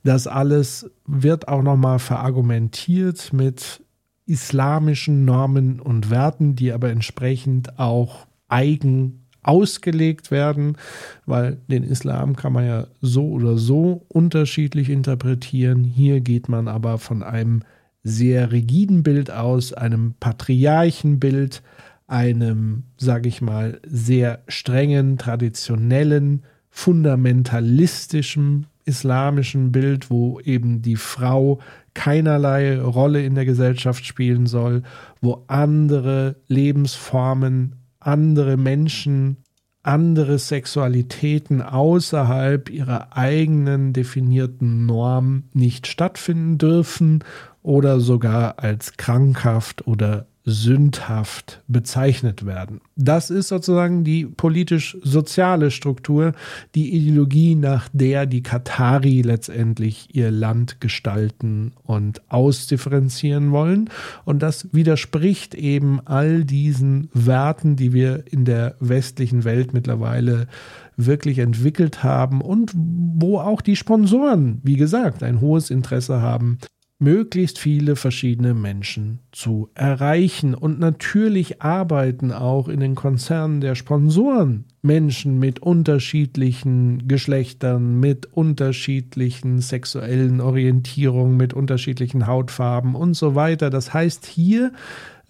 Das 0.05 0.27
alles 0.27 0.91
wird 1.07 1.49
auch 1.49 1.63
nochmal 1.63 1.99
verargumentiert 1.99 3.33
mit 3.33 3.83
islamischen 4.27 5.25
Normen 5.25 5.81
und 5.81 6.11
Werten, 6.11 6.57
die 6.57 6.73
aber 6.73 6.91
entsprechend 6.91 7.79
auch 7.79 8.27
eigen 8.49 9.27
ausgelegt 9.43 10.31
werden, 10.31 10.77
weil 11.25 11.57
den 11.69 11.85
Islam 11.85 12.37
kann 12.37 12.53
man 12.53 12.67
ja 12.67 12.87
so 13.01 13.31
oder 13.31 13.57
so 13.57 14.05
unterschiedlich 14.09 14.91
interpretieren. 14.91 15.85
Hier 15.85 16.21
geht 16.21 16.51
man 16.51 16.69
aber 16.69 16.99
von 16.99 17.23
einem 17.23 17.63
sehr 18.03 18.53
rigiden 18.53 19.03
Bild 19.03 19.31
aus, 19.31 19.73
einem 19.73 20.15
Patriarchenbild, 20.21 21.63
einem, 22.07 22.85
sage 22.97 23.29
ich 23.29 23.41
mal, 23.41 23.81
sehr 23.87 24.43
strengen, 24.49 25.19
traditionellen, 25.19 26.43
fundamentalistischen 26.71 28.67
islamischen 28.85 29.71
Bild, 29.73 30.11
wo 30.11 30.41
eben 30.41 30.83
die 30.83 30.97
Frau 30.97 31.61
keinerlei 31.95 32.81
Rolle 32.81 33.25
in 33.25 33.35
der 33.35 33.45
Gesellschaft 33.45 34.05
spielen 34.05 34.47
soll, 34.47 34.83
wo 35.21 35.45
andere 35.49 36.37
Lebensformen, 36.49 37.77
andere 38.01 38.57
Menschen, 38.57 39.37
andere 39.83 40.39
Sexualitäten 40.39 41.63
außerhalb 41.63 42.69
ihrer 42.71 43.17
eigenen 43.17 43.93
definierten 43.93 44.87
Norm 44.87 45.45
nicht 45.55 45.87
stattfinden 45.87 46.59
dürfen 46.59 47.25
oder 47.63 48.01
sogar 48.01 48.59
als 48.59 48.97
krankhaft 48.97 49.87
oder 49.87 50.27
sündhaft 50.45 51.63
bezeichnet 51.69 52.47
werden. 52.47 52.81
Das 52.97 53.31
ist 53.31 53.49
sozusagen 53.49 54.05
die 54.05 54.25
politisch-soziale 54.25 55.71
Struktur, 55.71 56.33
die 56.75 56.95
Ideologie, 56.95 57.55
nach 57.55 57.89
der 57.93 58.25
die 58.25 58.43
Katari 58.43 59.21
letztendlich 59.21 60.09
ihr 60.15 60.31
Land 60.31 60.81
gestalten 60.81 61.73
und 61.83 62.23
ausdifferenzieren 62.31 63.53
wollen. 63.53 63.91
Und 64.25 64.43
das 64.43 64.73
widerspricht 64.73 65.55
eben 65.55 66.01
all 66.07 66.45
diesen 66.45 67.11
Werten, 67.13 67.77
die 67.77 67.93
wir 67.93 68.25
in 68.27 68.45
der 68.45 68.77
westlichen 68.81 69.45
Welt 69.45 69.75
mittlerweile 69.75 70.49
wirklich 70.97 71.39
entwickelt 71.39 72.03
haben 72.03 72.41
und 72.41 72.73
wo 72.75 73.39
auch 73.39 73.61
die 73.61 73.77
Sponsoren, 73.77 74.61
wie 74.63 74.77
gesagt, 74.77 75.23
ein 75.23 75.41
hohes 75.41 75.71
Interesse 75.71 76.21
haben, 76.21 76.59
möglichst 77.01 77.59
viele 77.59 77.97
verschiedene 77.97 78.53
Menschen 78.53 79.21
zu 79.33 79.71
erreichen. 79.75 80.55
Und 80.55 80.79
natürlich 80.79 81.63
arbeiten 81.63 82.31
auch 82.31 82.69
in 82.69 82.79
den 82.81 82.95
Konzernen 82.95 83.61
der 83.61 83.75
Sponsoren 83.75 84.67
Menschen 84.83 85.39
mit 85.39 85.61
unterschiedlichen 85.61 87.09
Geschlechtern, 87.09 87.99
mit 88.01 88.27
unterschiedlichen 88.27 89.61
sexuellen 89.61 90.41
Orientierungen, 90.41 91.37
mit 91.37 91.55
unterschiedlichen 91.55 92.27
Hautfarben 92.27 92.95
und 92.95 93.15
so 93.15 93.35
weiter. 93.35 93.71
Das 93.71 93.95
heißt, 93.95 94.27
hier 94.27 94.73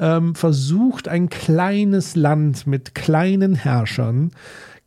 ähm, 0.00 0.34
versucht 0.34 1.06
ein 1.06 1.28
kleines 1.28 2.16
Land 2.16 2.66
mit 2.66 2.96
kleinen 2.96 3.54
Herrschern 3.54 4.32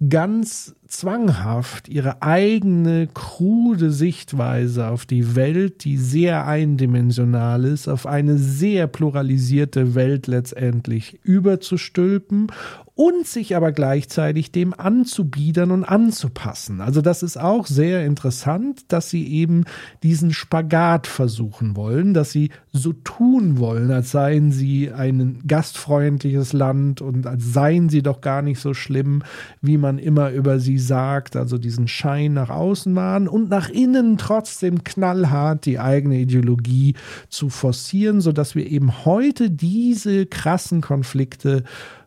ganz 0.10 0.76
zwanghaft 0.94 1.90
ihre 1.90 2.22
eigene 2.22 3.08
krude 3.08 3.92
Sichtweise 3.92 4.88
auf 4.88 5.06
die 5.06 5.36
Welt, 5.36 5.84
die 5.84 5.98
sehr 5.98 6.46
eindimensional 6.46 7.66
ist, 7.66 7.88
auf 7.88 8.06
eine 8.06 8.38
sehr 8.38 8.86
pluralisierte 8.88 9.96
Welt 9.96 10.28
letztendlich 10.28 11.20
überzustülpen 11.24 12.48
und 12.96 13.26
sich 13.26 13.56
aber 13.56 13.72
gleichzeitig 13.72 14.52
dem 14.52 14.72
anzubiedern 14.74 15.72
und 15.72 15.84
anzupassen. 15.84 16.80
Also 16.80 17.02
das 17.02 17.24
ist 17.24 17.38
auch 17.38 17.66
sehr 17.66 18.06
interessant, 18.06 18.92
dass 18.92 19.10
sie 19.10 19.28
eben 19.28 19.64
diesen 20.04 20.32
Spagat 20.32 21.08
versuchen 21.08 21.76
wollen, 21.76 22.14
dass 22.14 22.32
sie 22.32 22.52
so 22.72 22.94
tun 22.94 23.58
wollen, 23.58 23.90
als 23.90 24.12
seien 24.12 24.52
sie 24.52 24.92
ein 24.92 25.42
gastfreundliches 25.48 26.54
Land 26.54 27.02
und 27.02 27.26
als 27.26 27.52
seien 27.52 27.90
sie 27.90 28.04
doch 28.04 28.22
gar 28.22 28.44
nicht 28.44 28.60
so 28.60 28.76
schlimm, 28.76 29.24
wie 29.60 29.78
man 29.78 29.98
immer 29.98 30.30
über 30.30 30.60
sie 30.60 30.78
sagt, 30.78 31.36
also 31.36 31.58
diesen 31.58 31.88
Schein 31.88 32.34
nach 32.34 32.52
außen 32.52 32.94
machen 32.94 33.28
und 33.28 33.50
nach 33.50 33.70
innen 33.70 34.20
trotzdem 34.20 34.84
knallhart 34.84 35.66
die 35.66 35.80
eigene 35.80 36.20
Ideologie 36.20 36.94
zu 37.28 37.50
forcieren, 37.50 38.22
sodass 38.22 38.54
wir 38.54 38.68
eben 38.70 39.04
heute 39.04 39.50
diese 39.50 40.28
krassen 40.28 40.82
Konflikte 40.82 41.64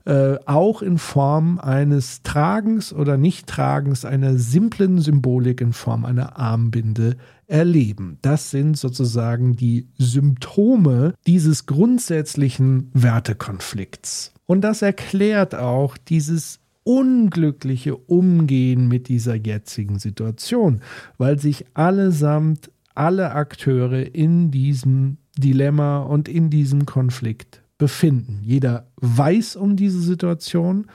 äh, 0.06 0.38
auch 0.46 0.82
in 0.82 0.98
Form 0.98 1.58
eines 1.58 2.22
Tragens 2.22 2.92
oder 2.92 3.16
Nicht-Tragens 3.16 4.04
einer 4.04 4.38
simplen 4.38 5.00
Symbolik 5.00 5.60
in 5.60 5.72
Form 5.72 6.04
einer 6.04 6.38
Armbinde 6.38 7.16
erleben. 7.48 8.18
Das 8.22 8.50
sind 8.50 8.78
sozusagen 8.78 9.56
die 9.56 9.88
Symptome 9.98 11.14
dieses 11.26 11.66
grundsätzlichen 11.66 12.90
Wertekonflikts. 12.94 14.32
Und 14.46 14.62
das 14.62 14.80
erklärt 14.80 15.56
auch 15.56 15.96
dieses 15.96 16.60
unglückliche 16.84 17.96
Umgehen 17.96 18.86
mit 18.86 19.08
dieser 19.08 19.34
jetzigen 19.34 19.98
Situation, 19.98 20.82
weil 21.18 21.40
sich 21.40 21.66
allesamt 21.74 22.70
alle 22.94 23.32
Akteure 23.32 24.14
in 24.14 24.52
diesem 24.52 25.16
Dilemma 25.36 25.98
und 25.98 26.28
in 26.28 26.48
diesem 26.48 26.86
Konflikt 26.86 27.60
befinden. 27.78 28.40
Jeder 28.42 28.86
weiß 28.96 29.56
um 29.56 29.76
diese 29.76 30.00
Situation 30.00 30.86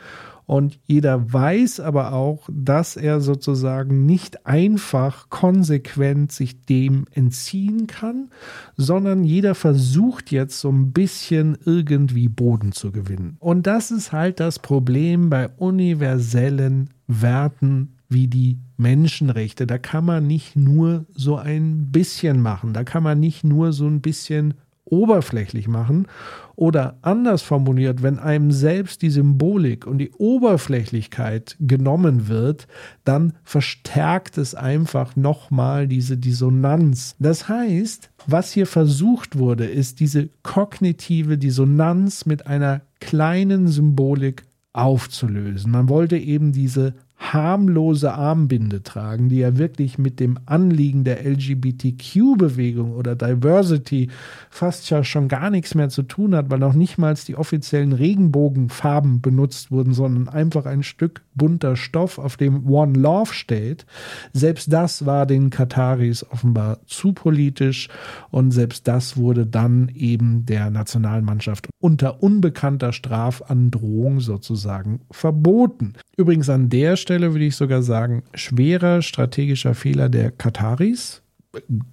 und 0.52 0.80
jeder 0.86 1.32
weiß 1.32 1.80
aber 1.80 2.12
auch, 2.12 2.50
dass 2.52 2.98
er 2.98 3.22
sozusagen 3.22 4.06
nicht 4.06 4.46
einfach 4.46 5.30
konsequent 5.30 6.34
sich 6.34 6.66
dem 6.66 7.06
entziehen 7.12 7.88
kann, 7.88 8.32
sondern 8.76 9.24
jeder 9.24 9.56
versucht 9.56 10.30
jetzt 10.30 10.60
so 10.60 10.70
ein 10.70 10.92
bisschen 10.92 11.58
irgendwie 11.64 12.28
Boden 12.28 12.74
zu 12.74 12.92
gewinnen. 12.92 13.38
Und 13.40 13.66
das 13.66 13.92
ist 13.92 14.12
halt 14.12 14.42
das 14.42 14.60
Problem 14.60 15.30
bei 15.30 15.48
universellen 15.48 16.90
Werten 17.08 17.96
wie 18.10 18.28
die 18.28 18.58
Menschenrechte. 18.76 19.66
Da 19.66 19.78
kann 19.78 20.04
man 20.04 20.28
nicht 20.28 20.58
nur 20.58 21.06
so 21.14 21.38
ein 21.38 21.92
bisschen 21.92 22.42
machen, 22.42 22.74
da 22.74 22.84
kann 22.84 23.04
man 23.04 23.22
nicht 23.22 23.46
nur 23.46 23.72
so 23.72 23.88
ein 23.88 24.02
bisschen 24.02 24.56
oberflächlich 24.92 25.68
machen 25.68 26.08
oder 26.56 26.98
anders 27.02 27.42
formuliert, 27.42 28.04
wenn 28.04 28.20
einem 28.20 28.52
selbst 28.52 29.02
die 29.02 29.10
Symbolik 29.10 29.88
und 29.88 29.98
die 29.98 30.12
Oberflächlichkeit 30.12 31.56
genommen 31.60 32.28
wird, 32.28 32.68
dann 33.04 33.34
verstärkt 33.44 34.38
es 34.38 34.54
einfach 34.54 35.16
nochmal 35.16 35.88
diese 35.88 36.18
Dissonanz. 36.18 37.16
Das 37.20 37.48
heißt, 37.50 38.12
was 38.28 38.52
hier 38.52 38.68
versucht 38.68 39.38
wurde, 39.38 39.66
ist 39.66 40.00
diese 40.00 40.30
kognitive 40.44 41.38
Dissonanz 41.38 42.26
mit 42.26 42.46
einer 42.46 42.82
kleinen 43.00 43.68
Symbolik 43.68 44.44
aufzulösen. 44.74 45.72
Man 45.72 45.90
wollte 45.90 46.18
eben 46.18 46.52
diese 46.52 46.94
harmlose 47.22 48.14
Armbinde 48.14 48.82
tragen, 48.82 49.30
die 49.30 49.38
ja 49.38 49.58
wirklich 49.58 50.00
mit 50.00 50.20
dem 50.20 50.40
Anliegen 50.48 51.04
der 51.04 51.24
LGBTQ-Bewegung 51.24 52.94
oder 52.94 53.16
Diversity 53.16 54.10
fast 54.50 54.90
ja 54.90 55.04
schon 55.04 55.28
gar 55.28 55.52
nichts 55.52 55.76
mehr 55.76 55.90
zu 55.90 56.02
tun 56.02 56.36
hat, 56.36 56.50
weil 56.50 56.60
noch 56.60 56.74
nicht 56.74 56.98
mal 56.98 57.12
die 57.12 57.36
offiziellen 57.36 57.94
Regenbogenfarben 57.94 59.22
benutzt 59.22 59.70
wurden, 59.70 59.94
sondern 59.94 60.30
einfach 60.30 60.66
ein 60.66 60.82
Stück 60.82 61.22
bunter 61.36 61.76
Stoff, 61.76 62.18
auf 62.18 62.38
dem 62.38 62.68
One 62.68 62.98
Love 62.98 63.34
steht. 63.34 63.86
Selbst 64.34 64.72
das 64.72 65.06
war 65.06 65.26
den 65.26 65.50
Kataris 65.50 66.26
offenbar 66.32 66.80
zu 66.86 67.14
politisch 67.14 67.90
und 68.32 68.52
selbst 68.52 68.88
das 68.88 69.18
wurde 69.18 69.46
dann 69.46 69.92
eben 69.94 70.46
der 70.46 70.70
Nationalmannschaft 70.70 71.68
unter 71.80 72.24
unbekannter 72.24 72.94
Strafandrohung 72.94 74.22
sozusagen 74.22 75.02
verboten. 75.12 75.94
Übrigens 76.18 76.50
an 76.50 76.70
der 76.70 76.96
Stelle 76.96 77.11
würde 77.20 77.46
ich 77.46 77.56
sogar 77.56 77.82
sagen, 77.82 78.24
schwerer 78.34 79.02
strategischer 79.02 79.76
Fehler 79.76 80.10
der 80.10 80.32
Kataris. 80.32 81.22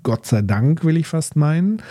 Gott 0.03 0.27
sei 0.27 0.43
Dank 0.43 0.85
will 0.85 0.97
ich 0.97 1.09
fast 1.09 1.35
meinen 1.35 1.83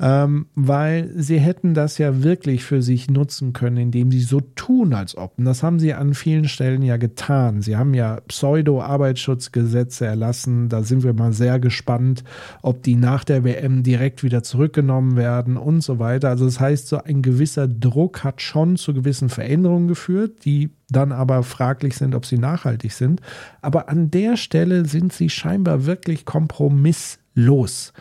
ähm, 0.00 0.46
weil 0.54 1.10
sie 1.16 1.38
hätten 1.38 1.74
das 1.74 1.98
ja 1.98 2.22
wirklich 2.22 2.64
für 2.64 2.82
sich 2.82 3.10
nutzen 3.10 3.52
können, 3.52 3.76
indem 3.76 4.10
sie 4.10 4.20
so 4.20 4.40
tun, 4.40 4.94
als 4.94 5.16
ob. 5.16 5.38
Und 5.38 5.44
das 5.44 5.62
haben 5.62 5.78
sie 5.78 5.94
an 5.94 6.14
vielen 6.14 6.48
Stellen 6.48 6.82
ja 6.82 6.96
getan. 6.96 7.62
Sie 7.62 7.76
haben 7.76 7.94
ja 7.94 8.20
Pseudo-Arbeitsschutzgesetze 8.26 10.06
erlassen. 10.06 10.68
Da 10.68 10.82
sind 10.82 11.04
wir 11.04 11.12
mal 11.12 11.32
sehr 11.32 11.60
gespannt, 11.60 12.24
ob 12.62 12.82
die 12.82 12.96
nach 12.96 13.24
der 13.24 13.44
WM 13.44 13.82
direkt 13.82 14.22
wieder 14.22 14.42
zurückgenommen 14.42 15.16
werden 15.16 15.56
und 15.56 15.82
so 15.82 15.98
weiter. 15.98 16.30
Also 16.30 16.46
das 16.46 16.58
heißt, 16.58 16.88
so 16.88 16.98
ein 16.98 17.22
gewisser 17.22 17.68
Druck 17.68 18.24
hat 18.24 18.42
schon 18.42 18.76
zu 18.76 18.94
gewissen 18.94 19.28
Veränderungen 19.28 19.88
geführt, 19.88 20.44
die 20.44 20.70
dann 20.92 21.12
aber 21.12 21.42
fraglich 21.42 21.96
sind, 21.96 22.14
ob 22.14 22.26
sie 22.26 22.38
nachhaltig 22.38 22.92
sind. 22.92 23.20
Aber 23.60 23.88
an 23.88 24.10
der 24.10 24.36
Stelle 24.36 24.84
sind 24.84 25.12
sie 25.12 25.30
scheinbar 25.30 25.86
wirklich 25.86 26.24
kompromisslos. 26.24 27.92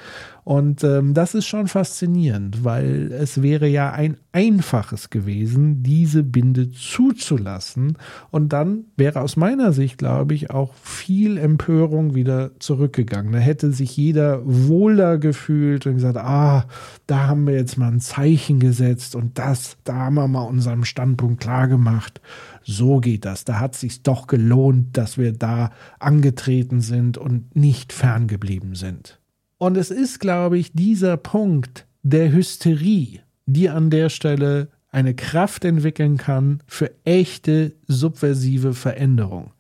Und 0.44 0.84
ähm, 0.84 1.14
das 1.14 1.36
ist 1.36 1.46
schon 1.46 1.68
faszinierend, 1.68 2.64
weil 2.64 3.12
es 3.12 3.42
wäre 3.44 3.68
ja 3.68 3.92
ein 3.92 4.18
einfaches 4.32 5.12
gewesen, 5.12 5.84
diese 5.84 6.24
Binde 6.24 6.72
zuzulassen. 6.72 7.98
Und 8.32 8.52
dann 8.52 8.86
wäre 8.98 9.22
aus 9.22 9.36
meiner 9.36 9.72
Sicht, 9.72 10.00
glaube 10.00 10.34
ich, 10.34 10.50
auch 10.50 10.74
viel 10.76 11.38
Empörung 11.38 12.16
wieder 12.16 12.52
zurückgegangen. 12.60 13.34
Da 13.34 13.40
hätte 13.40 13.72
sich 13.72 13.96
jeder 13.96 14.42
wohler 14.44 15.20
gefühlt 15.20 15.86
und 15.86 15.96
gesagt, 15.96 16.18
ah, 16.18 16.66
da 17.06 17.28
haben 17.28 17.46
wir 17.46 17.54
jetzt 17.54 17.78
mal 17.78 17.92
ein 17.92 18.00
Zeichen 18.00 18.60
gesetzt 18.60 19.16
und 19.16 19.38
das, 19.38 19.78
da 19.84 19.96
haben 19.96 20.16
wir 20.16 20.28
mal 20.28 20.44
unseren 20.44 20.86
Standpunkt 20.86 21.42
klar 21.42 21.68
gemacht. 21.68 22.20
So 22.64 23.00
geht 23.00 23.26
das. 23.26 23.46
Da 23.46 23.60
hat 23.60 23.76
es 23.76 23.82
sich 23.82 24.02
doch 24.02 24.28
gelohnt, 24.28 24.98
dass 24.98 25.18
wir 25.18 25.34
da 25.34 25.72
angetreten 26.00 26.82
sind 26.82 27.18
und 27.18 27.56
nicht 27.56 27.94
ferngeblieben 27.94 28.76
sind. 28.76 29.21
Und 29.62 29.78
es 29.78 29.92
ist, 29.92 30.20
glaube 30.20 30.58
ich, 30.58 30.74
dieser 30.74 31.18
Punkt 31.18 31.86
der 32.02 32.32
Hysterie, 32.32 33.20
die 33.46 33.70
an 33.70 33.92
der 33.92 34.10
Stelle 34.10 34.70
eine 34.90 35.14
Kraft 35.14 35.66
entwickeln 35.66 36.18
kann 36.18 36.64
für 36.66 36.90
echte 37.04 37.76
subversive 37.88 38.74
Veränderung. 38.74 39.52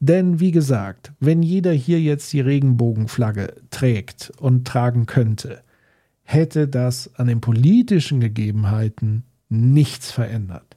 Denn 0.00 0.40
wie 0.40 0.50
gesagt, 0.50 1.12
wenn 1.20 1.44
jeder 1.44 1.70
hier 1.70 2.00
jetzt 2.00 2.32
die 2.32 2.40
Regenbogenflagge 2.40 3.54
trägt 3.70 4.32
und 4.40 4.66
tragen 4.66 5.06
könnte, 5.06 5.62
hätte 6.24 6.66
das 6.66 7.14
an 7.14 7.28
den 7.28 7.40
politischen 7.40 8.18
Gegebenheiten 8.18 9.22
nichts 9.48 10.10
verändert. 10.10 10.76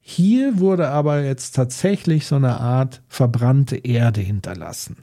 Hier 0.00 0.58
wurde 0.58 0.88
aber 0.88 1.22
jetzt 1.22 1.54
tatsächlich 1.54 2.24
so 2.24 2.36
eine 2.36 2.60
Art 2.60 3.02
verbrannte 3.08 3.76
Erde 3.76 4.22
hinterlassen 4.22 4.96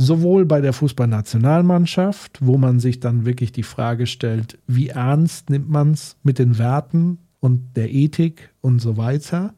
sowohl 0.00 0.46
bei 0.46 0.62
der 0.62 0.72
Fußballnationalmannschaft, 0.72 2.38
wo 2.40 2.56
man 2.56 2.80
sich 2.80 3.00
dann 3.00 3.26
wirklich 3.26 3.52
die 3.52 3.62
Frage 3.62 4.06
stellt, 4.06 4.58
wie 4.66 4.88
ernst 4.88 5.50
nimmt 5.50 5.68
man 5.68 5.92
es 5.92 6.16
mit 6.22 6.38
den 6.38 6.56
Werten 6.56 7.18
und 7.40 7.76
der 7.76 7.92
Ethik 7.92 8.50
und 8.62 8.80
so 8.80 8.96
weiter. 8.96 9.52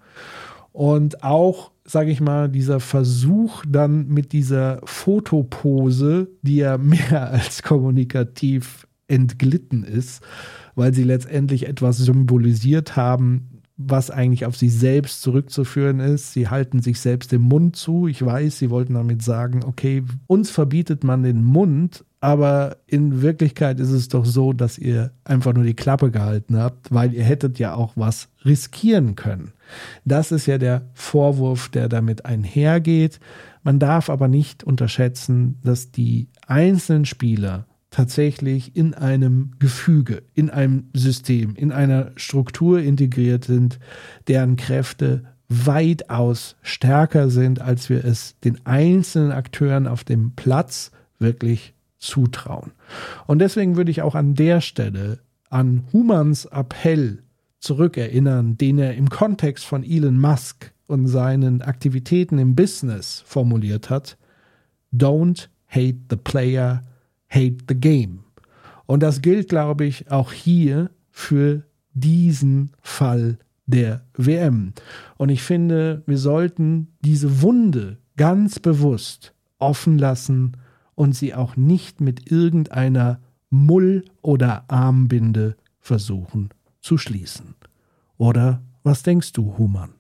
Und 0.72 1.22
auch, 1.22 1.70
sage 1.84 2.11
ich 2.11 2.20
mal, 2.20 2.49
dieser 2.49 2.80
Versuch 2.80 3.62
dann 3.68 4.09
mit 4.09 4.32
dieser 4.32 4.80
Fotopose, 4.82 6.28
die 6.43 6.57
ja 6.57 6.76
mehr 6.76 7.30
als 7.30 7.62
kommunikativ 7.62 8.88
entglitten 9.07 9.84
ist, 9.84 10.24
weil 10.74 10.93
sie 10.93 11.05
letztendlich 11.05 11.68
etwas 11.68 11.99
symbolisiert 11.99 12.97
haben, 12.97 13.52
was 13.87 14.11
eigentlich 14.11 14.47
auf 14.47 14.57
sie 14.57 14.68
selbst 14.68 15.22
zurückzuführen 15.22 16.01
ist. 16.01 16.33
Sie 16.33 16.49
halten 16.49 16.80
sich 16.80 17.01
selbst 17.01 17.33
den 17.33 17.43
Mund 17.43 17.76
zu. 17.76 18.07
Ich 18.07 18.24
weiß, 18.24 18.59
sie 18.59 18.70
wollten 18.70 18.95
damit 18.95 19.22
sagen, 19.22 19.64
okay, 19.64 20.03
uns 20.26 20.51
verbietet 20.51 21.05
man 21.05 21.22
den 21.22 21.43
Mund, 21.43 22.05
aber 22.20 22.76
in 22.87 23.20
Wirklichkeit 23.20 23.80
ist 23.80 23.91
es 23.91 24.09
doch 24.09 24.24
so, 24.24 24.53
dass 24.53 24.78
ihr 24.78 25.11
einfach 25.24 25.55
nur 25.55 25.64
die 25.64 25.74
Klappe 25.74 26.11
gehalten 26.11 26.57
habt, 26.57 26.93
weil 26.93 27.12
ihr 27.14 27.24
hättet 27.24 27.59
ja 27.59 27.74
auch 27.74 27.95
was 27.97 28.28
riskieren 28.45 29.16
können. 29.16 29.53
Das 30.05 30.30
ist 30.30 30.47
ja 30.47 30.59
der 30.59 30.83
Vorwurf, 30.95 31.68
der 31.68 31.89
damit 31.89 32.24
einhergeht. 32.24 33.18
Man 33.64 33.78
darf 33.78 34.09
aber 34.09 34.28
nicht 34.28 34.62
unterschätzen, 34.62 35.59
dass 35.64 35.91
die 35.91 36.28
einzelnen 36.47 37.07
Spieler 37.07 37.66
tatsächlich 37.93 38.74
in 38.74 38.95
einem 38.95 39.53
Gefüge, 39.61 40.24
in 40.34 40.51
einem 40.51 40.88
System, 40.95 41.55
in 41.55 41.70
einer 41.70 42.11
Struktur 42.16 42.80
integriert 42.80 43.45
sind, 43.45 43.78
deren 44.26 44.57
Kräfte 44.57 45.22
weitaus 45.49 46.57
stärker 46.62 47.28
sind, 47.30 47.61
als 47.61 47.90
wir 47.90 48.05
es 48.05 48.40
den 48.40 48.64
einzelnen 48.66 49.30
Akteuren 49.30 49.86
auf 49.86 50.03
dem 50.03 50.32
Platz 50.34 50.90
wirklich 51.18 51.74
zutrauen. 51.99 52.72
Und 53.26 53.38
deswegen 53.38 53.76
würde 53.76 53.90
ich 53.90 54.03
auch 54.03 54.14
an 54.14 54.34
der 54.34 54.61
Stelle 54.61 55.20
an 55.51 55.84
Humans 55.93 56.47
Appell 56.47 57.22
zurückerinnern, 57.61 58.57
den 58.57 58.78
er 58.78 58.95
im 58.95 59.11
Kontext 59.11 59.64
von 59.66 59.84
Elon 59.84 60.18
Musk 60.18 60.72
und 60.86 61.07
seinen 61.07 61.61
Aktivitäten 61.61 62.38
im 62.38 62.57
Business 62.57 63.22
formuliert 63.26 63.90
hat. 63.90 64.16
Don't 64.93 65.49
hate 65.68 65.99
the 66.11 66.16
player, 66.16 66.82
hate 67.33 67.59
the 67.68 67.74
game. 67.74 68.24
Und 68.87 69.03
das 69.03 69.22
gilt, 69.22 69.49
glaube 69.49 69.85
ich, 69.85 70.11
auch 70.11 70.33
hier 70.33 70.91
für 71.11 71.62
diesen 71.95 72.72
Fall 72.83 73.39
der 73.66 74.03
WM. 74.16 74.72
Und 75.16 75.28
ich 75.28 75.43
finde, 75.43 76.03
wir 76.07 76.18
sollten 76.18 76.89
diese 77.01 77.43
Wunde 77.43 77.99
ganz 78.16 78.59
bewusst 78.59 79.35
offen 79.59 79.99
lassen 79.99 80.57
und 80.95 81.14
sie 81.14 81.35
auch 81.35 81.57
nicht 81.57 82.01
mit 82.01 82.30
irgendeiner 82.30 83.20
Mull- 83.51 84.05
oder 84.20 84.64
Armbinde 84.68 85.57
versuchen 85.80 86.51
zu 86.80 86.99
schließen. 86.99 87.55
Oder 88.18 88.62
was 88.83 89.03
denkst 89.03 89.33
du, 89.33 89.57
Human? 89.59 89.91